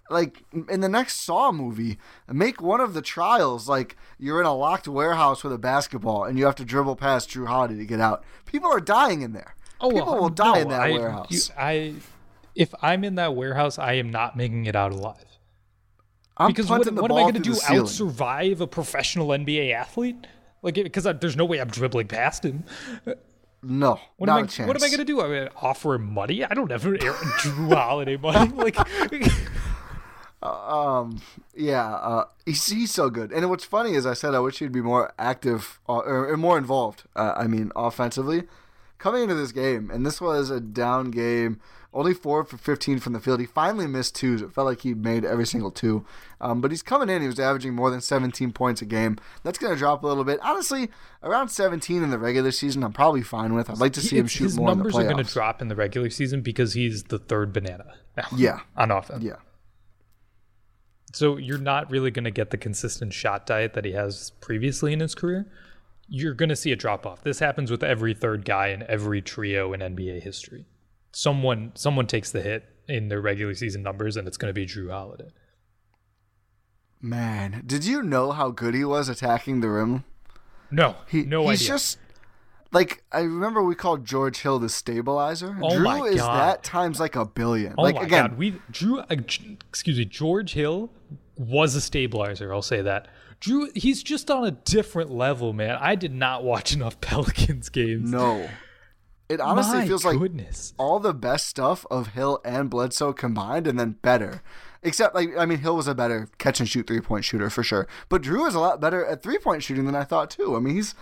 Like 0.09 0.43
in 0.69 0.79
the 0.81 0.87
next 0.89 1.21
Saw 1.21 1.51
movie, 1.51 1.97
make 2.31 2.61
one 2.61 2.79
of 2.79 2.93
the 2.93 3.01
trials 3.01 3.67
like 3.67 3.97
you're 4.17 4.39
in 4.39 4.45
a 4.45 4.55
locked 4.55 4.87
warehouse 4.87 5.43
with 5.43 5.51
a 5.53 5.57
basketball 5.57 6.23
and 6.23 6.39
you 6.39 6.45
have 6.45 6.55
to 6.55 6.65
dribble 6.65 6.95
past 6.95 7.29
Jrue 7.29 7.47
Holiday 7.47 7.75
to 7.75 7.85
get 7.85 7.99
out. 7.99 8.23
People 8.45 8.71
are 8.71 8.79
dying 8.79 9.21
in 9.21 9.33
there. 9.33 9.55
Oh, 9.81 9.89
People 9.91 10.05
well, 10.13 10.21
will 10.21 10.29
die 10.29 10.53
no, 10.55 10.59
in 10.61 10.67
that 10.69 10.81
I, 10.81 10.91
warehouse. 10.91 11.29
you- 11.49 11.55
I, 11.57 11.93
if 12.55 12.73
I'm 12.81 13.03
in 13.03 13.15
that 13.15 13.35
warehouse, 13.35 13.77
I 13.77 13.93
am 13.93 14.09
not 14.09 14.35
making 14.37 14.65
it 14.65 14.75
out 14.75 14.91
alive. 14.91 15.23
I'm 16.37 16.47
Because 16.47 16.69
what, 16.69 16.79
what 16.93 17.11
am 17.11 17.17
I 17.17 17.21
going 17.23 17.33
to 17.35 17.39
do? 17.39 17.55
Out 17.67 17.89
survive 17.89 18.61
a 18.61 18.67
professional 18.67 19.27
NBA 19.27 19.73
athlete? 19.73 20.25
Like, 20.63 20.75
because 20.75 21.03
there's 21.03 21.35
no 21.35 21.45
way 21.45 21.59
I'm 21.59 21.67
dribbling 21.69 22.07
past 22.07 22.43
him. 22.45 22.63
No, 23.63 23.99
What 24.17 24.27
not 24.27 24.37
am 24.37 24.43
a 24.43 24.45
I? 24.45 24.47
chance. 24.47 24.67
What 24.67 24.77
am 24.77 24.83
I 24.83 24.87
going 24.87 24.99
to 24.99 25.05
do? 25.05 25.19
I'm 25.21 25.29
going 25.29 25.47
to 25.47 25.55
offer 25.55 25.95
him 25.95 26.13
money? 26.13 26.43
I 26.43 26.53
don't 26.53 26.71
ever 26.71 26.91
Jrue 26.97 27.73
Holiday 27.73 28.17
money. 28.17 28.51
Like, 28.53 28.75
Um, 30.41 31.21
yeah, 31.55 31.95
uh, 31.95 32.25
he's, 32.45 32.65
he's 32.67 32.91
so 32.91 33.09
good. 33.09 33.31
And 33.31 33.49
what's 33.49 33.65
funny 33.65 33.93
is 33.93 34.05
I 34.05 34.13
said 34.13 34.35
I 34.35 34.39
wish 34.39 34.59
he'd 34.59 34.71
be 34.71 34.81
more 34.81 35.13
active 35.17 35.79
uh, 35.89 35.97
or, 35.97 36.29
or 36.29 36.37
more 36.37 36.57
involved. 36.57 37.03
Uh, 37.15 37.33
I 37.35 37.47
mean, 37.47 37.71
offensively, 37.75 38.43
coming 38.99 39.23
into 39.23 39.35
this 39.35 39.51
game, 39.51 39.89
and 39.89 40.05
this 40.05 40.21
was 40.21 40.49
a 40.49 40.59
down 40.59 41.11
game. 41.11 41.59
Only 41.93 42.13
four 42.13 42.43
for 42.43 42.57
15 42.57 42.99
from 42.99 43.13
the 43.13 43.19
field. 43.19 43.39
He 43.39 43.47
finally 43.47 43.87
missed 43.87 44.13
twos. 44.13 44.43
It 44.43 44.51
felt 44.51 44.67
like 44.67 44.81
he 44.81 44.93
made 44.93 45.25
every 45.25 45.47
single 45.47 45.71
two. 45.71 46.05
Um, 46.39 46.61
but 46.61 46.69
he's 46.69 46.83
coming 46.83 47.09
in. 47.09 47.21
He 47.23 47.27
was 47.27 47.39
averaging 47.39 47.73
more 47.73 47.89
than 47.89 48.01
17 48.01 48.51
points 48.51 48.83
a 48.83 48.85
game. 48.85 49.17
That's 49.41 49.57
going 49.57 49.73
to 49.73 49.79
drop 49.79 50.03
a 50.03 50.07
little 50.07 50.25
bit. 50.25 50.39
Honestly, 50.43 50.89
around 51.23 51.47
17 51.47 52.03
in 52.03 52.11
the 52.11 52.19
regular 52.19 52.51
season, 52.51 52.83
I'm 52.83 52.93
probably 52.93 53.23
fine 53.23 53.55
with. 53.55 53.69
I'd 53.69 53.79
like 53.79 53.93
to 53.93 54.01
see 54.01 54.17
him 54.17 54.27
shoot 54.27 54.43
his 54.43 54.57
more 54.57 54.69
in 54.69 54.77
the 54.77 54.83
numbers 54.83 54.93
playoffs. 54.93 55.05
are 55.05 55.13
going 55.13 55.25
to 55.25 55.33
drop 55.33 55.61
in 55.61 55.69
the 55.69 55.75
regular 55.75 56.11
season 56.11 56.41
because 56.41 56.73
he's 56.73 57.03
the 57.03 57.17
third 57.17 57.51
banana 57.51 57.95
now. 58.15 58.27
Yeah. 58.35 58.59
on 58.77 58.91
offense. 58.91 59.23
Yeah. 59.23 59.37
So 61.17 61.37
you're 61.37 61.57
not 61.57 61.89
really 61.89 62.11
going 62.11 62.25
to 62.25 62.31
get 62.31 62.51
the 62.51 62.57
consistent 62.57 63.11
shot 63.11 63.47
diet 63.47 63.73
that 63.73 63.85
he 63.85 63.93
has 63.93 64.29
previously 64.39 64.93
in 64.93 64.99
his 64.99 65.15
career. 65.15 65.47
You're 66.07 66.35
going 66.35 66.49
to 66.49 66.55
see 66.55 66.71
a 66.71 66.75
drop 66.75 67.07
off. 67.07 67.23
This 67.23 67.39
happens 67.39 67.71
with 67.71 67.83
every 67.83 68.13
third 68.13 68.45
guy 68.45 68.67
in 68.67 68.83
every 68.83 69.23
trio 69.23 69.73
in 69.73 69.79
NBA 69.79 70.21
history. 70.21 70.65
Someone 71.11 71.71
someone 71.73 72.05
takes 72.05 72.29
the 72.29 72.43
hit 72.43 72.65
in 72.87 73.07
their 73.07 73.19
regular 73.19 73.55
season 73.55 73.81
numbers, 73.81 74.15
and 74.15 74.27
it's 74.27 74.37
going 74.37 74.49
to 74.49 74.53
be 74.53 74.67
Jrue 74.67 74.91
Holiday. 74.91 75.29
Man, 77.01 77.63
did 77.65 77.83
you 77.83 78.03
know 78.03 78.31
how 78.31 78.51
good 78.51 78.75
he 78.75 78.85
was 78.85 79.09
attacking 79.09 79.61
the 79.61 79.69
rim? 79.69 80.03
No, 80.69 80.97
He, 81.07 81.23
no 81.23 81.49
he's 81.49 81.61
idea. 81.61 81.67
just 81.67 81.97
like 82.71 83.03
I 83.11 83.19
remember 83.19 83.63
we 83.63 83.75
called 83.75 84.05
George 84.05 84.39
Hill 84.39 84.59
the 84.59 84.69
stabilizer. 84.69 85.57
Oh 85.61 85.69
Jrue 85.69 86.11
is 86.11 86.17
that 86.21 86.63
times 86.63 86.99
like 86.99 87.15
a 87.15 87.25
billion. 87.25 87.75
oh 87.77 87.83
like 87.83 87.95
my 87.95 88.01
again, 88.03 88.29
god, 88.29 88.37
we 88.37 88.51
Jrue. 88.71 88.99
Uh, 88.99 89.15
excuse 89.69 89.97
me, 89.97 90.05
George 90.05 90.53
Hill 90.53 90.91
was 91.37 91.75
a 91.75 91.81
stabilizer. 91.81 92.53
I'll 92.53 92.61
say 92.61 92.81
that. 92.81 93.07
Jrue, 93.39 93.75
he's 93.77 94.01
just 94.01 94.31
on 94.31 94.45
a 94.45 94.51
different 94.51 95.11
level, 95.11 95.53
man. 95.53 95.77
I 95.79 95.95
did 95.95 96.13
not 96.13 96.43
watch 96.43 96.73
enough 96.73 96.99
Pelicans 97.01 97.69
games. 97.69 98.09
no. 98.11 98.49
It 99.29 99.41
honestly 99.41 99.79
My 99.79 99.85
feels 99.87 100.05
like 100.05 100.17
goodness. 100.17 100.73
all 100.77 100.99
the 101.01 101.13
best 101.13 101.47
stuff 101.47 101.85
of 101.91 102.07
Hill 102.13 102.39
and 102.45 102.69
Bledsoe 102.69 103.11
combined 103.11 103.67
and 103.67 103.77
then 103.77 103.97
better. 104.01 104.41
Except 104.83 105.15
like 105.15 105.35
I 105.37 105.45
mean 105.45 105.59
Hill 105.59 105.75
was 105.75 105.87
a 105.87 105.95
better 105.95 106.27
catch 106.37 106.59
and 106.59 106.69
shoot 106.69 106.87
three 106.87 107.01
point 107.01 107.25
shooter 107.25 107.49
for 107.49 107.63
sure. 107.63 107.87
But 108.09 108.21
Jrue 108.21 108.47
is 108.47 108.55
a 108.55 108.59
lot 108.59 108.79
better 108.79 109.05
at 109.05 109.23
three 109.23 109.37
point 109.37 109.63
shooting 109.63 109.85
than 109.85 109.95
I 109.95 110.03
thought 110.03 110.29
too. 110.29 110.55
I 110.55 110.59
mean 110.59 110.75
he's 110.75 110.95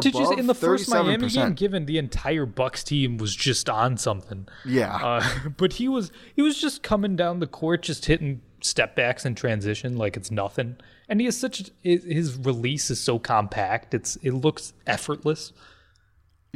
Did 0.00 0.14
you 0.14 0.26
say 0.26 0.36
in 0.36 0.46
the 0.46 0.54
first 0.54 0.88
Miami 0.88 1.26
37%. 1.26 1.34
game, 1.34 1.52
given 1.54 1.86
the 1.86 1.98
entire 1.98 2.46
Bucks 2.46 2.84
team 2.84 3.18
was 3.18 3.34
just 3.34 3.68
on 3.68 3.96
something? 3.96 4.48
Yeah. 4.64 4.94
Uh, 4.96 5.28
but 5.56 5.74
he 5.74 5.88
was 5.88 6.10
he 6.34 6.42
was 6.42 6.60
just 6.60 6.82
coming 6.82 7.16
down 7.16 7.40
the 7.40 7.46
court, 7.46 7.82
just 7.82 8.06
hitting 8.06 8.42
step 8.60 8.96
backs 8.96 9.24
and 9.24 9.36
transition 9.36 9.96
like 9.96 10.16
it's 10.16 10.30
nothing. 10.30 10.76
And 11.08 11.20
he 11.20 11.26
is 11.26 11.38
such 11.38 11.70
his 11.82 12.04
his 12.04 12.36
release 12.36 12.90
is 12.90 13.00
so 13.00 13.18
compact. 13.18 13.94
It's 13.94 14.16
it 14.16 14.32
looks 14.32 14.72
effortless. 14.86 15.52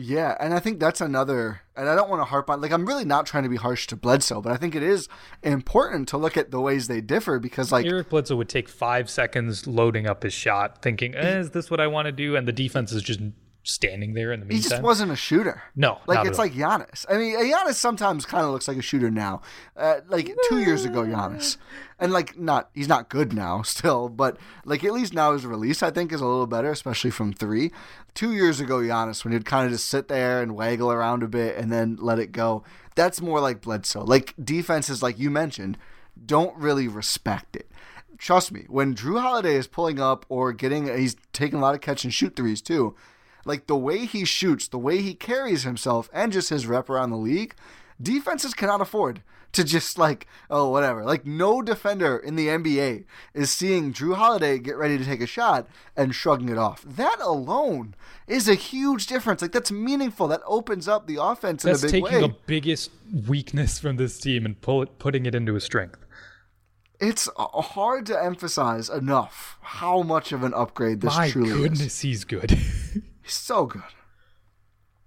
Yeah, 0.02 0.36
and 0.40 0.54
I 0.54 0.60
think 0.60 0.80
that's 0.80 1.00
another, 1.00 1.60
and 1.76 1.88
I 1.88 1.94
don't 1.94 2.08
want 2.08 2.20
to 2.20 2.24
harp 2.24 2.48
on, 2.48 2.60
like, 2.60 2.72
I'm 2.72 2.86
really 2.86 3.04
not 3.04 3.26
trying 3.26 3.42
to 3.42 3.48
be 3.48 3.56
harsh 3.56 3.86
to 3.88 3.96
Bledsoe, 3.96 4.40
but 4.40 4.50
I 4.50 4.56
think 4.56 4.74
it 4.74 4.82
is 4.82 5.08
important 5.42 6.08
to 6.08 6.16
look 6.16 6.36
at 6.36 6.50
the 6.50 6.60
ways 6.60 6.88
they 6.88 7.00
differ 7.00 7.38
because, 7.38 7.70
like, 7.70 7.84
Eric 7.84 8.08
Bledsoe 8.08 8.36
would 8.36 8.48
take 8.48 8.68
five 8.68 9.10
seconds 9.10 9.66
loading 9.66 10.06
up 10.06 10.22
his 10.22 10.32
shot, 10.32 10.80
thinking, 10.80 11.14
eh, 11.14 11.40
"Is 11.40 11.50
this 11.50 11.70
what 11.70 11.80
I 11.80 11.86
want 11.86 12.06
to 12.06 12.12
do?" 12.12 12.34
And 12.34 12.48
the 12.48 12.52
defense 12.52 12.92
is 12.92 13.02
just 13.02 13.20
standing 13.62 14.14
there 14.14 14.32
in 14.32 14.40
the 14.46 14.54
he 14.54 14.60
just 14.60 14.82
wasn't 14.82 15.12
a 15.12 15.16
shooter. 15.16 15.62
No, 15.76 15.98
Like, 16.06 16.26
it's 16.26 16.38
like 16.38 16.52
Giannis. 16.52 17.04
I 17.08 17.16
mean, 17.16 17.36
Giannis 17.36 17.74
sometimes 17.74 18.24
kind 18.24 18.44
of 18.44 18.52
looks 18.52 18.68
like 18.68 18.78
a 18.78 18.82
shooter 18.82 19.10
now. 19.10 19.42
Uh, 19.76 20.00
like, 20.08 20.34
two 20.48 20.60
years 20.60 20.84
ago, 20.84 21.02
Giannis. 21.02 21.56
And, 21.98 22.12
like, 22.12 22.38
not, 22.38 22.70
he's 22.74 22.88
not 22.88 23.10
good 23.10 23.32
now 23.32 23.62
still, 23.62 24.08
but, 24.08 24.38
like, 24.64 24.82
at 24.84 24.92
least 24.92 25.12
now 25.12 25.32
his 25.32 25.44
release, 25.44 25.82
I 25.82 25.90
think, 25.90 26.12
is 26.12 26.20
a 26.20 26.26
little 26.26 26.46
better, 26.46 26.70
especially 26.70 27.10
from 27.10 27.32
three. 27.32 27.70
Two 28.14 28.32
years 28.32 28.60
ago, 28.60 28.78
Giannis, 28.78 29.24
when 29.24 29.32
he'd 29.32 29.44
kind 29.44 29.66
of 29.66 29.72
just 29.72 29.88
sit 29.88 30.08
there 30.08 30.42
and 30.42 30.56
waggle 30.56 30.90
around 30.90 31.22
a 31.22 31.28
bit 31.28 31.56
and 31.56 31.70
then 31.70 31.96
let 32.00 32.18
it 32.18 32.32
go, 32.32 32.64
that's 32.94 33.20
more 33.20 33.40
like 33.40 33.60
Bledsoe. 33.60 34.04
Like, 34.04 34.34
defenses, 34.42 35.02
like 35.02 35.18
you 35.18 35.30
mentioned, 35.30 35.76
don't 36.24 36.56
really 36.56 36.88
respect 36.88 37.56
it. 37.56 37.70
Trust 38.18 38.52
me, 38.52 38.64
when 38.68 38.94
Jrue 38.94 39.20
Holiday 39.20 39.54
is 39.54 39.66
pulling 39.66 39.98
up 39.98 40.26
or 40.28 40.52
getting, 40.52 40.94
he's 40.94 41.16
taking 41.32 41.58
a 41.58 41.62
lot 41.62 41.74
of 41.74 41.80
catch 41.80 42.04
and 42.04 42.12
shoot 42.12 42.36
threes 42.36 42.60
too. 42.60 42.94
Like 43.44 43.66
the 43.66 43.76
way 43.76 44.06
he 44.06 44.24
shoots, 44.24 44.68
the 44.68 44.78
way 44.78 45.02
he 45.02 45.14
carries 45.14 45.62
himself, 45.62 46.08
and 46.12 46.32
just 46.32 46.50
his 46.50 46.66
rep 46.66 46.90
around 46.90 47.10
the 47.10 47.16
league, 47.16 47.54
defenses 48.00 48.54
cannot 48.54 48.80
afford 48.80 49.22
to 49.52 49.64
just 49.64 49.98
like, 49.98 50.26
oh, 50.48 50.68
whatever. 50.68 51.04
Like, 51.04 51.26
no 51.26 51.60
defender 51.62 52.16
in 52.16 52.36
the 52.36 52.48
NBA 52.48 53.04
is 53.34 53.50
seeing 53.50 53.92
Jrue 53.92 54.14
Holiday 54.14 54.58
get 54.58 54.76
ready 54.76 54.96
to 54.96 55.04
take 55.04 55.20
a 55.20 55.26
shot 55.26 55.66
and 55.96 56.14
shrugging 56.14 56.48
it 56.48 56.58
off. 56.58 56.82
That 56.82 57.18
alone 57.20 57.94
is 58.26 58.48
a 58.48 58.54
huge 58.54 59.06
difference. 59.06 59.42
Like, 59.42 59.52
that's 59.52 59.72
meaningful. 59.72 60.28
That 60.28 60.42
opens 60.46 60.86
up 60.86 61.06
the 61.06 61.20
offense 61.20 61.62
That's 61.62 61.82
in 61.82 61.88
a 61.88 61.92
big 61.92 62.02
way. 62.04 62.10
That's 62.10 62.22
taking 62.22 62.30
a 62.30 62.38
biggest 62.46 62.90
weakness 63.28 63.78
from 63.78 63.96
this 63.96 64.18
team 64.18 64.46
and 64.46 64.60
pull 64.60 64.82
it, 64.82 64.98
putting 64.98 65.26
it 65.26 65.34
into 65.34 65.56
a 65.56 65.60
strength. 65.60 65.98
It's 67.00 67.28
hard 67.36 68.06
to 68.06 68.22
emphasize 68.22 68.90
enough 68.90 69.56
how 69.62 70.02
much 70.02 70.32
of 70.32 70.42
an 70.42 70.52
upgrade 70.52 71.00
this 71.00 71.16
My 71.16 71.30
truly 71.30 71.48
goodness, 71.48 71.62
is. 71.62 71.70
Goodness, 71.70 72.00
he's 72.00 72.24
good. 72.24 72.58
He's 73.30 73.36
so 73.36 73.64
good. 73.66 73.82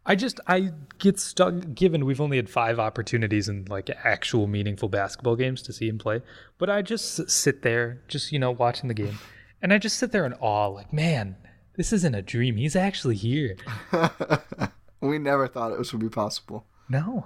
I 0.06 0.16
just 0.16 0.40
I 0.48 0.72
get 0.98 1.20
stuck 1.20 1.56
given 1.76 2.06
we've 2.06 2.22
only 2.22 2.38
had 2.38 2.50
five 2.50 2.80
opportunities 2.80 3.50
in 3.50 3.66
like 3.66 3.90
actual 3.90 4.48
meaningful 4.48 4.88
basketball 4.88 5.36
games 5.36 5.62
to 5.64 5.74
see 5.74 5.90
him 5.90 5.98
play, 5.98 6.22
but 6.58 6.70
I 6.70 6.84
just 6.84 7.30
sit 7.30 7.64
there 7.64 8.02
just 8.08 8.32
you 8.32 8.40
know 8.40 8.52
watching 8.52 8.88
the 8.88 8.94
game 8.94 9.20
and 9.62 9.74
I 9.74 9.78
just 9.78 9.98
sit 9.98 10.14
there 10.14 10.26
in 10.26 10.32
awe 10.36 10.68
like 10.68 10.94
man, 10.94 11.36
this 11.76 11.92
isn't 11.92 12.16
a 12.16 12.22
dream. 12.22 12.56
He's 12.56 12.78
actually 12.78 13.16
here. 13.18 13.58
We 15.02 15.20
never 15.20 15.50
thought 15.50 15.74
it 15.74 15.78
was 15.78 15.92
would 15.92 16.02
be 16.02 16.08
possible. 16.08 16.66
No. 16.88 17.26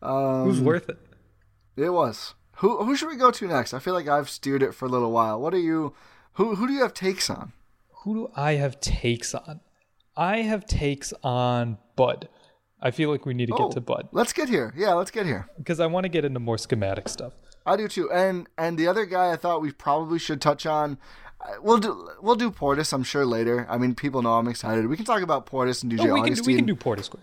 Um, 0.00 0.42
It 0.42 0.46
was 0.46 0.60
worth 0.60 0.88
it. 0.88 0.98
It 1.76 1.90
was. 1.90 2.34
Who 2.58 2.84
who 2.84 2.94
should 2.94 3.08
we 3.08 3.16
go 3.16 3.32
to 3.32 3.48
next? 3.48 3.74
I 3.74 3.80
feel 3.80 3.94
like 3.94 4.06
I've 4.06 4.30
steered 4.30 4.62
it 4.62 4.76
for 4.76 4.84
a 4.84 4.88
little 4.88 5.10
while. 5.10 5.40
What 5.40 5.54
are 5.54 5.58
you? 5.58 5.92
Who 6.34 6.54
who 6.54 6.68
do 6.68 6.72
you 6.72 6.82
have 6.82 6.94
takes 6.94 7.28
on? 7.28 7.52
Who 8.04 8.14
do 8.14 8.30
I 8.36 8.52
have 8.52 8.78
takes 8.78 9.34
on? 9.34 9.58
I 10.16 10.38
have 10.42 10.66
takes 10.66 11.12
on 11.22 11.78
Bud. 11.96 12.28
I 12.80 12.90
feel 12.90 13.10
like 13.10 13.24
we 13.26 13.34
need 13.34 13.46
to 13.46 13.54
Oh, 13.54 13.68
get 13.68 13.74
to 13.74 13.80
Bud 13.80 14.08
Let's 14.12 14.32
get 14.32 14.48
here. 14.48 14.72
Yeah, 14.76 14.92
let's 14.92 15.10
get 15.10 15.26
here. 15.26 15.48
because 15.58 15.80
I 15.80 15.86
want 15.86 16.04
to 16.04 16.08
get 16.08 16.24
into 16.24 16.38
more 16.40 16.58
schematic 16.58 17.08
stuff. 17.08 17.32
I 17.66 17.76
do 17.76 17.88
too. 17.88 18.10
And 18.12 18.46
and 18.58 18.78
the 18.78 18.86
other 18.88 19.06
guy 19.06 19.32
I 19.32 19.36
thought 19.36 19.62
we 19.62 19.72
probably 19.72 20.18
should 20.18 20.40
touch 20.40 20.66
on. 20.66 20.98
uh, 21.40 21.54
We'll 21.62 21.78
do 21.78 22.10
we'll 22.20 22.34
do 22.36 22.50
Portis. 22.50 22.92
I'm 22.92 23.02
sure 23.02 23.24
later. 23.24 23.66
I 23.70 23.78
mean, 23.78 23.94
people 23.94 24.20
know 24.22 24.34
I'm 24.34 24.48
excited. 24.48 24.86
We 24.86 24.96
can 24.96 25.06
talk 25.06 25.22
about 25.22 25.46
Portis 25.46 25.82
and 25.82 25.90
DJ 25.90 26.10
Oh, 26.10 26.14
we 26.14 26.22
can 26.30 26.44
we 26.44 26.56
can 26.56 26.66
do 26.66 26.76
Portis 26.76 27.08
quick. 27.08 27.22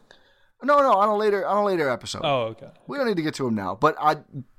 no 0.64 0.80
no 0.80 0.94
on 0.94 1.10
a 1.10 1.16
later 1.16 1.46
on 1.48 1.58
a 1.58 1.66
later 1.66 1.90
episode. 1.90 2.22
Oh, 2.24 2.42
okay. 2.54 2.70
We 2.88 2.98
don't 2.98 3.06
need 3.08 3.18
to 3.18 3.24
get 3.24 3.36
to 3.36 3.48
him 3.48 3.54
now. 3.56 3.76
But 3.76 3.96
I 4.02 4.18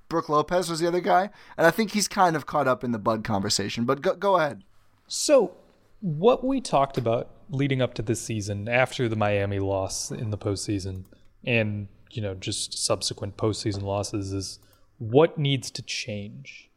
Brook 0.09 0.28
Lopez 0.28 0.68
was 0.70 0.78
the 0.78 0.87
other 0.87 1.01
guy, 1.01 1.30
and 1.57 1.66
I 1.66 1.70
think 1.72 1.93
he's 1.93 2.07
kind 2.07 2.37
of 2.37 2.47
caught 2.47 2.68
up 2.68 2.85
in 2.85 2.93
the 2.93 2.99
Bud 2.99 3.24
conversation. 3.24 3.85
But 3.85 4.03
go 4.03 4.14
go 4.14 4.37
ahead. 4.37 4.62
So, 5.09 5.57
what 6.01 6.45
we 6.45 6.61
talked 6.61 6.97
about 6.97 7.28
leading 7.51 7.82
up 7.82 7.95
to 7.95 8.03
this 8.03 8.20
season, 8.20 8.68
after 8.68 9.09
the 9.09 9.16
Miami 9.16 9.59
loss 9.59 10.11
in 10.11 10.30
the 10.30 10.38
postseason, 10.38 11.05
and 11.45 11.88
you 12.11 12.22
know 12.22 12.34
just 12.34 12.78
subsequent 12.78 13.36
postseason 13.36 13.82
losses, 13.82 14.32
is 14.32 14.59
what 14.99 15.38
needs 15.38 15.70
to 15.72 15.82
change. 15.82 16.68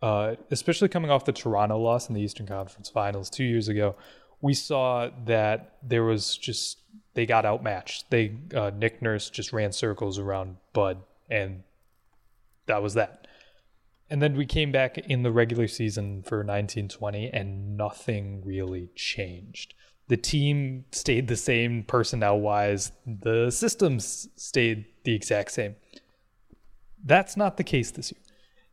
Uh, 0.00 0.34
especially 0.50 0.88
coming 0.88 1.10
off 1.10 1.24
the 1.24 1.32
Toronto 1.32 1.78
loss 1.78 2.08
in 2.08 2.14
the 2.14 2.20
Eastern 2.20 2.46
Conference 2.46 2.88
Finals 2.88 3.30
two 3.30 3.44
years 3.44 3.68
ago, 3.68 3.94
we 4.40 4.52
saw 4.52 5.08
that 5.26 5.76
there 5.82 6.02
was 6.02 6.36
just 6.36 6.80
they 7.14 7.26
got 7.26 7.44
outmatched. 7.44 8.10
They 8.10 8.36
uh, 8.54 8.70
Nick 8.76 9.00
Nurse 9.00 9.30
just 9.30 9.52
ran 9.52 9.72
circles 9.72 10.18
around 10.18 10.56
Bud, 10.72 11.02
and 11.30 11.62
that 12.66 12.82
was 12.82 12.94
that. 12.94 13.26
And 14.12 14.20
then 14.20 14.36
we 14.36 14.44
came 14.44 14.70
back 14.70 14.98
in 14.98 15.22
the 15.22 15.32
regular 15.32 15.66
season 15.66 16.22
for 16.22 16.40
1920 16.40 17.30
and 17.32 17.78
nothing 17.78 18.42
really 18.44 18.90
changed. 18.94 19.72
The 20.12 20.18
team 20.18 20.84
stayed 20.90 21.28
the 21.28 21.36
same 21.36 21.84
personnel 21.84 22.38
wise, 22.38 22.92
the 23.06 23.48
systems 23.48 24.28
stayed 24.36 24.84
the 25.04 25.14
exact 25.14 25.52
same. 25.52 25.76
That's 27.02 27.34
not 27.34 27.56
the 27.56 27.64
case 27.64 27.90
this 27.90 28.12
year. 28.12 28.20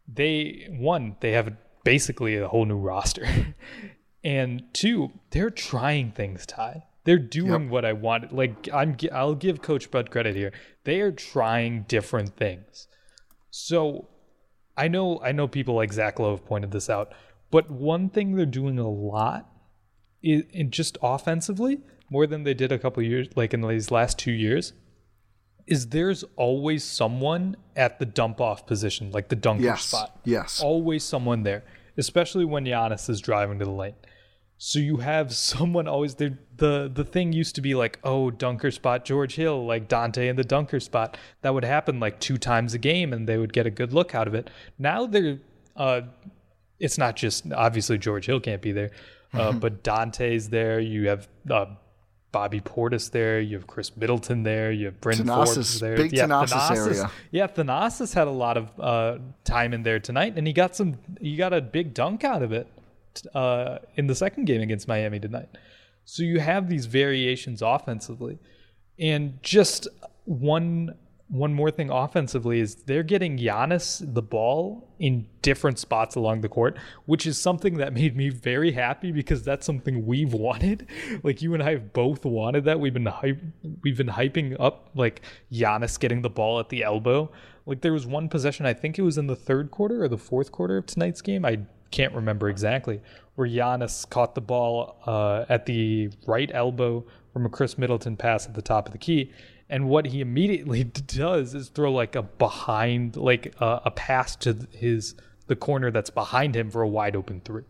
They, 0.06 0.68
one, 0.70 1.16
they 1.22 1.32
have 1.32 1.54
basically 1.86 2.36
a 2.36 2.50
whole 2.50 2.66
new 2.66 2.76
roster. 2.76 3.26
and 4.26 4.64
two, 4.74 5.14
they're 5.30 5.50
trying 5.50 6.12
things, 6.12 6.46
Ty. 6.46 6.84
They're 7.06 7.18
doing 7.18 7.70
what 7.70 7.86
I 7.86 7.94
want. 7.94 8.36
Like 8.36 8.68
I'm, 8.74 8.98
I'll 9.14 9.34
give 9.34 9.62
Coach 9.62 9.90
Bud 9.90 10.12
credit 10.12 10.36
here. 10.36 10.52
They 10.84 11.00
are 11.00 11.14
trying 11.14 11.86
different 11.88 12.36
things. 12.36 12.90
So 13.50 14.10
I 14.76 14.90
know 14.90 15.22
I 15.24 15.32
know 15.32 15.48
people 15.48 15.76
like 15.76 15.94
Zach 15.94 16.20
Lowe 16.20 16.32
have 16.32 16.46
pointed 16.46 16.72
this 16.72 16.90
out, 16.90 17.14
but 17.50 17.72
one 17.72 18.10
thing 18.10 18.36
they're 18.36 18.46
doing 18.46 18.78
a 18.78 18.90
lot 18.90 19.50
in 20.24 20.72
just 20.72 20.98
offensively, 21.02 21.80
more 22.10 22.26
than 22.28 22.44
they 22.44 22.54
did 22.54 22.72
a 22.72 22.80
couple 22.80 23.02
years 23.04 23.28
like 23.36 23.54
in 23.54 23.62
these 23.62 23.92
last 23.92 24.18
two 24.20 24.32
years, 24.32 24.74
is 25.68 25.90
there's 25.90 26.24
always 26.36 26.84
someone 26.84 27.56
at 27.76 28.00
the 28.00 28.06
dump 28.06 28.42
off 28.42 28.66
position, 28.66 29.12
like 29.12 29.30
the 29.30 29.36
dunker 29.36 29.64
Yes. 29.64 29.84
spot. 29.84 30.20
Yes. 30.26 30.62
Always 30.62 31.04
someone 31.04 31.44
there. 31.44 31.64
Especially 31.98 32.46
when 32.46 32.66
Giannis 32.66 33.10
is 33.10 33.20
driving 33.22 33.60
to 33.60 33.66
the 33.66 33.72
lane. 33.72 33.94
So 34.58 34.80
you 34.80 34.98
have 34.98 35.34
someone 35.52 35.88
always 35.88 36.16
there. 36.16 36.40
The 36.58 36.90
the 36.94 37.04
thing 37.06 37.32
used 37.34 37.56
to 37.56 37.62
be 37.62 37.76
like, 37.76 38.00
oh, 38.04 38.32
dunker 38.32 38.72
spot 38.72 39.06
George 39.06 39.36
Hill, 39.36 39.66
like 39.66 39.88
Donte 39.88 40.28
in 40.30 40.36
the 40.36 40.44
dunker 40.44 40.80
spot. 40.80 41.18
That 41.44 41.54
would 41.54 41.64
happen 41.66 42.00
like 42.00 42.20
two 42.20 42.38
times 42.38 42.74
a 42.74 42.78
game, 42.80 43.14
and 43.14 43.28
they 43.30 43.38
would 43.38 43.54
get 43.54 43.66
a 43.68 43.70
good 43.70 43.94
look 43.94 44.16
out 44.16 44.28
of 44.28 44.34
it. 44.34 44.50
Now 44.78 45.06
they're, 45.06 45.40
uh, 45.76 46.02
it's 46.80 46.98
not 46.98 47.16
just 47.16 47.52
obviously 47.54 47.98
George 47.98 48.26
Hill 48.26 48.40
can't 48.40 48.62
be 48.62 48.72
there, 48.72 48.92
uh, 49.34 49.52
but 49.64 49.84
Donte's 49.84 50.50
there. 50.50 50.80
You 50.80 51.08
have 51.10 51.28
uh, 51.50 51.66
Bobby 52.32 52.62
Portis 52.62 53.12
there. 53.12 53.40
You 53.40 53.58
have 53.58 53.68
Khris 53.68 53.96
Middleton 53.98 54.44
there. 54.44 54.72
You 54.72 54.86
have 54.86 55.02
Bryn 55.02 55.18
Thanasis, 55.18 55.54
Forbes 55.54 55.80
there. 55.80 55.98
big 55.98 56.12
Thanasis 56.12 56.76
area. 56.76 57.12
Yeah, 57.32 57.48
Thanasis 57.48 58.14
had 58.14 58.28
a 58.28 58.32
lot 58.32 58.58
of 58.58 58.72
uh, 58.80 59.18
time 59.44 59.74
in 59.74 59.84
there 59.84 60.00
tonight, 60.00 60.34
and 60.36 60.46
he 60.46 60.54
got 60.54 60.76
some. 60.76 60.98
He 61.20 61.36
got 61.36 61.54
a 61.54 61.62
big 61.62 61.94
dunk 61.94 62.24
out 62.24 62.44
of 62.44 62.52
it 62.52 62.68
uh, 63.34 63.80
in 63.96 64.08
the 64.08 64.16
second 64.16 64.46
game 64.46 64.62
against 64.62 64.88
Miami 64.88 65.20
tonight. 65.20 65.50
So 66.06 66.24
you 66.24 66.40
have 66.40 66.70
these 66.70 66.86
variations 66.86 67.62
offensively, 67.62 68.40
and 68.98 69.42
just 69.42 69.88
one 70.26 70.96
one 71.30 71.54
more 71.54 71.70
thing 71.70 71.92
offensively 71.92 72.60
is 72.60 72.76
they're 72.76 73.04
getting 73.04 73.38
Giannis 73.38 74.02
the 74.14 74.22
ball 74.22 74.90
in 74.98 75.28
different 75.44 75.78
spots 75.78 76.16
along 76.16 76.42
the 76.42 76.50
court, 76.50 76.78
which 77.06 77.28
is 77.28 77.40
something 77.40 77.78
that 77.78 77.94
made 77.94 78.16
me 78.16 78.30
very 78.30 78.72
happy 78.72 79.12
because 79.12 79.44
that's 79.44 79.66
something 79.66 80.06
we've 80.06 80.34
wanted. 80.34 80.88
Like 81.22 81.42
you 81.42 81.54
and 81.54 81.62
I 81.62 81.72
have 81.72 81.92
both 81.94 82.24
wanted 82.26 82.66
that. 82.66 82.80
We've 82.80 82.94
been 82.94 83.06
hype, 83.06 83.42
we've 83.84 83.98
been 83.98 84.08
hyping 84.08 84.56
up 84.60 84.90
like 84.96 85.22
Giannis 85.52 86.00
getting 86.00 86.22
the 86.22 86.30
ball 86.30 86.60
at 86.60 86.70
the 86.70 86.84
elbow. 86.84 87.32
Like 87.66 87.82
there 87.82 87.94
was 87.94 88.08
one 88.08 88.30
possession, 88.30 88.66
I 88.66 88.74
think 88.74 88.98
it 88.98 89.02
was 89.02 89.18
in 89.18 89.28
the 89.28 89.36
third 89.36 89.70
quarter 89.70 90.04
or 90.04 90.08
the 90.08 90.18
fourth 90.18 90.52
quarter 90.52 90.78
of 90.78 90.86
tonight's 90.86 91.22
game. 91.22 91.46
I 91.46 91.60
can't 91.92 92.14
remember 92.14 92.50
exactly 92.50 93.02
where 93.36 93.48
Giannis 93.48 94.10
caught 94.10 94.34
the 94.34 94.42
ball 94.42 94.98
uh, 95.06 95.46
at 95.50 95.66
the 95.66 96.10
right 96.26 96.50
elbow 96.54 97.06
from 97.34 97.46
a 97.46 97.50
Khris 97.50 97.78
Middleton 97.78 98.16
pass 98.16 98.48
at 98.48 98.54
the 98.54 98.62
top 98.62 98.88
of 98.88 98.92
the 98.92 98.98
key 98.98 99.32
and 99.70 99.88
what 99.88 100.08
he 100.08 100.22
immediately 100.22 100.84
does 101.08 101.54
is 101.54 101.70
throw 101.70 101.92
like 101.92 102.16
a 102.16 102.24
behind 102.24 103.16
like 103.16 103.54
uh, 103.60 103.80
a 103.86 103.92
pass 103.92 104.36
to 104.38 104.68
his 104.72 105.16
the 105.48 105.56
corner 105.56 105.92
that's 105.92 106.10
behind 106.10 106.56
him 106.56 106.70
for 106.70 106.82
a 106.82 106.88
wide 106.88 107.16
open 107.16 107.42
three. 107.42 107.64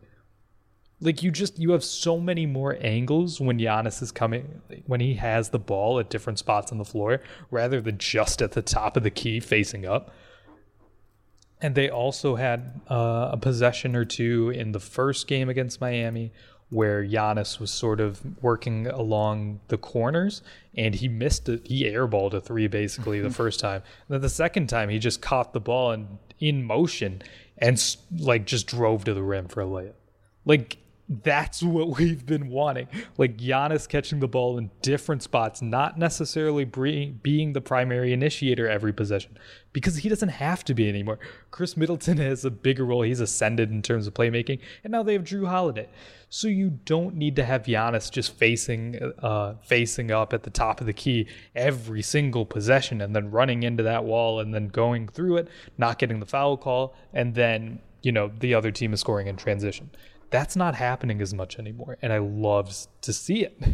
Like 1.02 1.24
you 1.24 1.32
just 1.32 1.58
you 1.58 1.72
have 1.72 1.84
so 1.84 2.20
many 2.20 2.46
more 2.46 2.78
angles 2.82 3.40
when 3.40 3.58
Giannis 3.58 4.02
is 4.02 4.12
coming 4.12 4.62
when 4.86 5.00
he 5.00 5.16
has 5.16 5.50
the 5.50 5.60
ball 5.60 6.00
at 6.00 6.10
different 6.10 6.40
spots 6.40 6.72
on 6.72 6.78
the 6.78 6.86
floor 6.86 7.22
rather 7.52 7.80
than 7.80 7.98
just 7.98 8.42
at 8.42 8.52
the 8.52 8.62
top 8.62 8.98
of 8.98 9.04
the 9.04 9.10
key 9.10 9.40
facing 9.40 9.86
up. 9.86 10.14
And 11.62 11.76
they 11.76 11.90
also 11.90 12.36
had 12.36 12.82
uh, 12.90 13.30
a 13.34 13.38
possession 13.38 13.96
or 13.96 14.06
two 14.06 14.50
in 14.50 14.72
the 14.72 14.80
first 14.80 15.28
game 15.28 15.50
against 15.50 15.82
Miami 15.82 16.32
where 16.70 17.04
Giannis 17.04 17.60
was 17.60 17.72
sort 17.72 18.00
of 18.00 18.22
working 18.44 18.88
along 18.88 19.60
the 19.70 19.78
corners 19.78 20.42
and 20.76 20.94
he 20.96 21.08
missed 21.08 21.50
it. 21.50 21.66
He 21.66 21.84
airballed 21.86 22.34
a 22.34 22.42
three 22.42 22.68
basically 22.68 23.20
the 23.22 23.30
first 23.42 23.60
time. 23.60 23.82
And 24.08 24.16
then 24.16 24.22
the 24.22 24.30
second 24.30 24.68
time 24.68 24.90
he 24.90 25.00
just 25.00 25.22
caught 25.22 25.54
the 25.54 25.60
ball 25.60 25.92
and 25.92 26.20
in 26.40 26.64
motion 26.64 27.22
and 27.58 27.96
like 28.18 28.46
just 28.46 28.68
drove 28.68 29.04
to 29.06 29.14
the 29.14 29.24
rim 29.24 29.48
for 29.48 29.62
a 29.62 29.66
layup. 29.66 29.94
Like 30.46 30.78
that's 31.10 31.64
what 31.64 31.98
we've 31.98 32.24
been 32.26 32.50
wanting. 32.50 32.88
Like 33.18 33.38
Giannis 33.38 33.90
catching 33.90 34.20
the 34.20 34.28
ball 34.28 34.60
in 34.60 34.70
different 34.84 35.24
spots, 35.24 35.60
not 35.62 35.98
necessarily 35.98 36.66
being 36.66 37.54
the 37.54 37.62
primary 37.62 38.14
initiator 38.14 38.70
every 38.70 38.94
possession, 38.94 39.38
because 39.74 39.98
he 39.98 40.10
doesn't 40.10 40.30
have 40.30 40.64
to 40.66 40.76
be 40.76 40.88
anymore. 40.88 41.18
Khris 41.50 41.76
Middleton 41.76 42.18
has 42.20 42.46
a 42.46 42.52
bigger 42.52 42.86
role. 42.86 43.02
He's 43.02 43.20
ascended 43.20 43.72
in 43.72 43.82
terms 43.82 44.06
of 44.06 44.14
playmaking, 44.14 44.60
and 44.84 44.92
now 44.92 45.02
they 45.02 45.14
have 45.14 45.24
Jrue 45.24 45.48
Holiday. 45.48 45.90
So 46.30 46.48
you 46.48 46.80
don't 46.86 47.16
need 47.16 47.36
to 47.38 47.44
have 47.44 47.64
Giannis 47.64 48.12
just 48.12 48.36
facing 48.36 49.14
uh, 49.20 49.56
facing 49.64 50.12
up 50.12 50.32
at 50.32 50.44
the 50.44 50.52
top 50.52 50.80
of 50.80 50.86
the 50.86 50.94
key 50.94 51.28
every 51.56 52.04
single 52.04 52.46
possession 52.46 53.02
and 53.02 53.16
then 53.16 53.32
running 53.32 53.64
into 53.64 53.82
that 53.82 54.04
wall 54.04 54.40
and 54.40 54.54
then 54.54 54.68
going 54.68 55.08
through 55.08 55.38
it, 55.38 55.48
not 55.80 55.98
getting 55.98 56.20
the 56.20 56.28
foul 56.28 56.56
call, 56.56 56.96
and 57.16 57.34
then 57.34 57.80
you 58.04 58.12
know 58.12 58.32
the 58.40 58.54
other 58.54 58.70
team 58.70 58.94
is 58.94 59.00
scoring 59.00 59.26
in 59.26 59.38
transition. 59.38 59.90
That's 60.30 60.56
not 60.56 60.76
happening 60.76 61.22
as 61.22 61.34
much 61.34 61.58
anymore, 61.58 61.98
and 62.02 62.14
I 62.14 62.20
love 62.20 62.88
to 63.02 63.14
see 63.14 63.44
it. 63.44 63.60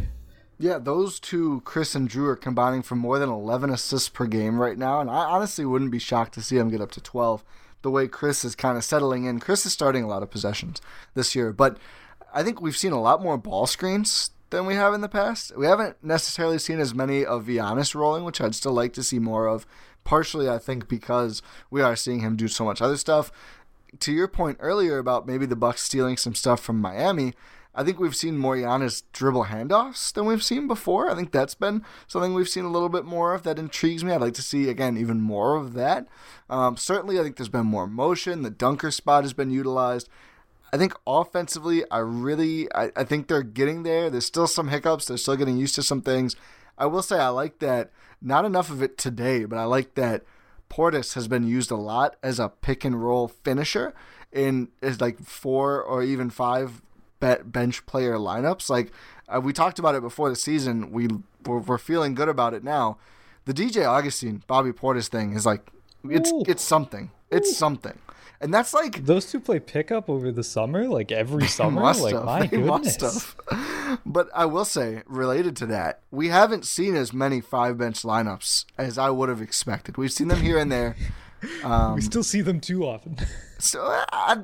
Yeah, 0.58 0.78
those 0.78 1.20
two, 1.20 1.60
Khris 1.66 1.94
and 1.94 2.08
Jrue, 2.08 2.28
are 2.28 2.34
combining 2.34 2.80
for 2.80 2.94
more 2.94 3.18
than 3.18 3.28
11 3.28 3.68
assists 3.68 4.08
per 4.08 4.24
game 4.24 4.58
right 4.58 4.78
now, 4.78 5.02
and 5.02 5.10
I 5.10 5.16
honestly 5.16 5.66
wouldn't 5.66 5.90
be 5.90 5.98
shocked 5.98 6.32
to 6.32 6.42
see 6.42 6.56
them 6.56 6.70
get 6.70 6.80
up 6.80 6.90
to 6.92 7.00
12. 7.02 7.44
The 7.82 7.90
way 7.90 8.08
Khris 8.08 8.42
is 8.42 8.54
kind 8.54 8.78
of 8.78 8.82
settling 8.84 9.26
in, 9.26 9.38
Khris 9.38 9.66
is 9.66 9.74
starting 9.74 10.02
a 10.02 10.08
lot 10.08 10.22
of 10.22 10.30
possessions 10.30 10.80
this 11.12 11.34
year, 11.34 11.52
but 11.52 11.76
I 12.32 12.42
think 12.42 12.62
we've 12.62 12.74
seen 12.74 12.92
a 12.92 13.00
lot 13.02 13.22
more 13.22 13.36
ball 13.36 13.66
screens 13.66 14.30
than 14.48 14.64
we 14.64 14.74
have 14.74 14.94
in 14.94 15.02
the 15.02 15.08
past. 15.10 15.54
We 15.56 15.66
haven't 15.66 16.02
necessarily 16.02 16.58
seen 16.58 16.80
as 16.80 16.94
many 16.94 17.24
of 17.24 17.46
Giannis 17.46 17.94
rolling, 17.94 18.24
which 18.24 18.40
I'd 18.40 18.54
still 18.54 18.72
like 18.72 18.94
to 18.94 19.02
see 19.02 19.18
more 19.18 19.46
of. 19.46 19.66
Partially, 20.04 20.48
I 20.48 20.58
think, 20.58 20.88
because 20.88 21.42
we 21.70 21.82
are 21.82 21.96
seeing 21.96 22.20
him 22.20 22.36
do 22.36 22.48
so 22.48 22.64
much 22.64 22.80
other 22.80 22.96
stuff 22.96 23.30
to 24.00 24.12
your 24.12 24.28
point 24.28 24.58
earlier 24.60 24.98
about 24.98 25.26
maybe 25.26 25.46
the 25.46 25.56
Bucks 25.56 25.82
stealing 25.82 26.16
some 26.16 26.34
stuff 26.34 26.60
from 26.60 26.80
Miami, 26.80 27.34
I 27.74 27.84
think 27.84 28.00
we've 28.00 28.16
seen 28.16 28.38
more 28.38 28.56
Giannis 28.56 29.02
dribble 29.12 29.46
handoffs 29.46 30.12
than 30.12 30.24
we've 30.24 30.42
seen 30.42 30.66
before. 30.66 31.10
I 31.10 31.14
think 31.14 31.30
that's 31.30 31.54
been 31.54 31.84
something 32.06 32.32
we've 32.32 32.48
seen 32.48 32.64
a 32.64 32.70
little 32.70 32.88
bit 32.88 33.04
more 33.04 33.34
of 33.34 33.42
that 33.42 33.58
intrigues 33.58 34.02
me. 34.02 34.12
I'd 34.12 34.22
like 34.22 34.34
to 34.34 34.42
see 34.42 34.70
again 34.70 34.96
even 34.96 35.20
more 35.20 35.56
of 35.56 35.74
that. 35.74 36.08
Um, 36.48 36.78
certainly, 36.78 37.20
I 37.20 37.22
think 37.22 37.36
there's 37.36 37.50
been 37.50 37.66
more 37.66 37.86
motion. 37.86 38.42
The 38.42 38.50
dunker 38.50 38.90
spot 38.90 39.24
has 39.24 39.34
been 39.34 39.50
utilized. 39.50 40.08
I 40.72 40.78
think 40.78 40.94
offensively, 41.06 41.84
I 41.90 41.98
really, 41.98 42.72
I, 42.74 42.90
I 42.96 43.04
think 43.04 43.28
they're 43.28 43.42
getting 43.42 43.82
there. 43.82 44.08
There's 44.08 44.24
still 44.26 44.46
some 44.46 44.68
hiccups. 44.68 45.06
They're 45.06 45.18
still 45.18 45.36
getting 45.36 45.58
used 45.58 45.74
to 45.74 45.82
some 45.82 46.00
things. 46.00 46.34
I 46.78 46.86
will 46.86 47.02
say 47.02 47.18
I 47.18 47.28
like 47.28 47.58
that. 47.58 47.90
Not 48.22 48.46
enough 48.46 48.70
of 48.70 48.82
it 48.82 48.96
today, 48.96 49.44
but 49.44 49.58
I 49.58 49.64
like 49.64 49.94
that 49.94 50.24
Portis 50.68 51.14
has 51.14 51.28
been 51.28 51.46
used 51.46 51.70
a 51.70 51.76
lot 51.76 52.16
as 52.22 52.38
a 52.38 52.48
pick 52.48 52.84
and 52.84 53.02
roll 53.02 53.28
finisher 53.28 53.94
in 54.32 54.68
is 54.82 55.00
like 55.00 55.20
four 55.20 55.82
or 55.82 56.02
even 56.02 56.30
five 56.30 56.82
bench 57.20 57.86
player 57.86 58.14
lineups. 58.14 58.68
Like 58.68 58.92
uh, 59.28 59.40
we 59.40 59.52
talked 59.52 59.78
about 59.78 59.94
it 59.94 60.02
before 60.02 60.28
the 60.28 60.36
season, 60.36 60.90
we 60.90 61.08
we're, 61.44 61.58
we're, 61.58 61.78
feeling 61.78 62.14
good 62.14 62.28
about 62.28 62.54
it 62.54 62.64
now. 62.64 62.98
The 63.44 63.54
DJ 63.54 63.86
Augustin 63.86 64.42
Bobby 64.46 64.72
Portis 64.72 65.08
thing 65.08 65.32
is 65.32 65.46
like 65.46 65.70
it's 66.04 66.30
Ooh. 66.30 66.44
it's 66.46 66.62
something. 66.62 67.10
It's 67.30 67.50
Ooh. 67.50 67.54
something. 67.54 67.98
And 68.40 68.52
that's 68.52 68.74
like 68.74 69.04
those 69.06 69.30
two 69.30 69.40
play 69.40 69.60
pickup 69.60 70.08
over 70.10 70.30
the 70.30 70.44
summer, 70.44 70.88
like 70.88 71.10
every 71.12 71.46
summer. 71.58 71.80
like 71.82 72.14
have. 72.14 72.24
my 72.24 72.46
they 72.46 72.48
goodness. 72.48 73.34
But 74.04 74.28
I 74.34 74.46
will 74.46 74.64
say, 74.64 75.02
related 75.06 75.56
to 75.58 75.66
that, 75.66 76.00
we 76.10 76.28
haven't 76.28 76.66
seen 76.66 76.96
as 76.96 77.12
many 77.12 77.40
five 77.40 77.78
bench 77.78 78.02
lineups 78.02 78.64
as 78.76 78.98
I 78.98 79.10
would 79.10 79.28
have 79.28 79.40
expected. 79.40 79.96
We've 79.96 80.12
seen 80.12 80.28
them 80.28 80.40
here 80.40 80.58
and 80.58 80.70
there. 80.70 80.96
Um, 81.62 81.94
we 81.96 82.00
still 82.00 82.24
see 82.24 82.40
them 82.40 82.60
too 82.60 82.84
often. 82.86 83.18
so 83.58 83.80
I, 84.10 84.38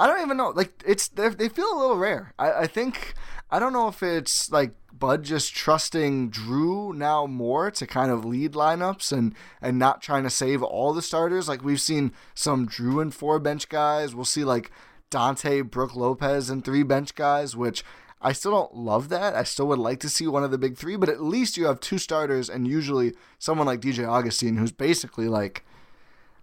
I 0.00 0.06
don't 0.06 0.22
even 0.22 0.38
know. 0.38 0.48
Like 0.48 0.82
it's 0.84 1.06
they 1.08 1.48
feel 1.50 1.70
a 1.72 1.78
little 1.78 1.98
rare. 1.98 2.32
I, 2.38 2.52
I 2.62 2.66
think 2.66 3.14
I 3.50 3.58
don't 3.58 3.74
know 3.74 3.86
if 3.86 4.02
it's 4.02 4.50
like 4.50 4.72
Bud 4.98 5.22
just 5.22 5.54
trusting 5.54 6.30
Jrue 6.30 6.94
now 6.94 7.26
more 7.26 7.70
to 7.70 7.86
kind 7.86 8.10
of 8.10 8.24
lead 8.24 8.52
lineups 8.52 9.12
and 9.12 9.34
and 9.60 9.78
not 9.78 10.02
trying 10.02 10.24
to 10.24 10.30
save 10.30 10.62
all 10.62 10.92
the 10.92 11.02
starters. 11.02 11.48
Like 11.48 11.62
we've 11.62 11.80
seen 11.80 12.12
some 12.34 12.68
Jrue 12.68 13.00
and 13.00 13.14
four 13.14 13.38
bench 13.38 13.68
guys. 13.68 14.14
We'll 14.14 14.24
see 14.24 14.44
like 14.44 14.70
Donte, 15.10 15.70
Brook 15.70 15.94
Lopez, 15.94 16.50
and 16.50 16.64
three 16.64 16.82
bench 16.82 17.14
guys, 17.14 17.56
which 17.56 17.84
I 18.20 18.32
still 18.32 18.50
don't 18.50 18.74
love 18.74 19.08
that. 19.10 19.34
I 19.34 19.44
still 19.44 19.68
would 19.68 19.78
like 19.78 20.00
to 20.00 20.08
see 20.08 20.26
one 20.26 20.42
of 20.42 20.50
the 20.50 20.58
big 20.58 20.76
three, 20.76 20.96
but 20.96 21.08
at 21.08 21.22
least 21.22 21.56
you 21.56 21.66
have 21.66 21.80
two 21.80 21.98
starters 21.98 22.50
and 22.50 22.66
usually 22.66 23.14
someone 23.38 23.66
like 23.66 23.80
DJ 23.80 24.08
Augustin, 24.08 24.56
who's 24.56 24.72
basically 24.72 25.28
like 25.28 25.64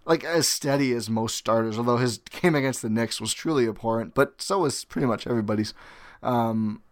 like 0.06 0.24
as 0.24 0.48
steady 0.48 0.92
as 0.92 1.10
most 1.10 1.36
starters. 1.36 1.76
Although 1.76 1.98
his 1.98 2.18
game 2.18 2.54
against 2.54 2.82
the 2.82 2.88
Knicks 2.88 3.20
was 3.20 3.34
truly 3.34 3.68
abhorrent, 3.68 4.14
but 4.14 4.40
so 4.40 4.60
was 4.60 4.84
pretty 4.84 5.06
much 5.06 5.26
everybody's. 5.26 5.74
Um, 6.22 6.82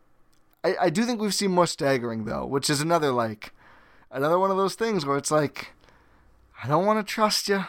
I, 0.65 0.77
I 0.83 0.91
do 0.91 1.05
think 1.05 1.21
we've 1.21 1.35
seen 1.35 1.51
more 1.51 1.67
staggering 1.67 2.25
though, 2.25 2.47
which 2.47 2.71
is 2.71 2.81
another 2.81 3.13
like 3.13 3.53
another 4.11 4.39
one 4.39 4.51
of 4.51 4.57
those 4.57 4.75
things 4.75 5.05
where 5.05 5.19
it's 5.19 5.31
like 5.31 5.73
I 6.63 6.67
don't 6.67 6.87
want 6.87 7.07
to 7.07 7.13
trust 7.13 7.49
you. 7.49 7.65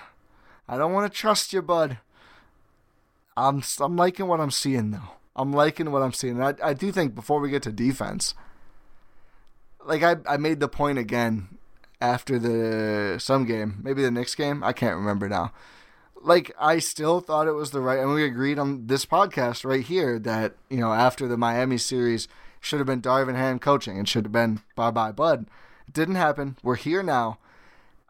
I 0.67 0.77
don't 0.77 0.93
want 0.93 1.11
to 1.11 1.15
trust 1.15 1.53
you, 1.53 1.61
bud. 1.61 1.99
I'm 3.35 3.61
I'm 3.79 3.97
liking 3.97 4.27
what 4.27 4.39
I'm 4.39 4.51
seeing 4.51 4.91
though. 4.91 5.09
I'm 5.35 5.51
liking 5.51 5.91
what 5.91 6.01
I'm 6.01 6.13
seeing. 6.13 6.41
I 6.41 6.53
I 6.63 6.73
do 6.73 6.91
think 6.91 7.13
before 7.13 7.41
we 7.41 7.49
get 7.49 7.63
to 7.63 7.71
defense, 7.73 8.33
like 9.83 10.01
I 10.01 10.15
I 10.27 10.37
made 10.37 10.61
the 10.61 10.69
point 10.69 10.97
again 10.97 11.57
after 11.99 12.39
the 12.39 13.19
some 13.19 13.45
game, 13.45 13.79
maybe 13.83 14.01
the 14.01 14.11
next 14.11 14.35
game. 14.35 14.63
I 14.63 14.71
can't 14.71 14.95
remember 14.95 15.27
now. 15.27 15.51
Like 16.21 16.55
I 16.57 16.79
still 16.79 17.19
thought 17.19 17.47
it 17.47 17.51
was 17.51 17.71
the 17.71 17.81
right, 17.81 17.99
and 17.99 18.13
we 18.13 18.23
agreed 18.23 18.57
on 18.57 18.87
this 18.87 19.05
podcast 19.05 19.65
right 19.65 19.83
here 19.83 20.17
that 20.19 20.55
you 20.69 20.77
know 20.77 20.93
after 20.93 21.27
the 21.27 21.37
Miami 21.37 21.77
series 21.77 22.29
should 22.66 22.80
have 22.80 22.88
been 22.88 23.01
Darvin 23.01 23.36
Ham 23.36 23.59
coaching 23.59 23.97
It 23.97 24.07
should 24.07 24.26
have 24.26 24.32
been 24.32 24.61
bye 24.76 24.91
bye 24.91 25.11
Bud. 25.11 25.47
It 25.88 25.93
didn't 25.93 26.16
happen. 26.16 26.57
We're 26.63 26.76
here 26.76 27.03
now. 27.03 27.38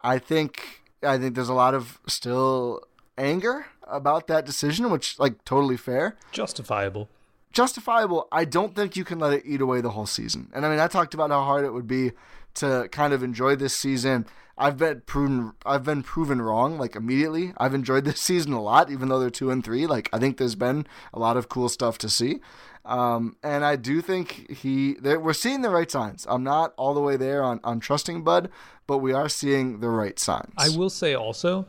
I 0.03 0.19
think 0.19 0.83
I 1.03 1.17
think 1.17 1.35
there's 1.35 1.49
a 1.49 1.53
lot 1.53 1.73
of 1.73 1.99
still 2.07 2.81
anger 3.17 3.67
about 3.87 4.27
that 4.27 4.45
decision, 4.45 4.89
which 4.89 5.19
like 5.19 5.43
totally 5.45 5.77
fair, 5.77 6.15
justifiable. 6.31 7.09
Justifiable. 7.51 8.27
I 8.31 8.43
don't 8.43 8.75
think 8.75 8.97
you 8.97 9.05
can 9.05 9.19
let 9.19 9.33
it 9.33 9.43
eat 9.45 9.61
away 9.61 9.79
the 9.81 9.91
whole 9.91 10.05
season. 10.05 10.49
And 10.53 10.65
I 10.65 10.69
mean, 10.69 10.79
I 10.79 10.87
talked 10.87 11.13
about 11.13 11.29
how 11.31 11.43
hard 11.43 11.63
it 11.63 11.73
would 11.73 11.87
be 11.87 12.11
to 12.55 12.89
kind 12.91 13.13
of 13.13 13.23
enjoy 13.23 13.55
this 13.55 13.75
season. 13.75 14.25
I've 14.57 14.77
been 14.77 15.01
proven 15.05 15.53
I've 15.65 15.83
been 15.83 16.03
proven 16.03 16.41
wrong 16.41 16.77
like 16.77 16.95
immediately. 16.95 17.53
I've 17.57 17.73
enjoyed 17.73 18.05
this 18.05 18.21
season 18.21 18.53
a 18.53 18.61
lot, 18.61 18.91
even 18.91 19.09
though 19.09 19.19
they're 19.19 19.29
two 19.29 19.51
and 19.51 19.63
three. 19.63 19.85
Like 19.87 20.09
I 20.13 20.19
think 20.19 20.37
there's 20.37 20.55
been 20.55 20.87
a 21.13 21.19
lot 21.19 21.37
of 21.37 21.49
cool 21.49 21.69
stuff 21.69 21.97
to 21.99 22.09
see. 22.09 22.39
Um, 22.85 23.35
and 23.43 23.65
I 23.65 23.75
do 23.75 23.99
think 24.01 24.51
he 24.51 24.95
we're 25.01 25.33
seeing 25.33 25.61
the 25.61 25.69
right 25.69 25.89
signs. 25.89 26.25
I'm 26.29 26.43
not 26.43 26.73
all 26.77 26.93
the 26.93 27.01
way 27.01 27.17
there 27.17 27.43
on, 27.43 27.59
on 27.63 27.79
trusting 27.79 28.23
Bud, 28.23 28.49
but 28.85 28.99
we 28.99 29.11
are 29.11 29.27
seeing 29.27 29.79
the 29.79 29.89
right 29.89 30.19
signs. 30.19 30.53
I 30.57 30.69
will 30.69 30.91
say 30.91 31.15
also, 31.15 31.65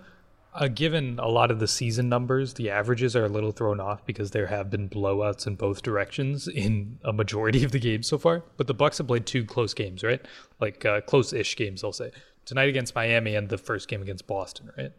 uh, 0.54 0.68
given 0.68 1.18
a 1.18 1.28
lot 1.28 1.50
of 1.50 1.58
the 1.58 1.68
season 1.68 2.08
numbers, 2.08 2.54
the 2.54 2.70
averages 2.70 3.16
are 3.16 3.24
a 3.24 3.28
little 3.28 3.50
thrown 3.50 3.80
off 3.80 4.04
because 4.04 4.30
there 4.30 4.46
have 4.46 4.70
been 4.70 4.88
blowouts 4.88 5.46
in 5.46 5.54
both 5.54 5.82
directions 5.82 6.48
in 6.48 6.98
a 7.04 7.12
majority 7.12 7.64
of 7.64 7.72
the 7.72 7.78
games 7.78 8.08
so 8.08 8.18
far. 8.18 8.42
But 8.56 8.66
the 8.66 8.74
Bucks 8.74 8.98
have 8.98 9.06
played 9.06 9.26
two 9.26 9.44
close 9.44 9.74
games, 9.74 10.02
right? 10.02 10.20
Like 10.60 10.84
uh, 10.84 11.00
close-ish 11.02 11.56
games, 11.56 11.82
I'll 11.82 11.92
say. 11.92 12.10
tonight 12.44 12.68
against 12.68 12.94
Miami 12.94 13.34
and 13.34 13.48
the 13.48 13.58
first 13.58 13.88
game 13.88 14.02
against 14.02 14.26
Boston, 14.26 14.70
right? 14.76 14.92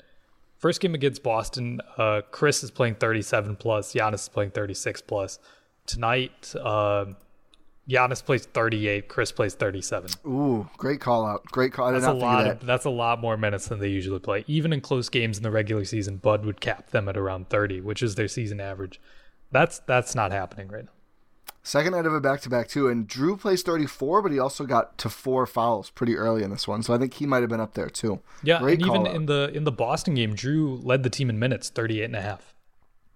First 0.58 0.82
game 0.82 0.96
against 0.96 1.22
Boston, 1.22 1.82
uh, 1.98 2.22
Khris 2.32 2.64
is 2.64 2.72
playing 2.72 2.96
37 2.96 3.56
plus, 3.58 3.94
Giannis 3.94 4.22
is 4.22 4.30
playing 4.30 4.52
36 4.52 5.02
plus. 5.02 5.38
Tonight, 5.88 6.54
uh, 6.62 7.06
Giannis 7.90 8.24
plays 8.24 8.46
38, 8.46 9.08
Khris 9.08 9.32
plays 9.32 9.56
37. 9.56 10.12
Ooh, 10.26 10.70
great 10.78 11.00
call 11.00 11.26
out. 11.26 11.46
Great 11.46 11.72
call. 11.72 11.88
I 11.88 11.92
That's 11.94 12.06
a 12.06 12.14
lot. 12.14 12.46
of 12.46 12.62
Of, 12.62 12.66
that's 12.66 12.86
a 12.86 12.90
lot 12.90 13.22
more 13.22 13.38
minutes 13.38 13.68
than 13.70 13.80
they 13.80 13.88
usually 13.88 14.20
play. 14.20 14.44
Even 14.48 14.74
in 14.74 14.82
close 14.82 15.10
games 15.10 15.38
in 15.38 15.44
the 15.44 15.52
regular 15.52 15.86
season, 15.86 16.18
Bud 16.18 16.46
would 16.46 16.60
cap 16.60 16.92
them 16.92 17.08
at 17.08 17.18
around 17.18 17.50
30, 17.50 17.82
which 17.82 18.04
is 18.04 18.16
their 18.16 18.28
season 18.28 18.60
average. 18.60 19.00
That's 19.52 19.80
that's 19.80 20.14
not 20.14 20.32
happening 20.32 20.68
right 20.68 20.84
now. 20.84 20.92
Second 21.64 21.92
night 21.92 22.06
of 22.06 22.14
a 22.14 22.22
back 22.22 22.40
to 22.42 22.50
back 22.50 22.70
too, 22.70 22.88
and 22.88 23.10
Jrue 23.10 23.38
plays 23.38 23.62
34, 23.62 24.22
but 24.22 24.32
he 24.32 24.40
also 24.40 24.66
got 24.66 24.98
to 25.00 25.10
four 25.10 25.46
fouls 25.46 25.90
pretty 25.90 26.16
early 26.16 26.42
in 26.42 26.50
this 26.50 26.66
one, 26.66 26.82
so 26.82 26.94
I 26.94 26.98
think 26.98 27.16
he 27.16 27.26
might 27.26 27.42
have 27.42 27.50
been 27.50 27.60
up 27.60 27.74
there 27.74 27.90
too. 27.90 28.22
Yeah, 28.42 28.60
great 28.60 28.80
and 28.80 28.88
even 28.88 29.08
out. 29.08 29.16
in 29.16 29.26
the 29.26 29.52
in 29.54 29.66
the 29.66 29.72
Boston 29.72 30.16
game, 30.16 30.34
Jrue 30.34 30.80
led 30.84 31.04
the 31.04 31.10
team 31.10 31.30
in 31.30 31.40
minutes, 31.40 31.70
38 31.70 32.06
and 32.06 32.16
a 32.16 32.22
half. 32.22 32.54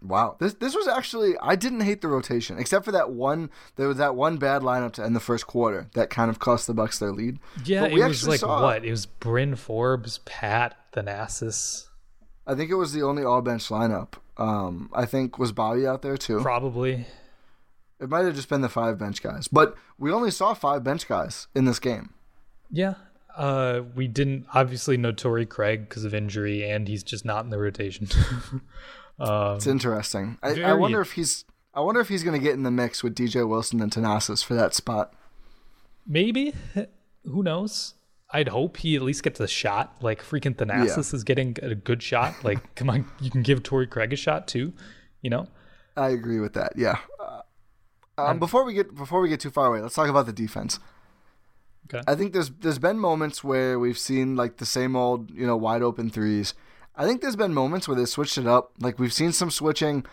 Wow, 0.02 0.36
this 0.40 0.56
this 0.56 0.76
was 0.76 0.88
actually 0.88 1.36
I 1.42 1.56
didn't 1.56 1.82
hate 1.82 2.02
the 2.02 2.08
rotation 2.08 2.58
except 2.58 2.86
for 2.86 2.92
that 2.92 3.12
one. 3.12 3.50
There 3.76 3.88
was 3.88 3.98
that 3.98 4.16
one 4.16 4.38
bad 4.38 4.64
lineup 4.64 4.94
to 4.94 5.04
end 5.06 5.16
the 5.16 5.20
first 5.20 5.46
quarter 5.46 5.88
that 5.94 6.10
kind 6.10 6.30
of 6.32 6.40
cost 6.40 6.66
the 6.66 6.74
Bucks 6.74 6.98
their 6.98 7.12
lead. 7.12 7.38
Yeah, 7.66 7.82
But 7.82 7.92
it 7.94 8.08
was 8.08 8.28
like 8.28 8.40
saw- 8.40 8.64
what? 8.64 8.84
It 8.84 8.90
was 8.92 9.06
Bryn 9.06 9.56
Forbes, 9.56 10.20
Pat, 10.26 10.76
Thanasis, 10.92 11.88
I 12.48 12.56
think 12.56 12.72
it 12.72 12.76
was 12.76 12.94
the 12.94 13.04
only 13.04 13.24
all 13.24 13.42
bench 13.42 13.70
lineup. 13.70 14.14
Um, 14.38 14.90
I 14.94 15.06
think 15.06 15.38
was 15.38 15.52
Bobby 15.52 15.86
out 15.86 16.02
there 16.02 16.18
too. 16.18 16.42
probably. 16.42 17.06
It 18.00 18.10
might 18.10 18.26
have 18.26 18.36
just 18.36 18.50
been 18.50 18.62
the 18.62 18.70
five 18.70 18.98
bench 18.98 19.22
guys, 19.22 19.48
but 19.48 19.76
we 20.00 20.12
only 20.12 20.32
saw 20.32 20.56
five 20.56 20.84
bench 20.84 21.08
guys 21.08 21.48
in 21.54 21.66
this 21.66 21.78
game. 21.78 22.16
Yeah. 22.72 22.96
Uh, 23.38 23.82
we 23.96 24.08
didn't 24.08 24.48
obviously 24.54 24.98
know 24.98 25.12
Torrey 25.12 25.46
Craig 25.46 25.88
because 25.88 26.04
of 26.04 26.14
injury, 26.14 26.68
and 26.70 26.88
he's 26.88 27.04
just 27.04 27.24
not 27.24 27.44
in 27.46 27.52
the 27.52 27.60
rotation. 27.60 28.08
It's 29.56 29.68
interesting. 29.68 30.38
I, 30.42 30.62
I 30.62 30.74
wonder 30.74 31.02
if 31.02 31.14
he's. 31.14 31.46
I 31.74 31.80
wonder 31.80 32.02
if 32.02 32.10
he's 32.10 32.24
going 32.24 32.38
to 32.38 32.44
get 32.44 32.54
in 32.54 32.64
the 32.64 32.72
mix 32.72 33.02
with 33.02 33.16
DJ 33.16 33.48
Wilson 33.48 33.82
and 33.82 33.92
Thanasis 33.92 34.44
for 34.44 34.54
that 34.56 34.74
spot. 34.74 35.14
Maybe. 36.06 36.54
Who 37.24 37.44
knows? 37.44 37.94
I'd 38.34 38.48
hope 38.48 38.78
he 38.78 38.96
at 38.96 39.02
least 39.02 39.24
gets 39.24 39.40
a 39.40 39.48
shot. 39.48 39.96
Like 40.02 40.22
freaking 40.22 40.56
Thanasis 40.56 41.14
is 41.14 41.24
getting 41.24 41.56
a 41.62 41.76
good 41.76 42.02
shot. 42.02 42.44
Like, 42.44 42.76
come 42.76 42.90
on, 42.90 43.06
you 43.20 43.30
can 43.30 43.42
give 43.42 43.64
Torrey 43.64 43.88
Craig 43.88 44.14
a 44.14 44.16
shot 44.16 44.48
too. 44.48 44.74
You 45.22 45.30
know? 45.30 45.48
I 45.96 46.10
agree 46.10 46.40
with 46.40 46.54
that. 46.54 46.74
Yeah. 46.76 46.98
Uh, 47.20 47.42
um, 48.18 48.40
before 48.40 48.64
we 48.64 48.74
get 48.74 48.96
before 48.96 49.22
we 49.22 49.30
get 49.30 49.40
too 49.40 49.52
far 49.52 49.68
away, 49.68 49.82
let's 49.82 49.96
talk 49.96 50.10
about 50.10 50.26
the 50.26 50.34
defense. 50.34 50.80
Okay. 51.88 52.04
I 52.08 52.16
think 52.16 52.34
there's 52.34 52.50
there's 52.50 52.80
been 52.80 53.00
moments 53.00 53.44
where 53.44 53.78
we've 53.80 53.98
seen 53.98 54.36
like 54.36 54.58
the 54.58 54.66
same 54.66 54.96
old 54.96 55.32
you 55.32 55.46
know 55.46 55.58
wide 55.58 55.82
open 55.82 56.10
threes. 56.10 56.54
I 56.96 57.06
think 57.06 57.22
there's 57.22 57.36
been 57.36 57.54
moments 57.54 57.88
where 57.88 57.96
they 57.98 58.06
switched 58.06 58.38
it 58.38 58.48
up. 58.48 58.72
Like 58.80 59.00
we've 59.00 59.14
seen 59.14 59.32
some 59.32 59.50
switching 59.52 60.06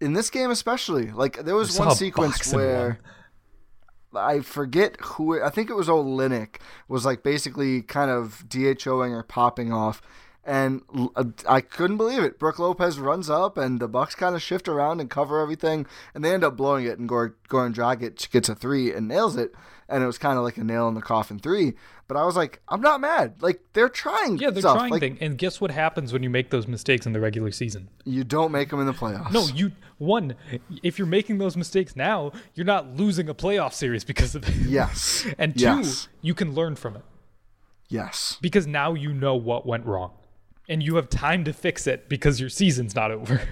in 0.00 0.12
this 0.14 0.30
game, 0.30 0.50
especially. 0.50 1.10
Like 1.12 1.44
there 1.44 1.54
was 1.54 1.78
one 1.78 1.88
sequence 1.96 2.38
where 2.56 2.98
I 4.14 4.40
forget 4.40 4.96
who. 5.00 5.34
it- 5.34 5.42
I 5.42 5.48
think 5.50 5.70
it 5.70 5.74
was 5.74 5.88
Olynyk 5.88 6.56
was 6.88 7.04
like 7.04 7.22
basically 7.22 7.82
kind 7.82 8.10
of 8.10 8.44
DHOing 8.48 9.12
or 9.12 9.22
popping 9.22 9.72
off. 9.72 10.02
And 10.44 10.82
uh, 11.14 11.24
I 11.48 11.60
couldn't 11.60 11.98
believe 11.98 12.24
it. 12.24 12.38
Brook 12.38 12.58
Lopez 12.58 12.98
runs 12.98 13.30
up, 13.30 13.56
and 13.56 13.78
the 13.78 13.86
Bucks 13.86 14.16
kind 14.16 14.34
of 14.34 14.42
shift 14.42 14.66
around 14.68 15.00
and 15.00 15.08
cover 15.08 15.40
everything, 15.40 15.86
and 16.14 16.24
they 16.24 16.34
end 16.34 16.42
up 16.42 16.56
blowing 16.56 16.84
it. 16.84 16.98
And 16.98 17.08
Gor- 17.08 17.36
Goran 17.48 17.72
Dragic 17.72 18.28
gets 18.30 18.48
a 18.48 18.54
three 18.56 18.92
and 18.92 19.06
nails 19.06 19.36
it, 19.36 19.52
and 19.88 20.02
it 20.02 20.06
was 20.06 20.18
kind 20.18 20.36
of 20.38 20.42
like 20.44 20.56
a 20.56 20.64
nail 20.64 20.88
in 20.88 20.94
the 20.94 21.00
coffin 21.02 21.38
three. 21.38 21.74
But 22.08 22.16
I 22.16 22.24
was 22.24 22.34
like, 22.34 22.60
I'm 22.68 22.80
not 22.80 23.00
mad. 23.00 23.36
Like 23.40 23.60
they're 23.72 23.88
trying. 23.88 24.38
Yeah, 24.38 24.50
they're 24.50 24.62
stuff. 24.62 24.76
trying 24.78 24.90
like, 24.90 25.00
things. 25.00 25.18
And 25.20 25.38
guess 25.38 25.60
what 25.60 25.70
happens 25.70 26.12
when 26.12 26.24
you 26.24 26.28
make 26.28 26.50
those 26.50 26.66
mistakes 26.66 27.06
in 27.06 27.12
the 27.12 27.20
regular 27.20 27.52
season? 27.52 27.88
You 28.04 28.24
don't 28.24 28.50
make 28.50 28.70
them 28.70 28.80
in 28.80 28.86
the 28.86 28.92
playoffs. 28.92 29.30
No, 29.32 29.46
you 29.46 29.70
one. 29.98 30.34
If 30.82 30.98
you're 30.98 31.06
making 31.06 31.38
those 31.38 31.56
mistakes 31.56 31.94
now, 31.94 32.32
you're 32.54 32.66
not 32.66 32.96
losing 32.96 33.28
a 33.28 33.34
playoff 33.34 33.72
series 33.74 34.02
because 34.02 34.34
of 34.34 34.46
it. 34.48 34.54
Yes. 34.68 35.24
and 35.38 35.54
two, 35.56 35.62
Yes. 35.62 36.08
you 36.20 36.34
can 36.34 36.52
learn 36.52 36.74
from 36.74 36.96
it 36.96 37.02
Yes. 37.88 38.38
because 38.42 38.66
now 38.66 38.94
you 38.94 39.12
know 39.14 39.36
what 39.36 39.64
went 39.66 39.86
wrong, 39.86 40.10
and 40.68 40.82
you 40.82 40.96
have 40.96 41.08
time 41.08 41.44
to 41.44 41.52
fix 41.52 41.86
it 41.86 42.08
because 42.08 42.40
your 42.40 42.48
season's 42.48 42.94
not 42.94 43.10
over. 43.10 43.40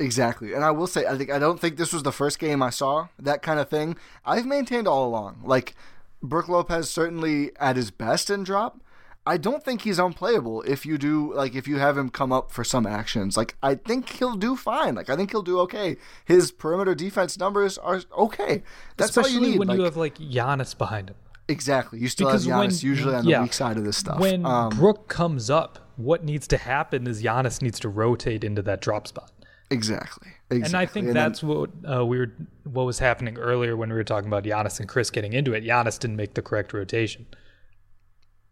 Exactly. 0.00 0.52
And 0.52 0.64
I 0.64 0.70
will 0.70 0.86
say, 0.86 1.06
I 1.06 1.16
think 1.16 1.30
I 1.30 1.38
don't 1.38 1.60
think 1.60 1.76
this 1.76 1.92
was 1.92 2.02
the 2.02 2.12
first 2.12 2.38
game 2.38 2.62
I 2.62 2.70
saw 2.70 3.08
that 3.18 3.42
kind 3.42 3.58
of 3.58 3.68
thing. 3.68 3.96
I've 4.24 4.46
maintained 4.46 4.86
all 4.86 5.06
along. 5.06 5.40
Like 5.42 5.74
Brook 6.22 6.48
Lopez 6.48 6.90
certainly 6.90 7.50
at 7.58 7.76
his 7.76 7.90
best 7.90 8.30
in 8.30 8.44
drop. 8.44 8.80
I 9.26 9.36
don't 9.36 9.62
think 9.62 9.82
he's 9.82 9.98
unplayable 9.98 10.62
if 10.62 10.86
you 10.86 10.96
do 10.96 11.34
like 11.34 11.54
if 11.54 11.68
you 11.68 11.78
have 11.78 11.98
him 11.98 12.08
come 12.08 12.32
up 12.32 12.50
for 12.50 12.64
some 12.64 12.86
actions. 12.86 13.36
Like 13.36 13.56
I 13.62 13.74
think 13.74 14.08
he'll 14.08 14.36
do 14.36 14.56
fine. 14.56 14.94
Like 14.94 15.10
I 15.10 15.16
think 15.16 15.32
he'll 15.32 15.42
do 15.42 15.58
okay. 15.60 15.96
His 16.24 16.50
perimeter 16.50 16.94
defense 16.94 17.38
numbers 17.38 17.76
are 17.76 18.00
okay. 18.16 18.62
That's 18.96 19.10
Especially 19.10 19.34
all 19.36 19.42
you 19.42 19.50
need. 19.50 19.58
when 19.58 19.68
like, 19.68 19.78
you 19.78 19.84
have 19.84 19.96
like 19.96 20.18
Giannis 20.18 20.76
behind 20.76 21.10
him. 21.10 21.16
Exactly. 21.48 21.98
You 21.98 22.08
still 22.08 22.28
Because 22.28 22.44
have 22.46 22.58
when 22.58 22.70
usually 22.70 23.14
on 23.14 23.24
the 23.24 23.30
yeah, 23.30 23.42
weak 23.42 23.52
side 23.54 23.76
of 23.78 23.84
this 23.84 23.96
stuff. 23.96 24.18
When 24.20 24.44
Um, 24.44 24.68
Brook 24.70 25.08
comes 25.08 25.48
up, 25.50 25.78
what 25.96 26.22
needs 26.22 26.46
to 26.48 26.58
happen 26.58 27.06
is 27.06 27.22
Giannis 27.22 27.62
needs 27.62 27.80
to 27.80 27.88
rotate 27.88 28.44
into 28.44 28.62
that 28.62 28.80
drop 28.80 29.06
spot. 29.08 29.30
exactly. 29.70 30.28
exactly. 30.50 30.62
And 30.66 30.74
I 30.76 30.86
think 30.86 31.06
then- 31.06 31.14
that's 31.14 31.42
what 31.42 31.70
uh, 31.90 32.04
we 32.06 32.18
were 32.18 32.32
what 32.64 32.84
was 32.86 32.98
happening 33.00 33.36
earlier 33.38 33.76
when 33.76 33.88
we 33.90 33.96
were 33.96 34.04
talking 34.04 34.28
about 34.28 34.44
Giannis 34.44 34.78
and 34.80 34.88
Khris 34.88 35.10
getting 35.10 35.32
into 35.32 35.52
it. 35.54 35.64
Giannis 35.64 35.98
didn't 35.98 36.16
make 36.16 36.34
the 36.34 36.42
correct 36.42 36.72
rotation. 36.72 37.26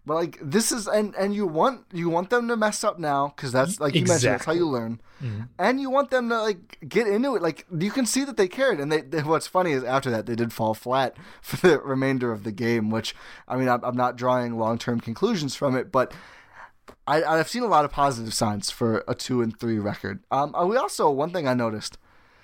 But 0.07 0.15
like 0.15 0.39
this 0.41 0.71
is 0.71 0.87
and 0.87 1.15
and 1.17 1.35
you 1.35 1.49
want 1.49 1.85
you 1.93 2.09
want 2.09 2.31
them 2.31 2.47
to 2.47 2.57
mess 2.57 2.85
up 2.85 3.01
now 3.01 3.33
because 3.35 3.51
that's 3.51 3.81
like 3.81 3.95
you 3.97 4.05
mentioned 4.05 4.35
that's 4.35 4.45
how 4.45 4.53
you 4.53 4.69
learn, 4.69 5.01
and 5.59 5.81
you 5.81 5.91
want 5.91 6.11
them 6.11 6.29
to 6.29 6.41
like 6.41 6.79
get 6.89 7.09
into 7.09 7.35
it. 7.35 7.43
Like 7.43 7.67
you 7.77 7.91
can 7.91 8.07
see 8.07 8.23
that 8.25 8.37
they 8.37 8.47
cared, 8.47 8.79
and 8.79 8.93
they, 8.93 9.01
they 9.01 9.23
what's 9.23 9.49
funny 9.49 9.73
is 9.73 9.83
after 9.83 10.09
that 10.11 10.27
they 10.27 10.37
did 10.37 10.53
fall 10.53 10.75
flat 10.75 11.17
for 11.43 11.57
the 11.57 11.81
remainder 11.81 12.31
of 12.31 12.45
the 12.45 12.53
game. 12.53 12.89
Which 12.89 13.17
I 13.49 13.57
mean 13.57 13.69
I'm, 13.69 13.83
I'm 13.83 13.97
not 13.97 14.15
drawing 14.15 14.57
long 14.57 14.79
term 14.79 15.01
conclusions 15.01 15.57
from 15.57 15.75
it, 15.75 15.91
but 15.91 16.15
I 17.09 17.25
I've 17.25 17.49
seen 17.49 17.65
a 17.65 17.67
lot 17.67 17.85
of 17.85 17.91
positive 17.91 18.33
signs 18.33 18.71
for 18.71 19.03
a 19.09 19.15
two 19.15 19.43
and 19.43 19.59
three 19.59 19.81
record. 19.81 20.23
Um, 20.31 20.55
uh, 20.55 20.65
we 20.67 20.77
also 20.77 21.11
one 21.11 21.33
thing 21.33 21.49
I 21.49 21.55
noticed 21.55 21.99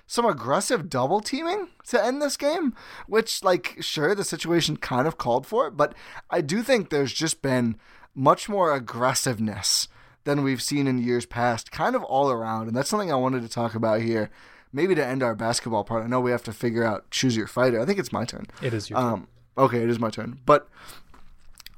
some 0.07 0.27
aggressive 0.27 0.91
double 0.91 1.21
teaming 1.21 1.69
to 1.89 2.05
end 2.05 2.21
this 2.21 2.37
game, 2.37 2.75
which, 3.07 3.43
like, 3.43 3.77
sure, 3.81 4.15
the 4.15 4.25
situation 4.25 4.77
kind 4.77 5.07
of 5.07 5.19
called 5.19 5.47
for 5.47 5.67
it, 5.67 5.77
but 5.77 5.95
I 6.31 6.41
do 6.41 6.63
think 6.63 6.91
there's 6.91 7.13
just 7.13 7.43
been 7.43 7.77
much 8.15 8.49
more 8.49 8.75
aggressiveness 8.75 9.89
than 10.25 10.43
we've 10.43 10.63
seen 10.63 10.87
in 10.87 10.99
years 10.99 11.27
past, 11.27 11.73
kind 11.73 11.97
of 11.97 12.03
all 12.05 12.31
around. 12.31 12.69
And 12.69 12.77
that's 12.77 12.89
something 12.89 13.11
I 13.11 13.17
wanted 13.17 13.43
to 13.43 13.49
talk 13.49 13.75
about 13.75 14.01
here. 14.01 14.31
Maybe 14.73 14.95
to 14.95 15.05
end 15.05 15.23
our 15.23 15.35
basketball 15.35 15.85
part. 15.85 16.05
I 16.05 16.07
know 16.07 16.21
we 16.21 16.31
have 16.31 16.45
to 16.45 16.53
figure 16.53 16.85
out 16.85 17.11
choose 17.11 17.37
your 17.37 17.47
fighter. 17.47 17.81
I 17.81 17.85
think 17.85 17.99
it's 17.99 18.13
my 18.13 18.25
turn. 18.25 18.47
It 18.63 18.73
is 18.73 18.89
your 18.89 18.99
turn. 18.99 19.13
Um, 19.13 19.29
okay, 19.59 19.83
it 19.83 19.91
is 19.91 19.99
my 19.99 20.11
turn. 20.11 20.39
But 20.47 20.69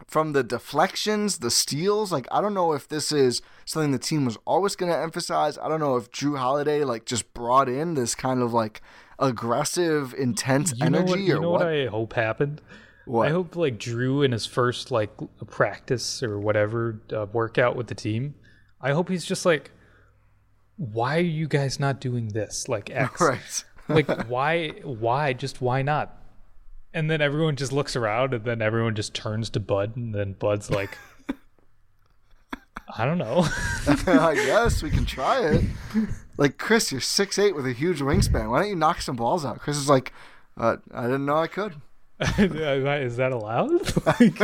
from 0.07 0.33
the 0.33 0.43
deflections, 0.43 1.39
the 1.39 1.51
steals, 1.51 2.13
like 2.13 2.27
I 2.31 2.41
don't 2.41 2.55
know 2.55 2.73
if 2.73 2.89
this 2.89 3.13
is 3.13 3.43
something 3.65 3.93
the 3.93 3.99
team 3.99 4.25
was 4.25 4.39
always 4.45 4.77
going 4.77 4.93
to 4.93 4.99
emphasize. 4.99 5.59
I 5.59 5.69
don't 5.69 5.81
know 5.81 5.97
if 5.97 6.11
Jrue 6.11 6.39
Holiday 6.39 6.85
like 6.85 7.05
just 7.05 7.33
brought 7.35 7.69
in 7.69 7.95
this 7.95 8.15
kind 8.15 8.43
of 8.43 8.53
like 8.53 8.83
aggressive, 9.19 10.15
intense 10.17 10.73
You 10.77 10.87
energy 10.87 11.11
what? 11.11 11.21
You 11.21 11.37
or 11.37 11.41
know 11.41 11.51
what? 11.51 11.61
what 11.61 11.69
I 11.69 11.87
hope 11.87 12.13
happened. 12.15 12.61
What? 13.07 13.29
I 13.29 13.31
hope 13.31 13.57
like 13.57 13.79
Jrue 13.79 14.25
in 14.25 14.33
his 14.33 14.47
first 14.47 14.91
like 14.91 15.11
practice 15.47 16.23
or 16.23 16.39
whatever 16.39 17.01
uh, 17.13 17.27
workout 17.33 17.77
with 17.77 17.89
the 17.89 17.95
team. 17.95 18.35
I 18.81 18.93
hope 18.93 19.09
he's 19.09 19.25
just 19.25 19.45
like, 19.45 19.71
why 20.77 21.17
are 21.17 21.21
you 21.21 21.47
guys 21.47 21.79
not 21.79 22.01
doing 22.01 22.29
this? 22.29 22.69
Like 22.69 22.91
X. 22.91 23.21
right. 23.21 23.65
like 23.89 24.29
why? 24.29 24.69
Why? 24.83 25.33
Just 25.33 25.61
why 25.61 25.83
not? 25.83 26.19
And 26.95 27.11
then 27.11 27.21
everyone 27.21 27.57
just 27.57 27.73
looks 27.73 27.97
around, 27.97 28.33
and 28.33 28.45
then 28.45 28.63
everyone 28.63 28.95
just 28.95 29.13
turns 29.13 29.51
to 29.51 29.61
Bud, 29.61 29.97
and 29.97 30.15
then 30.15 30.35
Bud's 30.35 30.71
like, 30.71 30.97
I 32.97 33.05
don't 33.05 33.19
know. 33.19 33.45
I 34.07 34.35
guess 34.37 34.83
we 34.83 34.91
can 34.91 35.05
try 35.05 35.41
it. 35.45 35.65
Like 36.37 36.57
Khris, 36.57 36.93
you're 36.93 37.01
six 37.01 37.39
eight 37.39 37.57
with 37.57 37.67
a 37.67 37.73
huge 37.73 37.99
wingspan. 38.01 38.49
Why 38.51 38.61
don't 38.61 38.69
you 38.69 38.77
knock 38.77 39.01
some 39.01 39.17
balls 39.17 39.45
out? 39.45 39.59
Khris 39.59 39.77
is 39.77 39.89
like, 39.89 40.13
uh, 40.57 40.77
I 40.93 41.03
didn't 41.03 41.27
know 41.27 41.37
I 41.37 41.49
could. 41.49 41.75
Is 42.39 43.17
that 43.17 43.33
allowed? 43.33 43.93
Like, 44.07 44.41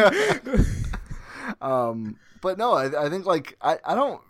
Um, 1.63 2.17
but 2.43 2.59
no, 2.59 2.73
I, 2.73 3.07
I 3.07 3.09
think 3.09 3.27
like 3.27 3.57
I, 3.61 3.79
I 3.85 3.95
don't 3.95 4.21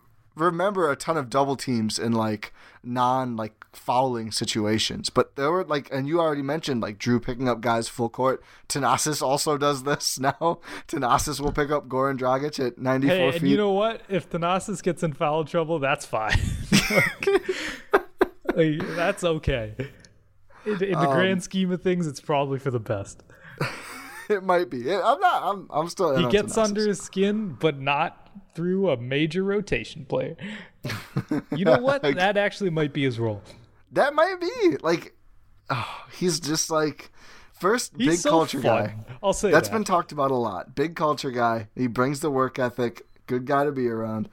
remember 0.40 0.90
a 0.90 0.96
ton 0.96 1.16
of 1.16 1.30
double 1.30 1.56
teams 1.56 1.98
in 1.98 2.12
like 2.12 2.52
non 2.82 3.36
like 3.36 3.54
fouling 3.72 4.32
situations. 4.32 5.10
But 5.10 5.36
there 5.36 5.50
were 5.50 5.64
like, 5.64 5.88
and 5.92 6.08
you 6.08 6.20
already 6.20 6.42
mentioned 6.42 6.80
like 6.80 6.98
Jrue 6.98 7.22
picking 7.22 7.48
up 7.48 7.60
guys 7.60 7.88
full 7.88 8.08
court. 8.08 8.42
Thanasis 8.68 9.22
also 9.22 9.56
does 9.58 9.84
this 9.84 10.18
now. 10.20 10.58
Thanasis 10.88 11.40
will 11.40 11.52
pick 11.52 11.70
up 11.70 11.88
Goran 11.88 12.18
Dragic 12.18 12.64
at 12.64 12.78
94 12.78 13.16
hey, 13.16 13.30
feet. 13.32 13.40
and 13.42 13.50
you 13.50 13.56
know 13.56 13.72
what? 13.72 14.00
If 14.08 14.28
Thanasis 14.30 14.82
gets 14.82 15.02
in 15.02 15.12
foul 15.12 15.44
trouble, 15.44 15.78
that's 15.78 16.04
fine. 16.06 16.38
Like, 16.90 17.28
like, 18.56 18.96
that's 18.96 19.22
okay. 19.24 19.74
In, 20.66 20.72
in 20.82 20.90
the 20.92 21.08
Um, 21.08 21.14
grand 21.16 21.42
scheme 21.42 21.70
of 21.70 21.82
things, 21.82 22.06
it's 22.06 22.20
probably 22.20 22.58
for 22.58 22.70
the 22.70 22.80
best. 22.80 23.22
It 24.30 24.42
might 24.44 24.70
be. 24.70 24.92
I'm 24.92 25.20
not. 25.20 25.42
I'm. 25.42 25.66
I'm 25.70 25.88
still. 25.88 26.16
He 26.16 26.26
gets 26.28 26.56
under 26.58 26.86
his 26.86 27.00
skin, 27.00 27.56
but 27.60 27.78
not 27.78 28.30
through 28.54 28.90
a 28.90 28.96
major 28.96 29.42
rotation 29.42 30.04
player. 30.04 30.36
you 31.54 31.64
know 31.64 31.78
what? 31.78 32.02
That 32.14 32.36
actually 32.36 32.70
might 32.70 32.92
be 32.92 33.04
his 33.04 33.18
role. 33.18 33.42
That 33.92 34.14
might 34.14 34.40
be 34.40 34.76
like. 34.82 35.14
Oh, 35.72 36.04
he's 36.18 36.40
just 36.40 36.68
like 36.70 37.12
first 37.52 37.92
He's 37.96 38.06
big 38.08 38.18
so 38.18 38.30
culture 38.30 38.60
fun. 38.60 38.86
guy. 38.86 38.94
I'll 39.22 39.32
say 39.32 39.50
That's 39.52 39.68
that. 39.68 39.74
been 39.74 39.84
talked 39.84 40.10
about 40.10 40.30
a 40.32 40.34
lot. 40.36 40.74
Big 40.74 40.96
culture 40.96 41.30
guy. 41.30 41.68
He 41.76 41.86
brings 41.86 42.18
the 42.20 42.30
work 42.30 42.58
ethic. 42.58 43.06
Good 43.28 43.46
guy 43.46 43.64
to 43.64 43.70
be 43.70 43.86
around. 43.86 44.28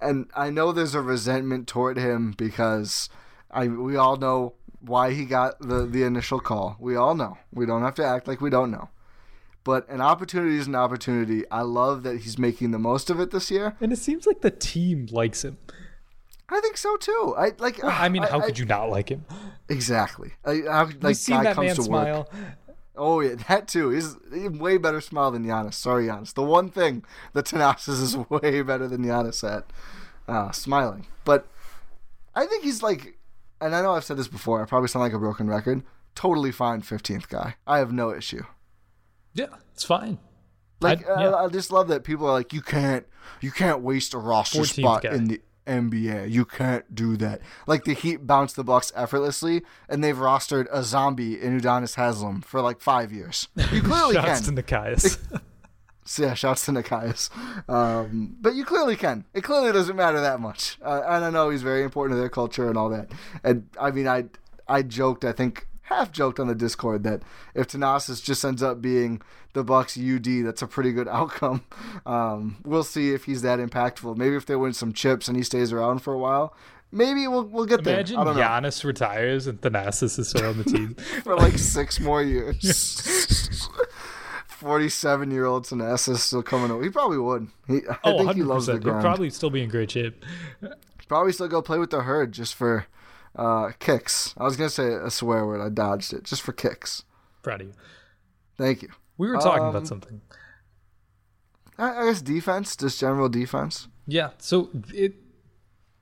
And 0.00 0.30
I 0.36 0.50
know 0.50 0.70
there's 0.70 0.94
a 0.94 1.00
resentment 1.00 1.66
toward 1.66 1.96
him 1.98 2.34
because 2.36 3.08
I 3.50 3.66
we 3.68 3.96
all 3.96 4.16
know 4.16 4.54
why 4.80 5.12
he 5.12 5.24
got 5.24 5.58
the 5.60 5.84
the 5.86 6.04
initial 6.04 6.38
call. 6.38 6.76
We 6.78 6.94
all 6.94 7.14
know. 7.16 7.38
We 7.52 7.66
don't 7.66 7.82
have 7.82 7.94
to 7.96 8.04
act 8.04 8.28
like 8.28 8.40
we 8.40 8.50
don't 8.50 8.70
know. 8.70 8.88
But 9.64 9.88
an 9.88 10.00
opportunity 10.00 10.56
is 10.56 10.66
an 10.66 10.74
opportunity. 10.74 11.44
I 11.50 11.60
love 11.62 12.02
that 12.02 12.22
he's 12.22 12.38
making 12.38 12.72
the 12.72 12.78
most 12.78 13.10
of 13.10 13.20
it 13.20 13.30
this 13.30 13.50
year. 13.50 13.76
and 13.80 13.92
it 13.92 13.96
seems 13.98 14.26
like 14.26 14.40
the 14.40 14.50
team 14.50 15.06
likes 15.10 15.44
him. 15.44 15.58
I 16.48 16.60
think 16.60 16.76
so 16.76 16.96
too. 16.96 17.34
I 17.38 17.52
like. 17.58 17.82
I 17.82 18.08
mean, 18.08 18.24
how 18.24 18.40
I- 18.40 18.46
could 18.46 18.58
you 18.58 18.64
not 18.66 18.90
like 18.90 19.08
him? 19.08 19.24
Exactly. 19.68 20.32
I, 20.44 20.62
how, 20.68 20.88
like 21.00 21.16
seen 21.16 21.36
guy 21.36 21.44
that 21.44 21.54
comes 21.54 21.66
man 21.66 21.74
to 21.76 21.80
work. 21.82 21.86
smile. 21.86 22.28
Oh 22.94 23.20
yeah, 23.20 23.36
that 23.48 23.68
too. 23.68 23.88
He's 23.90 24.16
he 24.34 24.48
way 24.48 24.76
better 24.76 25.00
smile 25.00 25.30
than 25.30 25.46
Giannis. 25.46 25.74
Sorry, 25.74 26.06
Giannis. 26.08 26.34
The 26.34 26.42
one 26.42 26.68
thing 26.68 27.04
that 27.32 27.46
Thanasis 27.46 28.02
is 28.02 28.16
way 28.28 28.60
better 28.62 28.86
than 28.86 29.02
Giannis 29.02 29.42
at 29.48 29.64
uh, 30.28 30.50
smiling. 30.50 31.06
But 31.24 31.46
I 32.34 32.44
think 32.46 32.64
he's 32.64 32.82
like, 32.82 33.16
and 33.62 33.74
I 33.74 33.80
know 33.80 33.92
I've 33.92 34.04
said 34.04 34.18
this 34.18 34.28
before. 34.28 34.60
I 34.62 34.66
probably 34.66 34.88
sound 34.88 35.04
like 35.04 35.14
a 35.14 35.18
broken 35.18 35.48
record. 35.48 35.82
Totally 36.14 36.52
fine, 36.52 36.82
fifteenth 36.82 37.30
guy. 37.30 37.54
I 37.66 37.78
have 37.78 37.92
no 37.92 38.12
issue. 38.14 38.42
Yeah, 39.34 39.46
it's 39.72 39.84
fine. 39.84 40.18
Like 40.80 41.08
I- 41.08 41.22
yeah. 41.22 41.30
I, 41.30 41.44
I 41.44 41.48
just 41.48 41.70
love 41.72 41.88
that 41.88 42.04
people 42.04 42.26
are 42.26 42.32
like, 42.32 42.52
you 42.52 42.60
can't, 42.62 43.06
you 43.40 43.50
can't 43.50 43.80
waste 43.82 44.14
a 44.14 44.18
roster 44.18 44.64
spot 44.64 45.02
guy. 45.02 45.12
in 45.14 45.24
the 45.28 45.40
NBA. 45.66 46.30
You 46.30 46.44
can't 46.44 46.92
do 46.94 47.16
that. 47.18 47.40
Like 47.68 47.84
the 47.84 47.94
Heat 47.94 48.26
bounced 48.26 48.56
the 48.56 48.64
Bucks 48.64 48.90
effortlessly, 48.96 49.62
and 49.88 50.02
they've 50.02 50.16
rostered 50.16 50.66
a 50.72 50.82
zombie 50.82 51.40
in 51.40 51.60
Udonis 51.60 51.94
Haslam 51.94 52.40
for 52.42 52.60
like 52.60 52.80
five 52.80 53.12
years. 53.12 53.46
You 53.70 53.80
clearly 53.82 54.14
Shouts 54.14 54.44
can. 54.46 54.56
to 54.56 54.62
Nikias. 54.62 55.18
So, 56.04 56.24
yeah, 56.24 56.34
shouts 56.34 56.64
to 56.64 56.72
Nikias. 56.72 57.30
Um, 57.70 58.36
but 58.40 58.56
you 58.56 58.64
clearly 58.64 58.96
can. 58.96 59.24
It 59.34 59.42
clearly 59.44 59.70
doesn't 59.70 59.94
matter 59.94 60.20
that 60.20 60.40
much. 60.40 60.76
Uh, 60.84 61.00
and 61.06 61.24
I 61.24 61.30
know 61.30 61.48
he's 61.50 61.62
very 61.62 61.84
important 61.84 62.16
to 62.16 62.20
their 62.20 62.28
culture 62.28 62.68
and 62.68 62.76
all 62.76 62.88
that. 62.90 63.12
And 63.44 63.68
I 63.80 63.92
mean, 63.92 64.08
I 64.08 64.24
I 64.66 64.82
joked, 64.82 65.24
I 65.24 65.30
think 65.30 65.68
half 65.92 66.12
joked 66.12 66.40
on 66.40 66.48
the 66.48 66.54
Discord 66.54 67.02
that 67.04 67.22
if 67.54 67.68
Thanasis 67.68 68.22
just 68.22 68.44
ends 68.44 68.62
up 68.62 68.80
being 68.80 69.20
the 69.52 69.64
Bucks 69.64 69.98
UD, 69.98 70.44
that's 70.44 70.62
a 70.62 70.66
pretty 70.66 70.92
good 70.92 71.08
outcome. 71.20 71.64
Um, 72.06 72.56
we'll 72.64 72.84
see 72.84 73.12
if 73.12 73.24
he's 73.24 73.42
that 73.42 73.58
impactful. 73.58 74.16
Maybe 74.16 74.36
if 74.36 74.46
they 74.46 74.56
win 74.56 74.72
some 74.72 74.92
chips 74.92 75.28
and 75.28 75.36
he 75.36 75.42
stays 75.42 75.72
around 75.72 76.00
for 76.00 76.12
a 76.12 76.18
while, 76.18 76.54
maybe 76.90 77.26
we'll 77.26 77.44
we'll 77.44 77.66
get 77.66 77.84
there. 77.84 77.94
Imagine 77.94 78.16
don't 78.24 78.36
know. 78.36 78.42
Giannis 78.42 78.84
retires 78.84 79.46
and 79.46 79.60
Thanasis 79.60 80.18
is 80.18 80.28
still 80.28 80.50
on 80.50 80.58
the 80.58 80.64
team. 80.64 80.94
for 81.22 81.36
like 81.36 81.58
six 81.58 82.00
more 82.00 82.22
years. 82.22 83.68
Forty-seven-year-old 84.46 85.64
Thanasis 85.64 86.18
still 86.18 86.42
coming 86.42 86.70
over. 86.70 86.84
He 86.84 86.90
probably 86.90 87.18
would. 87.18 87.48
He, 87.66 87.80
I 87.88 87.98
oh, 88.04 88.18
think 88.18 88.44
100%. 88.44 88.46
loves 88.46 88.66
the 88.66 88.74
He'd 88.74 88.82
probably 88.82 89.30
still 89.30 89.50
be 89.50 89.62
in 89.62 89.68
great 89.68 89.90
shape. 89.90 90.24
Probably 91.08 91.32
still 91.32 91.48
go 91.48 91.60
play 91.60 91.78
with 91.78 91.90
the 91.90 92.02
herd 92.02 92.30
just 92.30 92.54
for 92.54 92.86
uh, 93.36 93.70
kicks. 93.78 94.34
I 94.36 94.44
was 94.44 94.56
gonna 94.56 94.70
say 94.70 94.92
a 94.92 95.10
swear 95.10 95.46
word. 95.46 95.60
I 95.60 95.68
dodged 95.68 96.12
it 96.12 96.24
just 96.24 96.42
for 96.42 96.52
kicks. 96.52 97.04
Proud 97.42 97.60
of 97.62 97.66
you. 97.68 97.74
Thank 98.58 98.82
you. 98.82 98.88
We 99.18 99.28
were 99.28 99.36
talking 99.38 99.64
Um, 99.64 99.68
about 99.70 99.86
something. 99.86 100.20
I, 101.78 102.02
I 102.02 102.04
guess 102.06 102.22
defense, 102.22 102.76
just 102.76 103.00
general 103.00 103.28
defense. 103.28 103.88
Yeah. 104.06 104.30
So 104.38 104.70
it. 104.92 105.14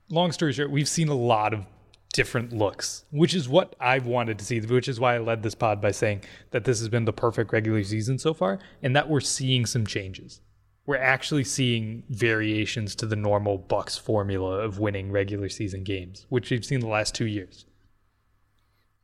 Long 0.09 0.31
story 0.33 0.51
short, 0.51 0.69
we've 0.71 0.89
seen 0.89 1.07
a 1.07 1.15
lot 1.15 1.53
of 1.53 1.65
different 2.13 2.51
looks, 2.51 3.05
which 3.11 3.33
is 3.33 3.47
what 3.47 3.75
I've 3.79 4.05
wanted 4.05 4.37
to 4.39 4.45
see. 4.45 4.59
Which 4.59 4.89
is 4.89 4.99
why 4.99 5.15
I 5.15 5.19
led 5.19 5.41
this 5.43 5.55
pod 5.55 5.79
by 5.81 5.91
saying 5.91 6.23
that 6.51 6.65
this 6.65 6.79
has 6.79 6.89
been 6.89 7.05
the 7.05 7.13
perfect 7.13 7.53
regular 7.53 7.81
season 7.83 8.19
so 8.19 8.33
far, 8.33 8.59
and 8.83 8.93
that 8.95 9.07
we're 9.09 9.21
seeing 9.21 9.65
some 9.65 9.85
changes. 9.87 10.41
We're 10.85 10.97
actually 10.97 11.43
seeing 11.43 12.03
variations 12.09 12.95
to 12.95 13.05
the 13.05 13.15
normal 13.15 13.57
Bucks 13.59 13.97
formula 13.97 14.57
of 14.59 14.79
winning 14.79 15.11
regular 15.11 15.47
season 15.47 15.83
games, 15.83 16.25
which 16.29 16.49
we've 16.49 16.65
seen 16.65 16.79
the 16.79 16.87
last 16.87 17.13
two 17.13 17.27
years. 17.27 17.65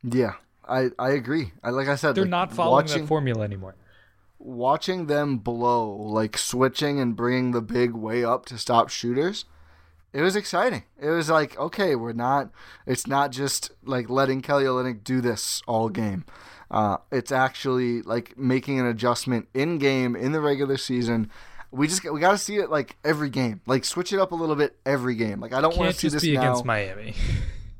Yeah, 0.02 0.34
I 0.68 0.88
I 0.98 1.10
agree. 1.10 1.52
I 1.62 1.70
like 1.70 1.88
I 1.88 1.96
said, 1.96 2.14
They're 2.14 2.24
like, 2.24 2.30
not 2.30 2.52
following 2.52 2.84
watching, 2.84 3.02
that 3.02 3.08
formula 3.08 3.44
anymore. 3.44 3.74
watching 4.38 5.06
them 5.06 5.38
blow, 5.38 5.88
like 5.90 6.36
switching 6.38 7.00
and 7.00 7.16
bringing 7.16 7.52
the 7.52 7.62
big 7.62 7.92
way 7.92 8.24
up 8.24 8.46
to 8.46 8.58
stop 8.58 8.88
shooters. 8.88 9.44
It 10.12 10.22
was 10.22 10.36
exciting. 10.36 10.84
It 11.00 11.10
was 11.10 11.28
like, 11.28 11.58
okay, 11.58 11.94
we're 11.94 12.12
not. 12.12 12.50
It's 12.86 13.06
not 13.06 13.30
just 13.30 13.72
like 13.84 14.08
letting 14.08 14.40
Kelly 14.40 14.64
Olynyk 14.64 15.04
do 15.04 15.20
this 15.20 15.62
all 15.66 15.88
game. 15.90 16.24
Uh, 16.70 16.98
it's 17.12 17.32
actually 17.32 18.02
like 18.02 18.36
making 18.38 18.78
an 18.80 18.86
adjustment 18.86 19.48
in 19.54 19.78
game 19.78 20.16
in 20.16 20.32
the 20.32 20.40
regular 20.40 20.76
season. 20.76 21.30
We 21.70 21.86
just 21.86 22.02
we 22.10 22.20
got 22.20 22.32
to 22.32 22.38
see 22.38 22.56
it 22.56 22.70
like 22.70 22.96
every 23.04 23.30
game. 23.30 23.60
Like 23.66 23.84
switch 23.84 24.12
it 24.12 24.18
up 24.18 24.32
a 24.32 24.34
little 24.34 24.56
bit 24.56 24.76
every 24.86 25.14
game. 25.14 25.40
Like 25.40 25.52
I 25.52 25.60
don't 25.60 25.76
want 25.76 25.92
to 25.92 25.98
see 25.98 26.06
just 26.06 26.14
this 26.14 26.22
be 26.22 26.34
now. 26.34 26.42
against 26.42 26.64
Miami. 26.64 27.14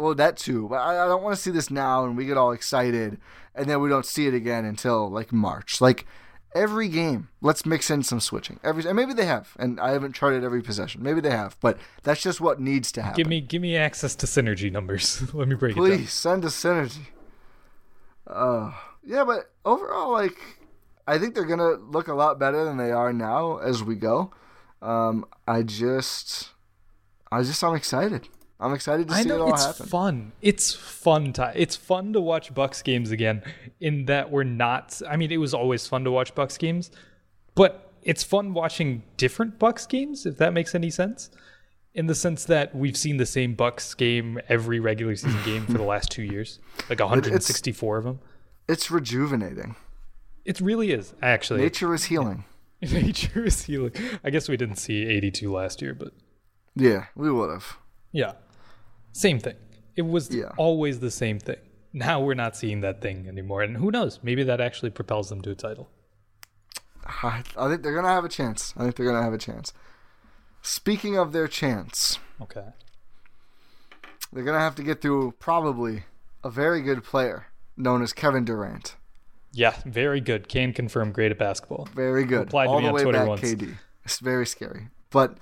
Well, 0.01 0.15
that 0.15 0.37
too, 0.37 0.69
but 0.69 0.77
I, 0.77 1.05
I 1.05 1.09
don't 1.09 1.25
want 1.25 1.35
to 1.35 1.43
see 1.43 1.51
this 1.51 1.73
now 1.73 2.05
and 2.05 2.17
we 2.17 2.25
get 2.25 2.37
all 2.37 2.53
excited, 2.53 3.19
and 3.53 3.69
then 3.69 3.81
we 3.81 3.89
don't 3.89 4.07
see 4.07 4.29
it 4.29 4.35
again 4.35 4.65
until 4.65 5.11
like 5.11 5.33
March. 5.33 5.81
Like 5.81 6.07
every 6.55 6.89
game, 6.89 7.31
let's 7.41 7.67
mix 7.67 7.91
in 7.91 8.05
some 8.05 8.21
switching. 8.21 8.61
Every 8.63 8.87
and 8.87 8.95
maybe 8.95 9.13
they 9.13 9.27
have, 9.27 9.57
and 9.59 9.81
I 9.81 9.91
haven't 9.91 10.15
charted 10.15 10.45
every 10.45 10.63
possession. 10.63 11.03
Maybe 11.03 11.21
they 11.21 11.33
have, 11.33 11.57
but 11.61 11.79
that's 12.05 12.23
just 12.23 12.41
what 12.41 12.61
needs 12.61 12.93
to 12.93 13.03
happen. 13.03 13.17
give 13.17 13.27
me 13.27 13.41
give 13.41 13.61
me 13.61 13.77
access 13.77 14.15
to 14.15 14.27
synergy 14.27 14.71
numbers. 14.71 15.21
Let 15.35 15.49
me 15.49 15.57
break 15.57 15.73
it 15.77 15.81
down. 15.81 15.87
please 15.89 16.13
send 16.13 16.45
us 16.45 16.55
synergy. 16.55 17.07
Uh, 18.25 18.73
yeah, 19.05 19.25
but 19.25 19.51
overall, 19.65 20.13
like 20.13 20.39
I 21.09 21.19
think 21.19 21.35
they're 21.35 21.47
gonna 21.47 21.73
look 21.91 22.09
a 22.09 22.15
lot 22.15 22.39
better 22.39 22.65
than 22.65 22.77
they 22.77 22.93
are 22.93 23.13
now 23.13 23.57
as 23.57 23.83
we 23.83 23.95
go. 23.95 24.31
Um, 24.83 25.25
I 25.47 25.63
just, 25.63 26.51
I 27.33 27.43
just, 27.43 27.65
I'm 27.65 27.75
excited. 27.75 28.29
I'm 28.61 28.75
excited 28.75 29.09
to 29.09 29.15
I 29.15 29.23
see 29.23 29.29
it 29.29 29.33
know 29.33 29.43
all 29.43 29.55
it's 29.55 29.65
happen. 29.65 29.87
fun. 29.87 30.33
It's 30.43 30.75
fun 30.75 31.33
time. 31.33 31.55
It's 31.57 31.77
fun 31.77 32.13
to 32.13 32.21
watch 32.21 32.53
Bucks 32.53 32.83
games 32.83 33.11
again. 33.11 33.43
In 33.81 34.05
that 34.07 34.31
we're 34.31 34.45
not. 34.45 35.01
I 35.09 35.17
mean, 35.17 35.31
it 35.33 35.39
was 35.39 35.55
always 35.55 35.87
fun 35.87 36.05
to 36.05 36.11
watch 36.11 36.35
Bucks 36.35 36.59
games, 36.59 36.91
but 37.55 37.91
it's 38.03 38.23
fun 38.23 38.53
watching 38.53 39.03
different 39.17 39.59
Bucks 39.59 39.87
games. 39.87 40.27
If 40.27 40.37
that 40.39 40.53
makes 40.53 40.75
any 40.75 40.91
sense, 40.91 41.31
in 41.95 42.07
the 42.07 42.15
sense 42.15 42.45
that 42.45 42.75
we've 42.75 42.97
seen 42.97 43.17
the 43.17 43.27
same 43.27 43.55
Bucks 43.55 43.95
game 43.95 44.41
every 44.49 44.79
regular 44.79 45.17
season 45.17 45.43
game 45.45 45.65
for 45.65 45.73
the 45.73 45.83
last 45.95 46.11
two 46.11 46.23
years, 46.23 46.59
like 46.91 47.01
164 47.01 47.99
of 47.99 48.05
them. 48.05 48.19
It's 48.69 48.91
rejuvenating. 48.91 49.77
It 50.49 50.61
really 50.63 50.91
is 50.93 51.13
actually. 51.21 51.61
Nature 51.61 51.93
is 51.93 52.05
healing. 52.05 52.45
Nature 52.81 53.45
is 53.45 53.63
healing. 53.65 53.93
I 54.25 54.31
guess 54.31 54.49
we 54.49 54.57
didn't 54.57 54.77
see 54.77 55.05
82 55.07 55.53
last 55.53 55.83
year, 55.83 55.93
but 55.95 56.13
Yeah, 56.75 57.07
we 57.15 57.31
would 57.31 57.51
have. 57.51 57.77
yeah, 58.13 58.33
same 59.13 59.39
thing. 59.41 59.57
It 59.95 60.03
was 60.07 60.35
Yeah. 60.35 60.53
always 60.57 61.01
the 61.01 61.11
same 61.11 61.39
thing. 61.39 61.59
Now 61.93 62.21
we're 62.23 62.35
not 62.45 62.57
seeing 62.57 62.81
that 62.81 63.03
thing 63.03 63.27
anymore, 63.29 63.63
and 63.63 63.77
who 63.77 63.91
knows? 63.91 64.21
Maybe 64.23 64.43
that 64.45 64.61
actually 64.61 64.91
propels 64.91 65.29
them 65.29 65.43
to 65.43 65.51
a 65.51 65.55
title. 65.55 65.91
I, 67.05 67.43
I 67.57 67.69
think 67.69 67.83
they're 67.83 67.95
gonna 67.95 68.09
have 68.09 68.25
a 68.25 68.29
chance. 68.31 68.73
I 68.77 68.85
think 68.85 68.97
they're 68.97 69.07
gonna 69.11 69.23
have 69.23 69.33
a 69.35 69.39
chance. 69.39 69.73
Speaking 70.63 71.19
of 71.19 71.33
their 71.33 71.49
chance, 71.49 72.19
Okay. 72.41 72.69
they're 74.33 74.45
gonna 74.45 74.59
have 74.61 74.77
to 74.77 74.83
get 74.83 75.01
through 75.03 75.33
probably 75.39 76.05
a 76.45 76.51
very 76.51 76.81
good 76.81 77.03
player 77.05 77.47
known 77.77 78.03
as 78.03 78.13
Kevin 78.13 78.45
Durant. 78.47 78.97
Yeah, 79.59 79.75
very 79.85 80.21
good. 80.21 80.49
Can 80.49 80.73
confirm 80.73 81.11
great 81.11 81.33
at 81.33 81.39
basketball. 81.39 81.89
Very 81.93 82.25
good. 82.25 82.47
Replied 82.47 82.69
to 82.69 82.77
me 82.77 82.83
the 82.83 82.89
on 82.89 82.93
Twitter 83.03 83.19
back, 83.19 83.29
once. 83.29 83.41
KD. 83.41 83.75
It's 84.05 84.21
very 84.21 84.47
scary. 84.47 84.87
But 85.11 85.37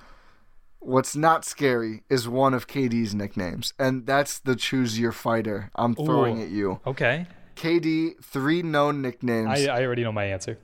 what's 0.78 1.14
not 1.14 1.44
scary 1.44 2.02
is 2.08 2.26
one 2.26 2.54
of 2.54 2.66
KD's 2.66 3.14
nicknames, 3.14 3.74
and 3.78 4.06
that's 4.06 4.38
the 4.38 4.56
Choose 4.56 4.98
Your 4.98 5.12
Fighter. 5.12 5.70
I'm 5.74 5.94
throwing 5.94 6.38
Ooh. 6.38 6.44
at 6.44 6.48
you. 6.48 6.80
Okay. 6.86 7.26
KD, 7.56 8.24
three 8.24 8.62
known 8.62 9.02
nicknames. 9.02 9.66
I, 9.66 9.80
I 9.80 9.84
already 9.84 10.02
know 10.02 10.12
my 10.12 10.24
answer. 10.24 10.58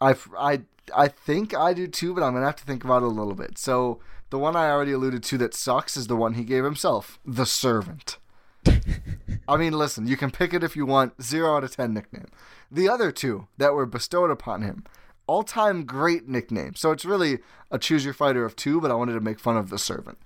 I, 0.00 0.16
I, 0.36 0.62
I 0.96 1.06
think 1.06 1.54
I 1.56 1.72
do 1.72 1.86
too, 1.86 2.14
but 2.14 2.24
I'm 2.24 2.34
gonna 2.34 2.46
have 2.46 2.56
to 2.56 2.64
think 2.64 2.82
about 2.82 3.02
it 3.02 3.06
a 3.06 3.08
little 3.08 3.34
bit. 3.34 3.58
So 3.58 4.00
the 4.30 4.38
one 4.38 4.56
I 4.56 4.70
already 4.70 4.90
alluded 4.90 5.22
to 5.22 5.38
that 5.38 5.54
sucks 5.54 5.96
is 5.96 6.08
the 6.08 6.16
one 6.16 6.34
he 6.34 6.42
gave 6.42 6.64
himself, 6.64 7.20
the 7.24 7.46
servant. 7.46 8.18
I 9.48 9.56
mean, 9.56 9.72
listen, 9.72 10.06
you 10.06 10.18
can 10.18 10.30
pick 10.30 10.52
it 10.52 10.62
if 10.62 10.76
you 10.76 10.84
want. 10.84 11.22
Zero 11.22 11.56
out 11.56 11.64
of 11.64 11.74
ten 11.74 11.94
nickname. 11.94 12.28
The 12.70 12.88
other 12.88 13.10
two 13.10 13.48
that 13.56 13.72
were 13.72 13.86
bestowed 13.86 14.30
upon 14.30 14.60
him, 14.60 14.84
all-time 15.26 15.84
great 15.84 16.28
nicknames. 16.28 16.80
So 16.80 16.90
it's 16.90 17.06
really 17.06 17.38
a 17.70 17.78
choose 17.78 18.04
your 18.04 18.12
fighter 18.14 18.44
of 18.44 18.56
two, 18.56 18.80
but 18.80 18.90
I 18.90 18.94
wanted 18.94 19.14
to 19.14 19.20
make 19.20 19.40
fun 19.40 19.56
of 19.56 19.70
the 19.70 19.78
servant. 19.78 20.18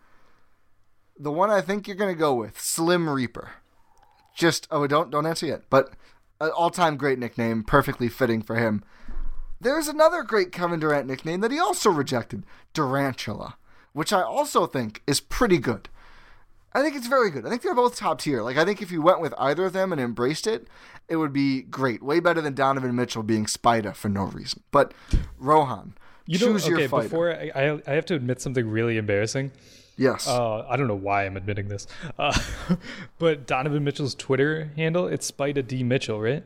The 1.16 1.30
one 1.30 1.50
I 1.50 1.60
think 1.60 1.86
you're 1.86 1.96
gonna 1.96 2.14
go 2.14 2.34
with, 2.34 2.60
Slim 2.60 3.08
Reaper. 3.08 3.52
Just 4.34 4.66
oh, 4.72 4.86
don't 4.88 5.10
don't 5.10 5.26
answer 5.26 5.46
yet. 5.46 5.62
But 5.70 5.92
an 6.40 6.50
all-time 6.50 6.96
great 6.96 7.20
nickname, 7.20 7.62
perfectly 7.62 8.08
fitting 8.08 8.42
for 8.42 8.56
him. 8.56 8.82
There's 9.60 9.86
another 9.86 10.24
great 10.24 10.50
Kevin 10.50 10.80
Durant 10.80 11.06
nickname 11.06 11.40
that 11.42 11.52
he 11.52 11.60
also 11.60 11.90
rejected, 11.90 12.42
Durantula, 12.74 13.54
which 13.92 14.12
I 14.12 14.22
also 14.22 14.66
think 14.66 15.02
is 15.06 15.20
pretty 15.20 15.58
good. 15.58 15.88
I 16.74 16.82
think 16.82 16.96
it's 16.96 17.06
very 17.06 17.30
good. 17.30 17.44
I 17.44 17.50
think 17.50 17.62
they're 17.62 17.74
both 17.74 17.96
top 17.96 18.20
tier. 18.20 18.42
Like 18.42 18.56
I 18.56 18.64
think 18.64 18.80
if 18.82 18.90
you 18.90 19.02
went 19.02 19.20
with 19.20 19.34
either 19.38 19.64
of 19.64 19.72
them 19.72 19.92
and 19.92 20.00
embraced 20.00 20.46
it, 20.46 20.66
it 21.08 21.16
would 21.16 21.32
be 21.32 21.62
great. 21.62 22.02
Way 22.02 22.20
better 22.20 22.40
than 22.40 22.54
Donovan 22.54 22.94
Mitchell 22.96 23.22
being 23.22 23.46
Spider 23.46 23.92
for 23.92 24.08
no 24.08 24.24
reason. 24.24 24.62
But 24.70 24.94
Rohan, 25.38 25.94
You 26.26 26.38
know, 26.38 26.46
choose 26.52 26.64
okay, 26.66 26.80
your 26.80 26.88
fighter. 26.88 27.08
before 27.08 27.32
I, 27.32 27.80
I, 27.86 27.92
have 27.94 28.06
to 28.06 28.14
admit 28.14 28.40
something 28.40 28.68
really 28.68 28.96
embarrassing. 28.96 29.52
yes. 29.98 30.26
Uh, 30.26 30.66
I 30.66 30.76
don't 30.76 30.88
know 30.88 30.94
why 30.94 31.26
I'm 31.26 31.36
admitting 31.36 31.68
this, 31.68 31.86
uh, 32.18 32.38
but 33.18 33.46
Donovan 33.46 33.84
Mitchell's 33.84 34.14
Twitter 34.14 34.70
handle 34.76 35.06
it's 35.06 35.30
Spida 35.30 35.66
D 35.66 35.82
Mitchell, 35.82 36.20
right? 36.20 36.44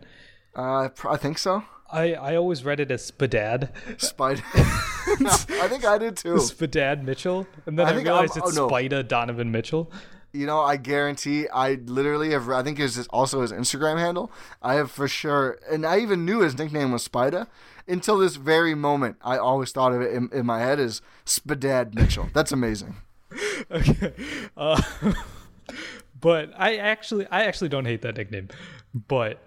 Uh, 0.55 0.89
I 1.09 1.17
think 1.17 1.39
so. 1.39 1.63
I, 1.89 2.15
I 2.15 2.35
always 2.35 2.65
read 2.65 2.81
it 2.81 2.91
as 2.91 3.05
Spadad, 3.05 3.71
Spider. 3.99 4.43
I 4.55 5.69
think 5.69 5.85
I 5.85 5.99
did 5.99 6.17
too. 6.17 6.41
Spadad 6.41 7.05
Mitchell, 7.05 7.47
and 7.67 7.79
then 7.79 7.87
I 7.87 7.91
I, 7.91 7.97
realized 7.97 8.33
I'm- 8.37 8.49
it's 8.49 8.59
oh, 8.59 8.67
no. 8.67 8.73
Spida 8.73 9.07
Donovan 9.07 9.53
Mitchell. 9.53 9.93
You 10.33 10.47
know, 10.47 10.61
I 10.61 10.77
guarantee. 10.77 11.49
I 11.49 11.75
literally 11.75 12.31
have. 12.31 12.49
I 12.51 12.63
think 12.63 12.79
it's 12.79 12.99
also 13.09 13.43
his 13.43 13.53
Instagram 13.53 13.99
handle. 13.99 14.31
I 14.63 14.75
have 14.75 14.91
for 14.91 15.09
sure, 15.09 15.59
and 15.71 15.87
I 15.87 15.99
even 16.01 16.25
knew 16.25 16.41
his 16.41 16.59
nickname 16.59 16.93
was 16.93 17.03
Spider 17.03 17.47
until 17.89 18.19
this 18.19 18.37
very 18.37 18.75
moment. 18.75 19.17
I 19.23 19.39
always 19.39 19.73
thought 19.73 19.93
of 19.93 20.03
it 20.03 20.13
in, 20.13 20.29
in 20.33 20.45
my 20.47 20.61
head 20.61 20.79
as 20.79 21.01
Spadad 21.25 21.95
Mitchell. 21.95 22.29
That's 22.33 22.53
amazing. 22.53 22.97
Okay, 23.71 24.13
uh, 24.57 24.81
but 26.21 26.53
I 26.57 26.77
actually 26.77 27.27
I 27.27 27.45
actually 27.45 27.69
don't 27.69 27.85
hate 27.85 28.03
that 28.03 28.17
nickname, 28.17 28.49
but 29.09 29.41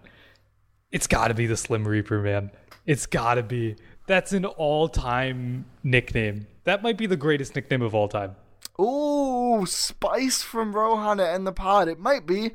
it's 0.92 1.08
got 1.08 1.30
to 1.30 1.34
be 1.34 1.48
the 1.48 1.56
Slim 1.56 1.88
Reaper, 1.88 2.22
man. 2.22 2.52
It's 2.86 3.06
got 3.06 3.36
to 3.36 3.44
be. 3.44 3.76
That's 4.08 4.34
an 4.34 4.46
all-time 4.46 5.66
nickname. 5.84 6.48
That 6.64 6.82
might 6.82 6.98
be 6.98 7.06
the 7.06 7.16
greatest 7.16 7.56
nickname 7.56 7.84
of 7.84 7.94
all 7.94 8.08
time. 8.08 8.36
Ooh, 8.80 9.66
spice 9.66 10.42
from 10.42 10.74
Rohan 10.76 11.18
to 11.18 11.30
end 11.30 11.46
the 11.46 11.52
pod. 11.52 11.88
It 11.88 12.00
might 12.00 12.26
be. 12.26 12.52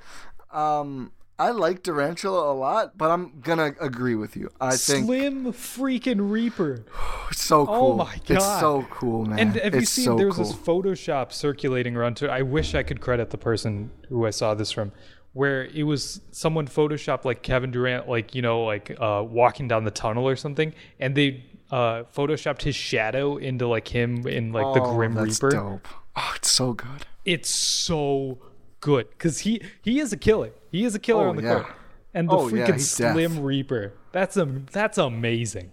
Um, 0.53 1.13
I 1.39 1.51
like 1.51 1.83
Durantula 1.83 2.51
a 2.51 2.55
lot, 2.57 2.97
but 2.97 3.11
I'm 3.11 3.41
gonna 3.41 3.73
agree 3.81 4.15
with 4.15 4.37
you. 4.37 4.51
I 4.61 4.77
think 4.77 5.07
Slim 5.07 5.53
freaking 5.53 6.31
Reaper. 6.31 6.85
it's 7.31 7.43
so 7.45 7.67
cool. 7.67 7.75
Oh 7.75 7.97
my 7.97 8.15
god, 8.27 8.31
It's 8.37 8.61
so 8.61 8.87
cool, 8.91 9.25
man. 9.27 9.39
And 9.41 9.55
have 9.57 9.75
you 9.75 9.81
it's 9.81 9.91
seen 9.91 10.05
so 10.05 10.17
there's 10.17 10.37
cool. 10.37 10.45
this 10.45 10.55
Photoshop 10.55 11.33
circulating 11.33 11.97
around 11.97 12.17
Twitter? 12.19 12.33
I 12.33 12.43
wish 12.43 12.75
I 12.77 12.85
could 12.85 13.01
credit 13.01 13.31
the 13.31 13.39
person 13.39 13.91
who 14.09 14.25
I 14.27 14.31
saw 14.31 14.55
this 14.55 14.71
from, 14.71 14.93
where 15.33 15.65
it 15.65 15.83
was 15.83 16.21
someone 16.31 16.69
photoshopped 16.69 17.25
like 17.25 17.43
Kevin 17.43 17.73
Durant, 17.73 18.09
like 18.09 18.35
you 18.37 18.41
know, 18.43 18.63
like 18.63 18.97
uh, 19.01 19.25
walking 19.27 19.67
down 19.67 19.83
the 19.85 19.91
tunnel 19.91 20.29
or 20.29 20.37
something, 20.37 20.73
and 21.01 21.17
they 21.17 21.45
uh, 21.73 22.05
photoshopped 22.15 22.63
his 22.63 22.77
shadow 22.77 23.37
into 23.39 23.67
like 23.67 23.89
him 23.89 24.25
in 24.29 24.53
like 24.53 24.73
the 24.75 24.81
Oh, 24.83 24.95
Grim 24.95 25.15
that's 25.15 25.43
Reaper. 25.43 25.51
dope. 25.51 25.89
Oh, 26.17 26.33
it's 26.37 26.51
so 26.51 26.73
good. 26.73 27.07
It's 27.25 27.49
so 27.51 28.39
good 28.81 29.09
because 29.11 29.41
he 29.41 29.63
he 29.83 29.99
is 29.99 30.13
a 30.13 30.17
killer. 30.17 30.51
He 30.71 30.85
is 30.85 30.95
a 30.95 30.99
killer 30.99 31.27
Oh, 31.27 31.31
on 31.31 31.37
the 31.37 31.43
yeah. 31.43 31.55
court, 31.63 31.75
and 32.13 32.29
the 32.29 32.35
Oh, 32.35 32.49
freaking 32.51 32.67
death. 32.67 32.81
Slim 32.83 33.41
Reaper. 33.43 33.93
That's 34.13 34.37
a 34.37 34.45
that's 34.71 34.99
amazing. 34.99 35.71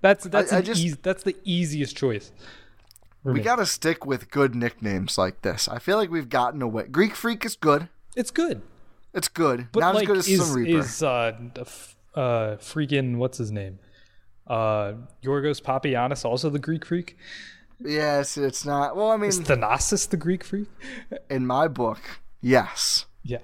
That's 0.00 0.24
that's 0.26 0.52
I 0.52 0.58
an 0.58 0.64
just- 0.64 0.80
eas- 0.84 0.96
that's 0.98 1.22
the 1.22 1.36
easiest 1.44 1.96
choice. 1.96 2.32
We 3.24 3.32
me. 3.34 3.40
gotta 3.40 3.66
stick 3.66 4.06
with 4.06 4.30
good 4.30 4.54
nicknames 4.54 5.18
like 5.18 5.42
this. 5.42 5.66
I 5.68 5.80
feel 5.80 5.96
like 5.96 6.10
we've 6.10 6.28
gotten 6.28 6.62
away. 6.62 6.84
Greek 6.86 7.16
Freak 7.16 7.44
is 7.44 7.56
good. 7.56 7.88
It's 8.14 8.30
good. 8.30 8.62
It's 9.12 9.26
good. 9.26 9.68
But 9.72 9.80
Not 9.80 9.94
like, 9.96 10.02
as 10.04 10.06
good 10.06 10.16
as 10.18 10.28
is, 10.28 10.46
Slim 10.46 10.62
Reaper. 10.64 10.78
is 10.78 11.02
uh, 11.02 11.32
uh, 12.14 12.20
freaking 12.58 13.16
what's 13.16 13.38
his 13.38 13.50
name? 13.50 13.80
Uh, 14.46 14.92
Yorgos 15.24 15.60
Papianis 15.60 16.24
also 16.24 16.50
the 16.50 16.60
Greek 16.60 16.84
freak? 16.86 17.16
Yes, 17.80 18.36
it's 18.38 18.64
not. 18.64 18.96
Well, 18.96 19.10
I 19.10 19.16
mean, 19.16 19.28
Is 19.28 19.40
Thanasis 19.40 20.08
the 20.08 20.16
Greek 20.16 20.42
freak? 20.44 20.68
in 21.28 21.46
my 21.46 21.68
book, 21.68 22.00
yes. 22.40 23.06
Yeah, 23.22 23.38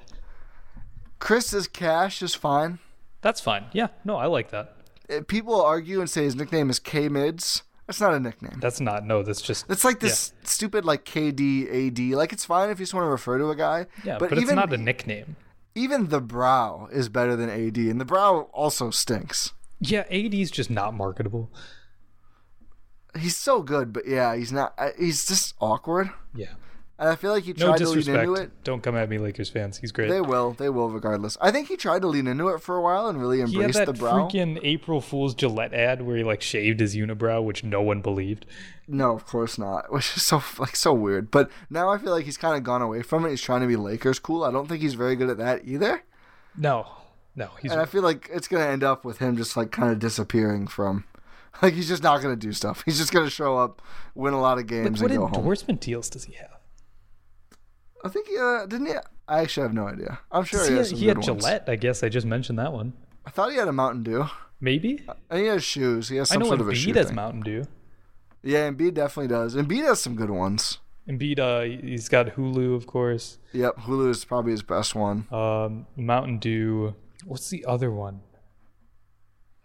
Khris's 1.19 1.69
Cash 1.69 2.23
is 2.23 2.35
fine. 2.35 2.79
that's 3.21 3.41
fine. 3.41 3.67
Yeah, 3.73 3.89
no, 4.05 4.17
I 4.17 4.27
like 4.27 4.51
that. 4.51 4.77
Uh, 5.11 5.21
People 5.27 5.61
argue 5.61 6.01
and 6.01 6.09
say 6.09 6.25
his 6.25 6.35
nickname 6.37 6.71
is 6.71 6.79
K 6.79 7.09
Mids. 7.09 7.63
That's 7.87 8.01
not 8.01 8.15
a 8.15 8.21
nickname. 8.21 8.59
That's 8.61 8.81
not 8.81 9.05
no. 9.05 9.23
That's 9.23 9.43
just 9.43 9.67
It's 9.69 9.85
like 9.85 10.01
this 10.01 10.33
stupid 10.45 10.85
like 10.85 11.05
KD 11.05 11.89
AD. 11.89 12.17
Like 12.17 12.33
it's 12.33 12.45
fine 12.45 12.71
if 12.71 12.79
you 12.79 12.85
just 12.85 12.95
want 12.95 13.05
to 13.05 13.11
refer 13.11 13.39
to 13.39 13.51
a 13.51 13.57
guy. 13.57 13.87
yeah, 14.05 14.19
but, 14.19 14.31
but, 14.31 14.39
even 14.39 14.51
it's 14.51 14.53
not 14.55 14.73
a 14.73 14.79
nickname. 14.79 15.37
even 15.75 16.09
the 16.09 16.21
brow 16.21 16.89
is 16.93 17.09
better 17.09 17.37
than 17.37 17.51
AD, 17.51 17.77
and 17.77 18.01
the 18.01 18.05
brow 18.05 18.49
also 18.53 18.91
stinks. 18.91 19.53
Yeah, 19.81 20.05
AD 20.11 20.33
is 20.33 20.51
just 20.53 20.71
not 20.71 20.95
marketable. 20.95 21.51
He's 23.19 23.37
so 23.37 23.63
good, 23.63 23.93
but 23.93 24.07
yeah, 24.07 24.35
he's 24.35 24.53
not. 24.53 24.79
He's 24.99 25.27
just 25.27 25.55
awkward. 25.61 26.11
Yeah, 26.35 26.55
And 26.99 27.11
I 27.11 27.15
feel 27.17 27.33
like 27.33 27.45
he 27.45 27.53
no 27.53 27.67
tried 27.67 27.79
to 27.79 27.89
lean 27.91 28.09
into 28.09 28.35
it. 28.35 28.65
Don't 28.65 28.83
come 28.83 28.97
at 28.97 29.09
me, 29.11 29.19
Lakers 29.19 29.51
fans. 29.51 29.77
He's 29.77 29.93
great. 29.93 30.09
They 30.09 30.21
will. 30.23 30.53
They 30.53 30.71
will, 30.71 30.89
regardless. 30.89 31.37
I 31.41 31.51
think 31.51 31.69
he 31.69 31.77
tried 31.77 32.03
to 32.03 32.09
lean 32.09 32.27
into 32.27 32.49
it 32.49 32.63
for 32.63 32.77
a 32.77 32.81
while 32.81 33.09
and 33.09 33.21
really 33.21 33.41
embrace 33.43 33.79
the 33.79 33.93
brow. 33.93 34.29
freaking 34.29 34.59
April 34.63 35.01
Fool's 35.03 35.35
Gillette 35.35 35.75
ad 35.75 36.03
where 36.03 36.17
he 36.17 36.25
like 36.25 36.41
shaved 36.41 36.81
his 36.81 36.97
unibrow, 36.97 37.45
which 37.45 37.63
no 37.63 37.83
one 37.83 38.01
believed. 38.01 38.47
No, 38.89 39.15
of 39.15 39.27
course 39.27 39.59
not. 39.59 39.93
Which 39.93 40.17
is 40.17 40.23
so 40.25 40.43
like 40.59 40.77
so 40.77 40.93
weird. 40.93 41.31
But 41.31 41.51
now 41.71 41.91
I 41.91 41.99
feel 41.99 42.11
like 42.13 42.25
he's 42.25 42.37
kind 42.37 42.57
of 42.57 42.63
gone 42.63 42.83
away 42.83 43.03
from 43.03 43.25
it. 43.27 43.31
He's 43.31 43.41
trying 43.41 43.61
to 43.61 43.67
be 43.67 43.77
Lakers 43.77 44.19
cool. 44.19 44.43
I 44.45 44.51
don't 44.51 44.69
think 44.69 44.81
he's 44.83 44.95
very 44.95 45.17
good 45.17 45.31
at 45.31 45.39
that 45.39 45.67
either. 45.67 46.03
No, 46.57 46.87
no, 47.37 47.51
he's 47.61 47.73
And 47.73 47.81
I 47.81 47.85
feel 47.87 48.03
like 48.03 48.29
it's 48.33 48.49
gonna 48.49 48.67
end 48.67 48.83
up 48.85 49.05
with 49.05 49.19
him 49.19 49.37
just 49.37 49.57
like 49.57 49.71
kind 49.71 49.93
of 49.93 49.99
disappearing 49.99 50.67
from. 50.67 51.05
Like 51.63 51.75
he's 51.75 51.87
just 51.87 52.03
not 52.03 52.23
gonna 52.23 52.35
do 52.35 52.53
stuff. 52.53 52.83
He's 52.85 52.99
just 52.99 53.13
gonna 53.13 53.31
show 53.31 53.57
up, 53.57 53.83
win 54.15 54.35
a 54.35 54.41
lot 54.41 54.59
of 54.59 54.67
games, 54.67 55.01
what 55.03 55.11
and 55.11 55.21
go 55.21 55.27
home. 55.27 55.37
endorsement 55.37 55.81
deals 55.81 56.09
does 56.09 56.25
he 56.25 56.33
have? 56.33 56.59
I 58.05 58.09
think 58.09 58.27
he 58.27 58.37
uh, 58.37 58.67
didn't 58.67 58.87
he? 58.87 58.95
I 59.29 59.41
actually 59.41 59.65
have 59.65 59.75
no 59.75 59.87
idea. 59.87 60.19
I'm 60.33 60.45
sure 60.45 60.65
he, 60.65 60.73
he, 60.73 60.77
has 60.79 60.89
had, 60.89 60.97
some 60.97 60.99
he 60.99 61.07
had 61.07 61.17
good 61.19 61.29
ones. 61.29 61.43
Gillette. 61.45 61.65
I 61.69 61.77
guess 61.77 62.03
I 62.03 62.09
just 62.09 62.27
mentioned 62.27 62.59
that 62.59 62.73
one. 62.73 62.95
I 63.25 63.31
thought 63.31 63.51
he 63.51 63.59
had 63.59 63.69
a 63.69 63.73
Mountain 63.73 64.03
Dew. 64.03 64.27
Maybe 64.61 65.05
And 65.29 65.41
he 65.41 65.47
has 65.47 65.65
shoes. 65.65 66.09
He 66.09 66.17
has 66.17 66.33
I 66.33 66.37
know 66.37 66.47
sort 66.47 66.61
of 66.61 66.69
a 66.69 66.73
Embiid 66.73 66.77
shoe 66.77 66.93
has 66.95 67.07
thing. 67.07 67.17
Mountain 67.17 67.41
Dew. 67.43 67.65
Yeah, 68.43 68.71
Embiid 68.71 68.95
definitely 68.95 69.29
does. 69.29 69.55
Embiid 69.55 69.85
has 69.85 70.01
some 70.01 70.17
good 70.17 70.31
ones. 70.31 70.79
Embiid, 71.09 71.39
uh, 71.39 71.63
he's 71.85 72.09
got 72.09 72.29
Hulu, 72.37 72.77
of 72.77 72.87
course. 72.87 73.39
Yep, 73.53 73.77
Hulu 73.79 74.11
is 74.11 74.25
probably 74.25 74.53
his 74.53 74.63
best 74.63 74.95
one. 74.95 75.27
Um, 75.33 75.87
Mountain 75.97 76.39
Dew. 76.39 76.95
What's 77.25 77.51
the 77.51 77.65
other 77.65 77.91
one? 77.91 78.21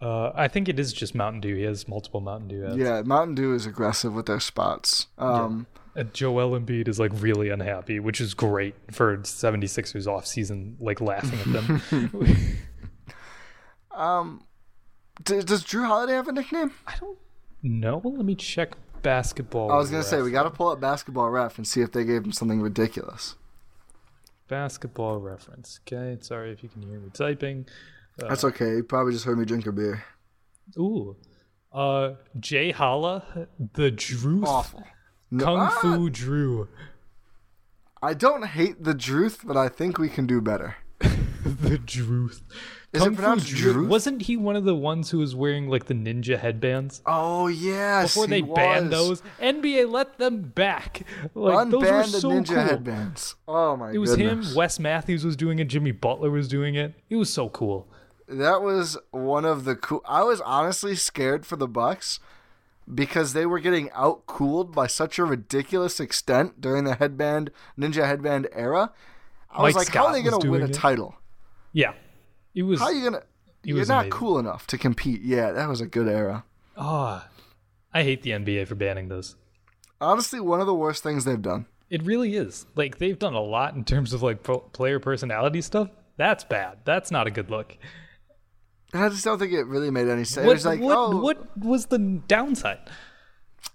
Uh, 0.00 0.30
I 0.34 0.46
think 0.48 0.68
it 0.68 0.78
is 0.78 0.92
just 0.92 1.14
Mountain 1.14 1.40
Dew. 1.40 1.56
He 1.56 1.62
has 1.62 1.88
multiple 1.88 2.20
Mountain 2.20 2.48
Dew 2.48 2.64
ads. 2.66 2.76
Yeah, 2.76 3.02
Mountain 3.02 3.34
Dew 3.34 3.52
is 3.54 3.66
aggressive 3.66 4.14
with 4.14 4.26
their 4.26 4.38
spots. 4.40 5.08
Um, 5.18 5.66
And 5.96 6.14
Joel 6.14 6.58
Embiid 6.58 6.86
is 6.86 7.00
like 7.00 7.10
really 7.14 7.48
unhappy, 7.48 7.98
which 7.98 8.20
is 8.20 8.32
great 8.34 8.76
for 8.92 9.16
76ers 9.18 10.06
off 10.06 10.24
season, 10.26 10.76
like 10.78 11.00
laughing 11.00 11.40
at 11.40 11.52
them. 11.52 11.82
d- 15.24 15.42
does 15.42 15.64
Jrue 15.64 15.86
Holiday 15.86 16.12
have 16.12 16.28
a 16.28 16.32
nickname? 16.32 16.70
I 16.86 16.94
don't 17.00 17.18
know. 17.64 18.00
Let 18.04 18.24
me 18.24 18.36
check 18.36 18.76
basketball. 19.02 19.72
I 19.72 19.76
was 19.76 19.90
gonna 19.90 20.04
say 20.04 20.22
we 20.22 20.30
got 20.30 20.44
to 20.44 20.50
pull 20.50 20.68
up 20.68 20.80
Basketball 20.80 21.30
Ref 21.30 21.58
and 21.58 21.66
see 21.66 21.80
if 21.80 21.90
they 21.92 22.04
gave 22.04 22.24
him 22.24 22.32
something 22.32 22.60
ridiculous. 22.60 23.34
basketball 24.46 25.18
reference. 25.18 25.80
Okay, 25.86 26.16
sorry 26.22 26.52
if 26.52 26.62
you 26.62 26.68
can 26.68 26.82
hear 26.82 26.98
me 27.00 27.10
typing. 27.12 27.66
That's 28.26 28.44
okay. 28.44 28.76
You 28.76 28.82
probably 28.82 29.12
just 29.12 29.24
heard 29.24 29.38
me 29.38 29.44
drink 29.44 29.66
a 29.66 29.72
beer. 29.72 30.04
Ooh, 30.78 31.16
uh, 31.72 32.14
Jay 32.38 32.70
Holla, 32.70 33.48
the 33.74 33.90
Druth, 33.90 34.46
Awful. 34.46 34.84
No- 35.30 35.44
Kung 35.44 35.58
ah! 35.60 35.78
Fu 35.80 36.10
Drew, 36.10 36.68
I 38.02 38.14
don't 38.14 38.44
hate 38.46 38.84
the 38.84 38.94
Druth, 38.94 39.42
but 39.46 39.56
I 39.56 39.68
think 39.68 39.98
we 39.98 40.08
can 40.08 40.26
do 40.26 40.40
better. 40.40 40.76
the 41.44 41.78
Druth. 41.78 42.42
Is 42.92 43.02
it 43.02 43.04
Kung 43.04 43.14
Fu 43.14 43.16
pronounced 43.16 43.46
Drew- 43.48 43.72
Druth? 43.72 43.88
Wasn't 43.88 44.22
he 44.22 44.36
one 44.36 44.56
of 44.56 44.64
the 44.64 44.74
ones 44.74 45.10
who 45.10 45.18
was 45.18 45.34
wearing 45.34 45.68
like 45.68 45.86
the 45.86 45.94
ninja 45.94 46.38
headbands? 46.38 47.02
Oh 47.06 47.46
yes. 47.48 48.14
Before 48.14 48.26
they 48.26 48.40
he 48.40 48.42
banned 48.42 48.90
those, 48.90 49.22
NBA 49.40 49.90
let 49.90 50.18
them 50.18 50.40
back. 50.40 51.02
Like 51.34 51.70
those 51.70 51.82
were 51.82 52.02
so 52.04 52.30
ninja 52.30 52.48
cool. 52.48 52.56
headbands. 52.56 53.34
Oh 53.46 53.76
my 53.76 53.86
god. 53.86 53.94
It 53.94 53.98
was 53.98 54.16
goodness. 54.16 54.50
him. 54.50 54.56
Wes 54.56 54.78
Matthews 54.78 55.24
was 55.24 55.36
doing 55.36 55.58
it. 55.58 55.66
Jimmy 55.66 55.92
Butler 55.92 56.30
was 56.30 56.48
doing 56.48 56.74
it. 56.74 56.94
It 57.10 57.16
was 57.16 57.32
so 57.32 57.48
cool. 57.48 57.88
That 58.28 58.62
was 58.62 58.98
one 59.10 59.44
of 59.44 59.64
the 59.64 59.74
cool. 59.74 60.02
I 60.06 60.22
was 60.22 60.40
honestly 60.42 60.94
scared 60.94 61.46
for 61.46 61.56
the 61.56 61.68
Bucks 61.68 62.20
because 62.92 63.32
they 63.32 63.46
were 63.46 63.58
getting 63.58 63.90
out 63.92 64.26
cooled 64.26 64.74
by 64.74 64.86
such 64.86 65.18
a 65.18 65.24
ridiculous 65.24 65.98
extent 66.00 66.60
during 66.60 66.84
the 66.84 66.96
headband 66.96 67.50
ninja 67.78 68.06
headband 68.06 68.48
era. 68.52 68.92
I 69.50 69.62
was 69.62 69.74
Mike 69.74 69.86
like, 69.86 69.94
how 69.94 70.06
are 70.06 70.12
they 70.12 70.22
gonna 70.22 70.50
win 70.50 70.62
a 70.62 70.66
it. 70.66 70.74
title? 70.74 71.16
Yeah, 71.72 71.92
it 72.54 72.62
was. 72.64 72.80
How 72.80 72.86
are 72.86 72.92
you 72.92 73.04
gonna? 73.04 73.22
You're 73.64 73.78
was 73.78 73.88
not 73.88 74.00
amazing. 74.00 74.10
cool 74.12 74.38
enough 74.38 74.66
to 74.68 74.78
compete. 74.78 75.22
Yeah, 75.22 75.52
that 75.52 75.68
was 75.68 75.80
a 75.80 75.86
good 75.86 76.08
era. 76.08 76.44
Ah, 76.76 77.28
I 77.92 78.02
hate 78.02 78.22
the 78.22 78.30
NBA 78.30 78.68
for 78.68 78.74
banning 78.74 79.08
those. 79.08 79.36
Honestly, 80.00 80.38
one 80.38 80.60
of 80.60 80.66
the 80.66 80.74
worst 80.74 81.02
things 81.02 81.24
they've 81.24 81.40
done. 81.42 81.66
It 81.90 82.02
really 82.04 82.36
is. 82.36 82.66
Like 82.76 82.98
they've 82.98 83.18
done 83.18 83.34
a 83.34 83.40
lot 83.40 83.74
in 83.74 83.84
terms 83.84 84.12
of 84.12 84.22
like 84.22 84.42
pro- 84.42 84.60
player 84.60 85.00
personality 85.00 85.60
stuff, 85.62 85.88
That's 86.16 86.44
bad. 86.44 86.78
That's 86.84 87.10
not 87.10 87.26
a 87.26 87.30
good 87.30 87.50
look. 87.50 87.76
I 88.94 89.08
just 89.10 89.24
don't 89.24 89.38
think 89.38 89.52
it 89.52 89.66
really 89.66 89.90
made 89.90 90.08
any 90.08 90.24
sense. 90.24 90.44
it 90.44 90.46
What, 90.46 90.54
was 90.54 90.66
like, 90.66 90.80
what, 90.80 90.96
oh, 90.96 91.16
what 91.18 91.58
was 91.58 91.86
the 91.86 91.98
downside? 91.98 92.78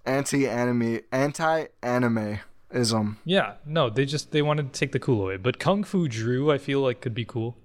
anti-anime, 0.06 1.00
anti-animeism. 1.12 3.18
Yeah, 3.24 3.54
no, 3.66 3.90
they 3.90 4.04
just 4.04 4.32
they 4.32 4.42
wanted 4.42 4.72
to 4.72 4.78
take 4.78 4.92
the 4.92 4.98
cool 4.98 5.22
away. 5.22 5.36
But 5.36 5.58
Kung 5.58 5.84
Fu 5.84 6.08
Drew, 6.08 6.50
I 6.50 6.58
feel 6.58 6.80
like 6.80 7.00
could 7.00 7.14
be 7.14 7.24
cool. 7.24 7.56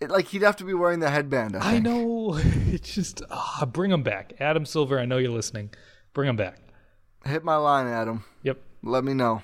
It, 0.00 0.10
like 0.10 0.28
he'd 0.28 0.42
have 0.42 0.56
to 0.56 0.64
be 0.64 0.74
wearing 0.74 1.00
the 1.00 1.10
headband. 1.10 1.56
I, 1.56 1.76
I 1.76 1.78
know. 1.78 2.38
It's 2.74 2.92
just 2.94 3.22
ah, 3.30 3.64
bring 3.70 3.92
him 3.92 4.02
back, 4.02 4.34
Adam 4.40 4.66
Silver. 4.66 4.98
I 4.98 5.04
know 5.04 5.18
you're 5.18 5.30
listening. 5.30 5.70
Bring 6.12 6.28
him 6.28 6.36
back. 6.36 6.58
Hit 7.24 7.44
my 7.44 7.56
line, 7.56 7.86
Adam. 7.86 8.24
Yep. 8.42 8.60
Let 8.82 9.04
me 9.04 9.14
know. 9.14 9.42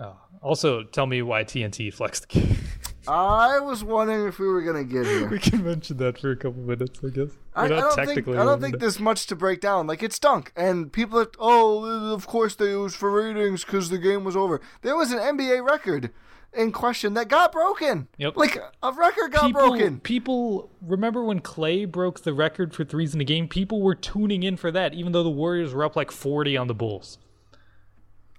Oh. 0.00 0.16
Also, 0.40 0.82
tell 0.82 1.06
me 1.06 1.22
why 1.22 1.44
TNT 1.44 1.92
flexed 1.92 2.28
the 2.28 2.40
game. 2.40 2.56
I 3.08 3.58
was 3.58 3.82
wondering 3.82 4.26
if 4.26 4.38
we 4.38 4.46
were 4.46 4.62
gonna 4.62 4.84
get 4.84 5.06
here. 5.06 5.28
we 5.28 5.38
can 5.38 5.64
mention 5.64 5.96
that 5.98 6.18
for 6.18 6.30
a 6.30 6.36
couple 6.36 6.62
minutes, 6.62 7.00
I 7.04 7.08
guess. 7.08 7.30
I, 7.54 7.64
I 7.64 7.68
not 7.68 7.80
don't 7.80 7.94
think 7.94 8.08
technically 8.08 8.38
I 8.38 8.44
don't 8.44 8.60
think 8.60 8.78
there's 8.78 9.00
much 9.00 9.26
to 9.26 9.36
break 9.36 9.60
down. 9.60 9.86
Like 9.86 10.02
it's 10.02 10.16
stunk, 10.16 10.52
and 10.56 10.92
people 10.92 11.18
are 11.18 11.30
oh, 11.38 12.12
of 12.12 12.26
course 12.26 12.54
they 12.54 12.74
was 12.76 12.94
for 12.94 13.10
ratings 13.10 13.64
because 13.64 13.90
the 13.90 13.98
game 13.98 14.24
was 14.24 14.36
over. 14.36 14.60
There 14.82 14.96
was 14.96 15.12
an 15.12 15.18
NBA 15.18 15.68
record 15.68 16.10
in 16.54 16.72
question 16.72 17.14
that 17.14 17.28
got 17.28 17.52
broken. 17.52 18.08
Yep. 18.18 18.36
Like 18.36 18.58
a 18.82 18.92
record 18.92 19.32
got 19.32 19.46
people, 19.46 19.68
broken. 19.68 20.00
people 20.00 20.70
remember 20.80 21.24
when 21.24 21.40
Clay 21.40 21.84
broke 21.84 22.22
the 22.22 22.34
record 22.34 22.74
for 22.74 22.84
threes 22.84 23.14
in 23.14 23.20
a 23.20 23.24
game? 23.24 23.48
People 23.48 23.80
were 23.80 23.94
tuning 23.94 24.42
in 24.42 24.56
for 24.56 24.70
that, 24.70 24.94
even 24.94 25.12
though 25.12 25.22
the 25.22 25.30
Warriors 25.30 25.74
were 25.74 25.84
up 25.84 25.96
like 25.96 26.10
40 26.10 26.56
on 26.56 26.66
the 26.66 26.74
Bulls. 26.74 27.18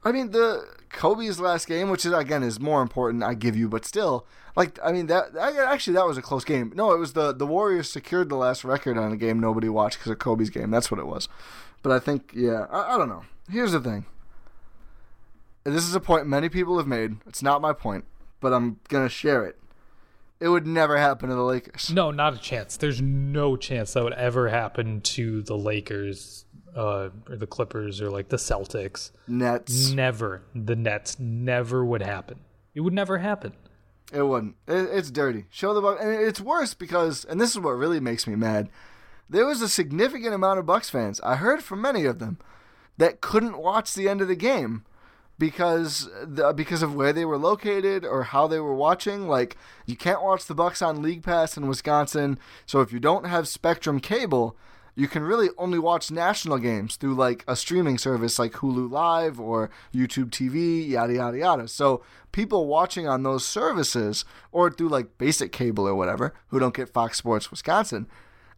I 0.06 0.12
mean, 0.12 0.32
the 0.32 0.66
Kobe's 0.90 1.40
last 1.40 1.68
game, 1.68 1.90
which 1.90 2.06
is 2.06 2.14
again 2.14 2.44
is 2.44 2.60
more 2.60 2.82
important, 2.82 3.24
I 3.24 3.34
give 3.34 3.56
you, 3.56 3.68
but 3.70 3.86
still, 3.86 4.26
like 4.56 4.80
I 4.84 4.92
mean 4.92 5.08
that 5.08 5.38
I, 5.40 5.52
actually 5.72 5.94
that 5.94 6.06
was 6.06 6.18
a 6.18 6.22
close 6.22 6.46
game. 6.46 6.72
No, 6.76 6.92
it 6.94 7.00
was 7.00 7.14
the 7.14 7.34
the 7.34 7.48
Warriors 7.48 7.90
secured 7.90 8.30
the 8.30 8.36
last 8.36 8.64
record 8.64 8.98
on 8.98 9.12
a 9.12 9.18
game 9.18 9.40
nobody 9.40 9.70
watched 9.70 10.00
because 10.00 10.12
of 10.12 10.20
Kobe's 10.20 10.50
game. 10.50 10.72
That's 10.72 10.92
what 10.92 11.00
it 11.00 11.08
was. 11.08 11.28
But 11.82 11.92
I 11.92 12.00
think, 12.00 12.32
yeah, 12.34 12.68
I, 12.70 12.96
I 12.96 12.98
don't 12.98 13.10
know. 13.10 13.24
Here's 13.50 13.74
the 13.74 13.80
thing. 13.80 14.06
This 15.66 15.84
is 15.84 15.96
a 15.96 16.00
point 16.00 16.28
many 16.28 16.50
people 16.50 16.78
have 16.78 16.88
made. 16.88 17.18
It's 17.26 17.42
not 17.42 17.62
my 17.62 17.74
point, 17.74 18.06
but 18.40 18.54
I'm 18.54 18.80
gonna 18.90 19.10
share 19.10 19.46
it. 19.46 19.58
It 20.40 20.50
would 20.50 20.68
never 20.68 20.98
happen 20.98 21.30
to 21.30 21.36
the 21.36 21.44
Lakers. 21.44 21.90
No, 21.90 22.12
not 22.12 22.34
a 22.34 22.38
chance. 22.38 22.76
There's 22.76 23.02
no 23.02 23.56
chance 23.56 23.94
that 23.94 24.04
would 24.04 24.14
ever 24.14 24.50
happen 24.50 25.00
to 25.02 25.42
the 25.42 25.58
Lakers 25.58 26.44
uh, 26.76 27.10
or 27.30 27.36
the 27.36 27.48
Clippers 27.48 28.02
or 28.02 28.10
like 28.10 28.30
the 28.30 28.38
Celtics. 28.38 29.12
Nets. 29.28 29.92
Never. 29.92 30.44
The 30.54 30.76
Nets 30.76 31.20
never 31.20 31.86
would 31.86 32.02
happen. 32.02 32.40
It 32.74 32.82
would 32.82 32.94
never 32.94 33.20
happen. 33.20 33.54
It 34.12 34.24
wouldn't. 34.24 34.56
It, 34.68 34.90
it's 34.92 35.12
dirty. 35.12 35.46
Show 35.50 35.74
the 35.74 35.82
Bucks, 35.82 36.02
and 36.02 36.12
it's 36.12 36.42
worse 36.42 36.74
because, 36.74 37.26
and 37.26 37.40
this 37.40 37.52
is 37.52 37.60
what 37.60 37.72
really 37.72 38.00
makes 38.00 38.28
me 38.28 38.36
mad. 38.36 38.70
There 39.30 39.46
was 39.46 39.62
a 39.62 39.70
significant 39.70 40.34
amount 40.34 40.60
of 40.60 40.66
Bucks 40.66 40.90
fans. 40.90 41.20
I 41.22 41.38
heard 41.38 41.64
from 41.64 41.82
many 41.82 42.06
of 42.06 42.20
them 42.20 42.38
that 42.98 43.22
couldn't 43.22 43.58
watch 43.58 43.94
the 43.94 44.08
end 44.08 44.22
of 44.22 44.28
the 44.28 44.36
game 44.36 44.86
because 45.40 46.10
the, 46.24 46.54
because 46.54 46.84
of 46.84 46.96
where 46.96 47.14
they 47.14 47.26
were 47.26 47.38
located 47.38 48.06
or 48.06 48.24
how 48.24 48.48
they 48.48 48.60
were 48.60 48.76
watching. 48.76 49.28
Like 49.28 49.58
you 49.86 49.96
can't 49.96 50.24
watch 50.24 50.46
the 50.46 50.56
Bucks 50.56 50.82
on 50.82 51.02
League 51.02 51.24
Pass 51.24 51.58
in 51.58 51.68
Wisconsin. 51.68 52.38
So 52.66 52.82
if 52.82 52.94
you 52.94 53.00
don't 53.00 53.26
have 53.26 53.48
Spectrum 53.48 54.00
cable, 54.00 54.56
you 54.96 55.08
can 55.08 55.24
really 55.24 55.50
only 55.58 55.80
watch 55.80 56.12
national 56.12 56.58
games 56.60 56.96
through 56.96 57.16
like 57.16 57.44
a 57.48 57.56
streaming 57.56 57.98
service 57.98 58.38
like 58.38 58.54
Hulu 58.54 58.90
Live 58.90 59.40
or 59.40 59.70
YouTube 59.94 60.30
TV, 60.30 60.88
yada 60.88 61.14
yada 61.14 61.38
yada. 61.38 61.68
So 61.68 62.04
people 62.32 62.68
watching 62.68 63.08
on 63.08 63.24
those 63.24 63.46
services 63.46 64.26
or 64.52 64.70
through 64.70 64.90
like 64.90 65.18
basic 65.18 65.52
cable 65.52 65.88
or 65.88 65.96
whatever 65.96 66.34
who 66.48 66.60
don't 66.60 66.76
get 66.76 66.90
Fox 66.90 67.18
Sports 67.18 67.50
Wisconsin, 67.50 68.08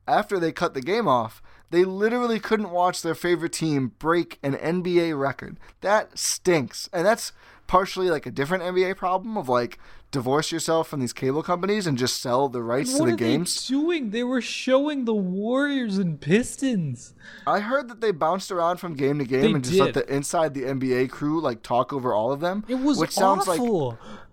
after 0.07 0.39
they 0.39 0.51
cut 0.51 0.73
the 0.73 0.81
game 0.81 1.07
off, 1.07 1.41
they 1.71 1.83
literally 1.83 2.39
couldn't 2.39 2.71
watch 2.71 3.01
their 3.01 3.15
favorite 3.15 3.53
team 3.53 3.93
break 3.97 4.37
an 4.43 4.53
NBA 4.53 5.17
record. 5.19 5.57
That 5.81 6.17
stinks. 6.17 6.89
And 6.93 7.05
that's 7.05 7.31
partially 7.67 8.09
like 8.09 8.25
a 8.25 8.31
different 8.31 8.63
NBA 8.63 8.97
problem 8.97 9.37
of 9.37 9.49
like 9.49 9.79
divorce 10.15 10.49
yourself 10.49 10.87
from 10.87 11.01
these 11.01 11.11
cable 11.11 11.43
companies 11.43 11.85
and 11.85 11.97
just 11.97 12.21
sell 12.21 12.47
the 12.47 12.63
rights 12.63 12.93
what 12.93 12.99
to 12.99 13.03
are 13.03 13.11
the 13.11 13.17
games. 13.17 13.67
they 13.67 13.75
doing? 13.75 14.09
They 14.11 14.23
were 14.23 14.41
showing 14.41 15.03
the 15.03 15.13
Warriors 15.13 15.97
and 15.97 16.19
Pistons. 16.21 17.13
I 17.45 17.59
heard 17.59 17.89
that 17.89 17.99
they 17.99 18.11
bounced 18.11 18.49
around 18.49 18.77
from 18.77 18.95
game 18.95 19.19
to 19.19 19.25
game 19.25 19.41
They 19.41 19.51
and 19.51 19.63
just 19.63 19.77
let 19.77 19.93
the 19.93 20.13
inside 20.13 20.53
the 20.53 20.63
NBA 20.63 21.09
crew 21.09 21.41
like 21.41 21.61
talk 21.61 21.91
over 21.91 22.13
all 22.13 22.31
of 22.31 22.39
them. 22.39 22.63
It 22.69 22.75
was 22.75 22.97
which 22.97 23.11
sounds 23.11 23.45
like 23.45 23.59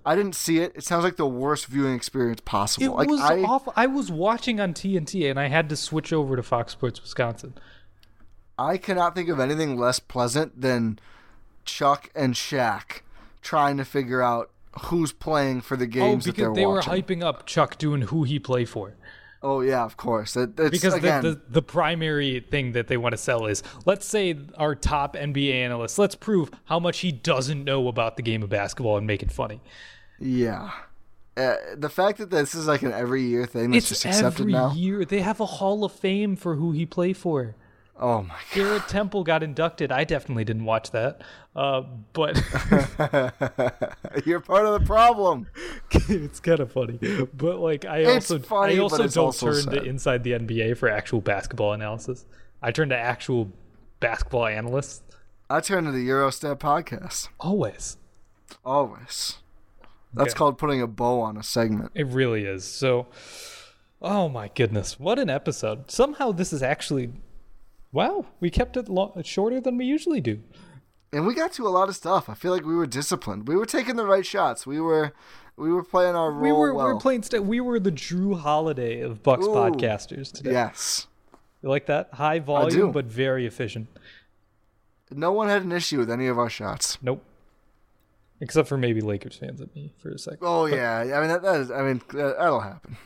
I 0.07 0.15
didn't 0.15 0.37
see 0.37 0.59
it. 0.61 0.73
It 0.77 0.85
sounds 0.85 1.03
like 1.03 1.17
the 1.17 1.27
worst 1.27 1.67
viewing 1.67 1.95
experience 1.95 2.41
possible. 2.45 2.87
It 2.87 2.91
like 2.91 3.09
was 3.09 3.21
I, 3.21 3.41
awful. 3.43 3.73
I 3.75 3.89
was 3.89 4.11
watching 4.11 4.61
on 4.61 4.75
TNT 4.75 5.29
and 5.29 5.39
I 5.39 5.49
had 5.49 5.69
to 5.69 5.77
switch 5.77 6.13
over 6.13 6.37
to 6.37 6.45
Fox 6.45 6.73
Sports 6.73 7.03
Wisconsin. 7.03 7.55
I 8.57 8.77
cannot 8.77 9.17
think 9.17 9.29
of 9.29 9.41
anything 9.41 9.77
less 9.77 9.99
pleasant 9.99 10.61
than 10.61 11.01
Chuck 11.65 12.11
and 12.15 12.35
Shaq 12.35 13.01
trying 13.41 13.77
to 13.79 13.85
figure 13.85 14.23
out 14.23 14.52
who's 14.81 15.13
playing 15.13 15.61
for 15.63 15.77
the 15.77 15.85
Oh, 15.85 15.89
games 15.89 16.25
that 16.25 16.37
they're 16.37 16.47
because 16.51 16.57
they 16.57 16.67
were 16.67 16.75
watching. 16.77 16.93
hyping 16.93 17.23
up 17.23 17.47
Chuck 17.47 17.79
doing 17.79 18.03
who 18.03 18.25
he 18.25 18.39
play 18.39 18.65
for. 18.65 18.95
Oh 19.45 19.61
yeah, 19.61 19.83
of 19.85 19.97
course. 19.97 20.35
That's 20.35 20.71
Because 20.71 20.95
again, 20.95 21.23
the, 21.23 21.31
the 21.31 21.41
the 21.51 21.63
primary 21.63 22.41
thing 22.41 22.73
that 22.73 22.87
they 22.87 22.97
want 22.97 23.13
to 23.13 23.17
sell 23.17 23.47
is 23.47 23.63
let's 23.85 24.07
say 24.07 24.39
our 24.57 24.75
top 24.77 25.17
NBA 25.17 25.53
analyst, 25.53 25.99
let's 25.99 26.15
prove 26.15 26.51
how 26.67 26.79
much 26.79 27.01
he 27.01 27.11
doesn't 27.11 27.65
know 27.65 27.89
about 27.89 28.17
the 28.17 28.23
game 28.23 28.43
of 28.45 28.51
basketball 28.51 28.97
and 28.99 29.07
make 29.07 29.23
it 29.23 29.33
funny. 29.33 29.61
yeah. 30.21 30.71
Uh, 31.35 31.55
the 31.77 31.89
fact 31.89 32.19
that 32.19 32.29
this 32.29 32.55
is 32.55 32.67
like 32.67 32.83
an 32.83 32.93
every 32.93 33.23
year 33.23 33.47
thing 33.47 33.71
that's 33.71 33.91
It's 33.91 34.03
just 34.03 34.05
accepted 34.05 34.43
every 34.43 34.53
now. 34.53 34.71
year. 34.75 35.03
They 35.07 35.21
have 35.23 35.41
a 35.41 35.47
Hall 35.47 35.83
of 35.83 35.91
Fame 35.93 36.37
for 36.37 36.57
who 36.57 36.73
he 36.73 36.85
play 36.85 37.15
for. 37.15 37.57
Oh 38.03 38.23
my 38.23 38.35
god. 38.35 38.39
Garrett 38.53 38.89
Temple 38.89 39.23
got 39.25 39.43
inducted. 39.43 39.93
I 39.93 40.05
definitely 40.05 40.45
didn't 40.45 40.65
watch 40.65 40.91
that, 40.91 41.23
uh, 41.55 41.83
but 42.13 42.37
you're 44.27 44.41
part 44.41 44.67
of 44.67 44.79
the 44.79 44.85
problem. 44.85 45.47
it's 46.09 46.41
kind 46.41 46.61
of 46.61 46.73
funny. 46.73 46.99
But 47.33 47.61
like, 47.61 47.85
I 47.85 47.99
It's 47.99 48.31
also 48.31 48.39
funny, 48.41 48.75
I 48.75 48.79
also 48.79 49.07
don't 49.07 49.17
also 49.27 49.53
turn 49.53 49.73
to 49.75 49.83
inside 49.85 50.25
the 50.25 50.33
NBA 50.33 50.77
for 50.77 50.89
actual 50.89 51.21
basketball 51.21 51.73
analysis. 51.73 52.27
I 52.61 52.73
turn 52.73 52.89
to 52.91 52.97
actual 52.97 53.53
basketball 54.01 54.47
analysts 54.47 55.03
I 55.53 55.61
turn 55.61 55.85
to 55.85 55.93
the 55.93 56.09
Eurostep 56.09 56.57
podcast 56.61 57.29
always. 57.39 57.99
always. 58.65 59.37
That's 60.15 60.31
Okay. 60.33 60.39
called 60.39 60.57
putting 60.57 60.81
a 60.81 60.87
bow 60.87 61.21
on 61.21 61.37
a 61.37 61.43
segment. 61.43 61.93
It 61.95 62.07
really 62.07 62.47
is. 62.47 62.65
So, 62.65 63.07
oh 64.01 64.31
my 64.31 64.49
goodness, 64.49 64.99
what 64.99 65.19
an 65.19 65.29
episode! 65.29 65.91
Somehow 65.91 66.33
this 66.33 66.55
is 66.55 66.63
actually, 66.63 67.13
wow, 67.93 68.27
we 68.41 68.51
kept 68.51 68.77
it 68.77 68.89
lo- 68.89 69.15
shorter 69.25 69.61
than 69.61 69.77
we 69.77 69.85
usually 69.85 70.21
do. 70.21 70.41
And 71.13 71.27
we 71.27 71.35
got 71.35 71.53
to 71.55 71.67
a 71.67 71.71
lot 71.71 71.89
of 71.91 71.97
stuff. 71.97 72.29
I 72.31 72.35
feel 72.35 72.53
like 72.53 72.65
we 72.65 72.75
were 72.75 72.87
disciplined. 72.87 73.47
We 73.47 73.55
were 73.55 73.67
taking 73.67 73.97
the 73.97 74.07
right 74.07 74.25
shots. 74.25 74.67
We 74.67 74.81
were 74.81 75.13
we 75.57 75.71
were 75.71 75.85
playing 75.85 76.17
our 76.17 76.33
role 76.33 76.43
We 76.43 76.53
were 76.53 76.73
well. 76.75 76.87
we 76.87 76.93
were 76.95 76.99
playing. 77.01 77.23
St- 77.23 77.45
we 77.45 77.61
were 77.61 77.79
the 77.79 77.93
Jrue 77.93 78.39
Holiday 78.41 79.01
of 79.01 79.23
Bucks 79.23 79.45
Ooh, 79.47 79.51
podcasters 79.51 80.33
today. 80.33 80.53
Yes. 80.53 81.07
You 81.63 81.69
like 81.69 81.87
that? 81.87 82.09
High 82.15 82.39
volume, 82.39 82.91
but 82.93 83.05
very 83.05 83.47
efficient. 83.47 83.89
No 85.11 85.33
one 85.33 85.49
had 85.49 85.63
an 85.63 85.73
issue 85.73 85.99
with 85.99 86.11
any 86.11 86.27
of 86.27 86.39
our 86.39 86.49
shots. 86.49 86.97
Nope. 87.03 87.23
Except 88.41 88.67
for 88.67 88.77
maybe 88.79 89.01
Lakers 89.03 89.37
fans 89.37 89.61
at 89.61 89.73
me 89.77 89.93
for 89.99 90.11
a 90.11 90.19
second. 90.19 90.39
Oh 90.43 90.65
yeah, 90.65 90.99
I 91.15 91.21
mean 91.21 91.29
that, 91.29 91.43
that 91.43 91.61
is. 91.61 91.71
I 91.71 91.83
mean 91.83 92.01
that, 92.15 92.37
that'll 92.39 92.61
happen. 92.61 92.97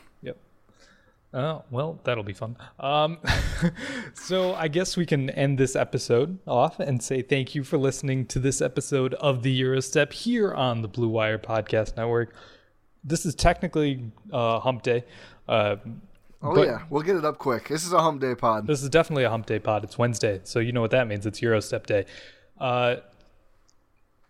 Oh, 1.33 1.63
well, 1.69 1.99
that'll 2.03 2.23
be 2.23 2.33
fun. 2.33 2.55
Um, 2.79 3.19
so 4.13 4.53
I 4.55 4.67
guess 4.69 4.95
we 4.95 5.05
can 5.05 5.29
end 5.31 5.57
this 5.57 5.75
episode 5.75 6.39
off 6.47 6.79
and 6.79 7.03
say 7.03 7.21
thank 7.21 7.53
you 7.53 7.63
for 7.63 7.77
listening 7.77 8.25
to 8.27 8.39
this 8.39 8.61
episode 8.61 9.13
of 9.15 9.43
the 9.43 9.61
Eurostep 9.61 10.13
here 10.13 10.53
on 10.53 10.81
the 10.81 10.87
Blue 10.87 11.09
Wire 11.09 11.37
Podcast 11.37 11.97
Network. 11.97 12.33
This 13.03 13.25
is 13.25 13.35
technically 13.35 14.11
uh, 14.31 14.59
Hump 14.59 14.83
Day. 14.83 15.03
Uh, 15.47 15.77
Oh 16.39 16.63
yeah, 16.63 16.83
we'll 16.91 17.01
get 17.01 17.15
it 17.15 17.25
up 17.25 17.39
quick. 17.39 17.67
This 17.67 17.83
is 17.83 17.93
a 17.93 17.99
hump 17.99 18.21
day 18.21 18.35
pod. 18.35 18.67
this 18.67 18.83
is 18.83 18.89
definitely 18.89 19.23
a 19.23 19.29
Hump 19.29 19.47
Day 19.47 19.57
pod. 19.57 19.83
It's 19.83 19.97
Wednesday, 19.97 20.39
so 20.43 20.59
you 20.59 20.71
know 20.71 20.81
what 20.81 20.91
that 20.91 21.07
means. 21.07 21.25
It's 21.25 21.39
Eurostep 21.39 21.87
Day. 21.87 22.05
Uh, 22.59 22.97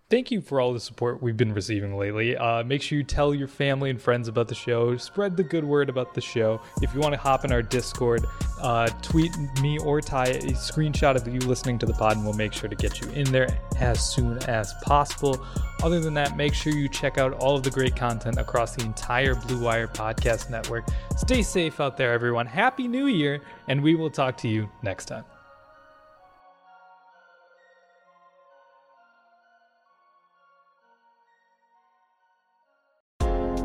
thank 0.10 0.32
you 0.32 0.42
for 0.42 0.62
all 0.62 0.74
the 0.74 0.80
support 0.80 1.22
we've 1.22 1.38
been 1.38 1.54
receiving 1.54 1.98
lately. 1.98 2.38
Uh, 2.38 2.64
make 2.64 2.82
sure 2.82 2.98
you 2.98 3.04
tell 3.04 3.34
your 3.34 3.48
family 3.48 3.90
and 3.90 4.02
friends 4.02 4.28
about 4.28 4.48
the 4.48 4.56
show. 4.56 4.96
Spread 4.98 5.36
the 5.36 5.44
good 5.44 5.64
word 5.64 5.90
about 5.90 6.14
the 6.14 6.22
show. 6.22 6.62
If 6.82 6.94
you 6.94 7.00
want 7.00 7.14
to 7.14 7.20
hop 7.20 7.44
in 7.46 7.52
our 7.52 7.62
Discord, 7.62 8.26
uh, 8.62 8.88
tweet 9.02 9.32
me 9.62 9.78
or 9.80 10.02
Ty 10.02 10.26
a 10.28 10.52
screenshot 10.52 11.16
of 11.16 11.28
you 11.28 11.40
listening 11.42 11.78
to 11.80 11.86
the 11.86 11.94
pod, 11.94 12.16
and 12.18 12.26
we'll 12.26 12.34
make 12.34 12.54
sure 12.54 12.70
to 12.70 12.76
get 12.76 13.02
you 13.02 13.10
in 13.12 13.32
there 13.32 13.60
as 13.80 14.00
soon 14.00 14.38
as 14.44 14.74
possible. 14.82 15.46
Other 15.84 16.00
than 16.00 16.14
that, 16.16 16.38
make 16.38 16.54
sure 16.54 16.74
you 16.74 16.90
check 16.90 17.18
out 17.18 17.34
all 17.34 17.56
of 17.56 17.64
the 17.64 17.70
great 17.70 17.96
content 17.96 18.38
across 18.38 18.76
the 18.76 18.84
entire 18.84 19.36
Blue 19.36 19.60
Wire 19.60 19.88
podcast 19.88 20.50
network. 20.50 20.86
Stay 21.18 21.42
safe 21.42 21.80
out 21.80 21.98
there, 21.98 22.14
everyone. 22.14 22.48
Happy 22.48 22.88
New 22.88 23.08
Year, 23.08 23.42
and 23.68 23.82
we 23.82 23.96
will 23.96 24.10
talk 24.10 24.38
to 24.38 24.48
you 24.48 24.70
next 24.82 25.06
time. 25.06 25.24